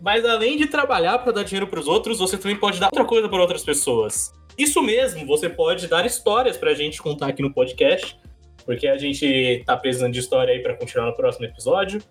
Mas 0.00 0.24
além 0.24 0.56
de 0.56 0.66
trabalhar 0.66 1.18
para 1.18 1.32
dar 1.32 1.42
dinheiro 1.44 1.66
para 1.66 1.80
os 1.80 1.88
outros, 1.88 2.18
você 2.18 2.38
também 2.38 2.56
pode 2.56 2.78
dar 2.78 2.86
outra 2.86 3.04
coisa 3.04 3.28
para 3.28 3.40
outras 3.40 3.64
pessoas. 3.64 4.32
Isso 4.56 4.82
mesmo, 4.82 5.26
você 5.26 5.48
pode 5.48 5.86
dar 5.88 6.06
histórias 6.06 6.56
pra 6.56 6.74
gente 6.74 7.02
contar 7.02 7.28
aqui 7.28 7.42
no 7.42 7.52
podcast, 7.52 8.16
porque 8.64 8.86
a 8.86 8.96
gente 8.96 9.62
tá 9.66 9.76
precisando 9.76 10.12
de 10.12 10.20
história 10.20 10.54
aí 10.54 10.60
para 10.60 10.74
continuar 10.76 11.06
no 11.06 11.16
próximo 11.16 11.46
episódio. 11.46 12.02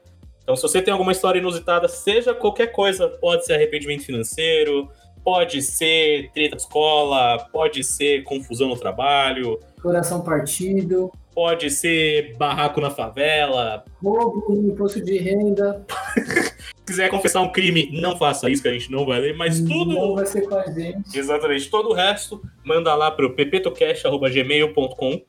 Então, 0.41 0.55
se 0.55 0.61
você 0.61 0.81
tem 0.81 0.91
alguma 0.91 1.11
história 1.11 1.39
inusitada, 1.39 1.87
seja 1.87 2.33
qualquer 2.33 2.67
coisa, 2.67 3.07
pode 3.07 3.45
ser 3.45 3.53
arrependimento 3.53 4.03
financeiro, 4.03 4.89
pode 5.23 5.61
ser 5.61 6.31
treta 6.33 6.55
de 6.55 6.61
escola, 6.61 7.37
pode 7.51 7.83
ser 7.83 8.23
confusão 8.23 8.69
no 8.69 8.77
trabalho, 8.77 9.59
Coração 9.81 10.21
partido, 10.21 11.11
pode 11.33 11.71
ser 11.71 12.37
barraco 12.37 12.79
na 12.79 12.91
favela. 12.91 13.83
roubo 14.01 14.53
no 14.53 14.71
imposto 14.71 15.03
de 15.03 15.17
renda. 15.17 15.83
Se 16.15 16.85
quiser 16.85 17.09
confessar 17.09 17.41
um 17.41 17.51
crime, 17.51 17.89
não 17.99 18.15
faça 18.15 18.47
isso, 18.47 18.61
que 18.61 18.67
a 18.67 18.73
gente 18.73 18.91
não 18.91 19.07
vai 19.07 19.19
ler, 19.19 19.35
mas 19.35 19.59
tudo. 19.59 19.93
Não 19.93 20.13
vai 20.13 20.27
ser 20.27 20.41
com 20.47 20.53
a 20.55 20.69
gente. 20.69 21.17
Exatamente. 21.17 21.67
Todo 21.69 21.89
o 21.89 21.93
resto, 21.93 22.43
manda 22.63 22.93
lá 22.93 23.09
pro 23.09 23.33
pptocast.gmail.com. 23.33 25.21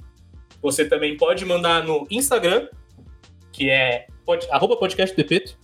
Você 0.60 0.84
também 0.84 1.16
pode 1.16 1.46
mandar 1.46 1.82
no 1.82 2.06
Instagram, 2.10 2.68
que 3.50 3.70
é 3.70 4.06
pod, 4.26 4.46
arroba 4.50 4.76
podcast 4.76 5.16
do 5.16 5.16
Pepeto. 5.16 5.58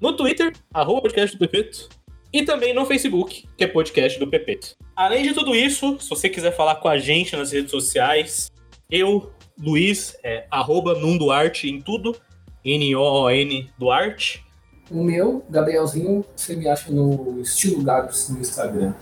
No 0.00 0.16
Twitter, 0.16 0.52
arroba 0.74 1.00
podcast 1.00 1.36
do 1.36 1.38
Pepeto. 1.38 1.88
E 2.32 2.42
também 2.44 2.72
no 2.72 2.86
Facebook, 2.86 3.46
que 3.56 3.64
é 3.64 3.66
podcast 3.66 4.18
do 4.18 4.26
Pepeto. 4.26 4.74
Além 4.96 5.22
de 5.22 5.34
tudo 5.34 5.54
isso, 5.54 5.98
se 6.00 6.08
você 6.08 6.28
quiser 6.28 6.56
falar 6.56 6.76
com 6.76 6.88
a 6.88 6.96
gente 6.96 7.36
nas 7.36 7.52
redes 7.52 7.70
sociais, 7.70 8.50
eu, 8.90 9.30
Luiz, 9.58 10.16
é 10.24 10.46
arroba 10.50 10.94
Nunduarte 10.94 11.68
em 11.68 11.80
tudo. 11.80 12.16
N-O-O-N 12.64 13.70
Duarte. 13.78 14.44
O 14.90 15.02
meu, 15.02 15.44
Gabrielzinho, 15.50 16.24
você 16.34 16.56
me 16.56 16.68
acha 16.68 16.90
no 16.90 17.40
estilo 17.40 17.82
Gabs 17.82 18.28
no 18.30 18.40
Instagram. 18.40 18.94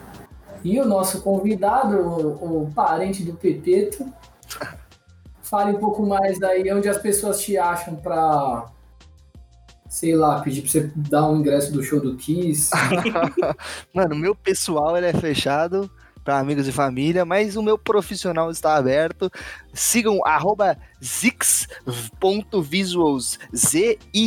E 0.65 0.81
o 0.81 0.85
nosso 0.85 1.23
convidado, 1.23 1.97
o, 1.99 2.63
o 2.65 2.73
parente 2.73 3.23
do 3.23 3.35
Pepeto, 3.35 4.07
fale 5.41 5.77
um 5.77 5.79
pouco 5.81 6.05
mais 6.05 6.43
aí 6.43 6.73
onde 6.73 6.89
as 6.89 6.99
pessoas 6.99 7.41
te 7.43 7.57
acham 7.57 7.97
pra, 7.97 8.71
sei 9.91 10.15
lá, 10.15 10.41
pedir 10.41 10.63
pra 10.63 10.71
você 10.71 10.91
dar 10.95 11.29
um 11.29 11.41
ingresso 11.41 11.71
do 11.73 11.83
show 11.83 12.01
do 12.01 12.17
Kiss. 12.17 12.71
Mano, 13.93 14.15
o 14.15 14.19
meu 14.19 14.35
pessoal 14.37 14.97
ele 14.97 15.09
é 15.09 15.13
fechado 15.13 15.91
para 16.25 16.39
amigos 16.39 16.69
e 16.69 16.73
família, 16.73 17.25
mas 17.25 17.57
o 17.57 17.63
meu 17.63 17.77
profissional 17.77 18.51
está 18.53 18.77
aberto. 18.77 19.29
Sigam 19.75 20.21
arroba 20.25 20.79
zix.visuals, 21.03 21.77
Z-I-K-K-I-Z 23.55 24.21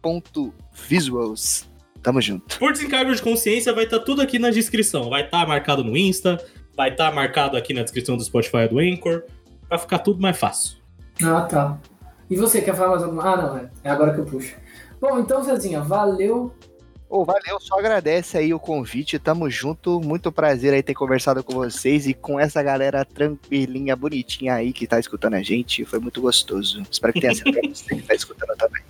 ponto 0.00 0.54
visuals. 0.88 1.68
Tamo 2.00 2.20
junto. 2.20 2.58
Por 2.58 2.72
desencargo 2.72 3.12
de 3.14 3.22
consciência, 3.22 3.72
vai 3.72 3.84
estar 3.84 4.00
tudo 4.00 4.22
aqui 4.22 4.38
na 4.38 4.50
descrição. 4.50 5.10
Vai 5.10 5.24
estar 5.24 5.46
marcado 5.46 5.82
no 5.82 5.96
Insta, 5.96 6.40
vai 6.76 6.90
estar 6.90 7.12
marcado 7.12 7.56
aqui 7.56 7.74
na 7.74 7.82
descrição 7.82 8.16
do 8.16 8.24
Spotify 8.24 8.68
do 8.68 8.78
Anchor, 8.78 9.24
pra 9.68 9.78
ficar 9.78 9.98
tudo 9.98 10.20
mais 10.20 10.38
fácil. 10.38 10.76
ah, 11.24 11.42
tá. 11.42 11.80
E 12.28 12.36
você, 12.36 12.60
quer 12.60 12.74
falar 12.74 12.90
mais 12.90 13.02
alguma? 13.02 13.22
Ah, 13.22 13.36
não, 13.36 13.56
é, 13.56 13.70
é 13.84 13.90
agora 13.90 14.14
que 14.14 14.20
eu 14.20 14.24
puxo. 14.24 14.54
Bom, 15.00 15.18
então, 15.18 15.42
Zezinha, 15.42 15.80
valeu. 15.80 16.52
Ô, 17.12 17.26
valeu, 17.26 17.60
só 17.60 17.78
agradece 17.78 18.38
aí 18.38 18.54
o 18.54 18.58
convite, 18.58 19.18
tamo 19.18 19.50
junto, 19.50 20.00
muito 20.00 20.32
prazer 20.32 20.72
aí 20.72 20.82
ter 20.82 20.94
conversado 20.94 21.44
com 21.44 21.52
vocês 21.52 22.06
e 22.06 22.14
com 22.14 22.40
essa 22.40 22.62
galera 22.62 23.04
tranquilinha, 23.04 23.94
bonitinha 23.94 24.54
aí 24.54 24.72
que 24.72 24.86
tá 24.86 24.98
escutando 24.98 25.34
a 25.34 25.42
gente, 25.42 25.84
foi 25.84 25.98
muito 25.98 26.22
gostoso. 26.22 26.82
Espero 26.90 27.12
que 27.12 27.20
tenha 27.20 27.34
sido 27.34 27.52
pra 27.52 27.60
você 27.68 27.96
que 27.96 28.02
tá 28.02 28.14
escutando 28.14 28.56
também. 28.56 28.82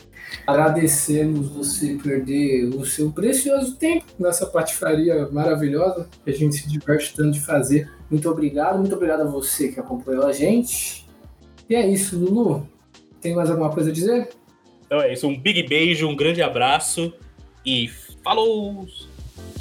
Agradecemos 0.47 1.49
você 1.49 1.99
perder 2.01 2.67
o 2.67 2.87
seu 2.87 3.11
precioso 3.11 3.75
tempo 3.75 4.07
nessa 4.19 4.47
patifaria 4.47 5.29
maravilhosa 5.33 6.09
que 6.25 6.31
a 6.31 6.35
gente 6.35 6.55
se 6.57 6.69
diverte 6.69 7.15
tanto 7.17 7.33
de 7.33 7.41
fazer. 7.41 7.91
Muito 8.09 8.31
obrigado, 8.31 8.79
muito 8.79 8.95
obrigado 8.95 9.23
a 9.23 9.27
você 9.27 9.69
que 9.69 9.81
acompanhou 9.81 10.27
a 10.27 10.33
gente. 10.33 11.09
E 11.69 11.75
é 11.75 11.85
isso, 11.89 12.17
Lulu. 12.17 12.69
Tem 13.23 13.37
mais 13.37 13.49
alguma 13.49 13.71
coisa 13.71 13.91
a 13.91 13.93
dizer? 13.93 14.31
Então 14.85 15.01
é 15.01 15.13
isso, 15.13 15.29
um 15.29 15.39
big 15.39 15.63
beijo, 15.63 16.09
um 16.09 16.17
grande 16.17 16.43
abraço 16.43 17.15
e 17.65 17.89
falou! 18.23 18.85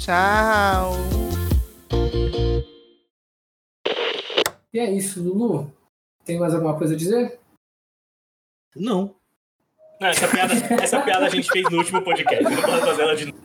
Tchau! 0.00 0.94
E 4.74 4.78
é 4.80 4.90
isso, 4.90 5.22
Lulu. 5.22 5.72
Tem 6.24 6.40
mais 6.40 6.52
alguma 6.52 6.76
coisa 6.76 6.94
a 6.94 6.96
dizer? 6.96 7.38
Não. 8.74 9.14
Não, 10.00 10.08
essa 10.08 10.26
piada, 10.26 10.54
essa 10.82 11.00
piada 11.00 11.26
a 11.26 11.28
gente 11.28 11.48
fez 11.48 11.64
no 11.70 11.78
último 11.78 12.02
podcast. 12.02 12.42
Não 12.42 12.62
pode 12.62 12.80
fazer 12.80 13.02
ela 13.02 13.14
de 13.14 13.26
novo. 13.26 13.38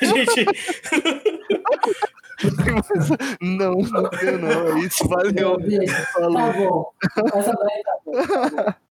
A 0.00 0.04
gente. 0.04 0.46
Não, 3.40 3.74
não 3.74 4.10
não, 4.38 4.78
é 4.78 4.80
isso, 4.80 5.06
valeu. 5.06 5.58
Tá 6.32 6.52
bom. 6.52 6.92
Essa 7.34 7.52
daí. 7.52 7.82
Tá 7.84 7.98
bom. 8.04 8.74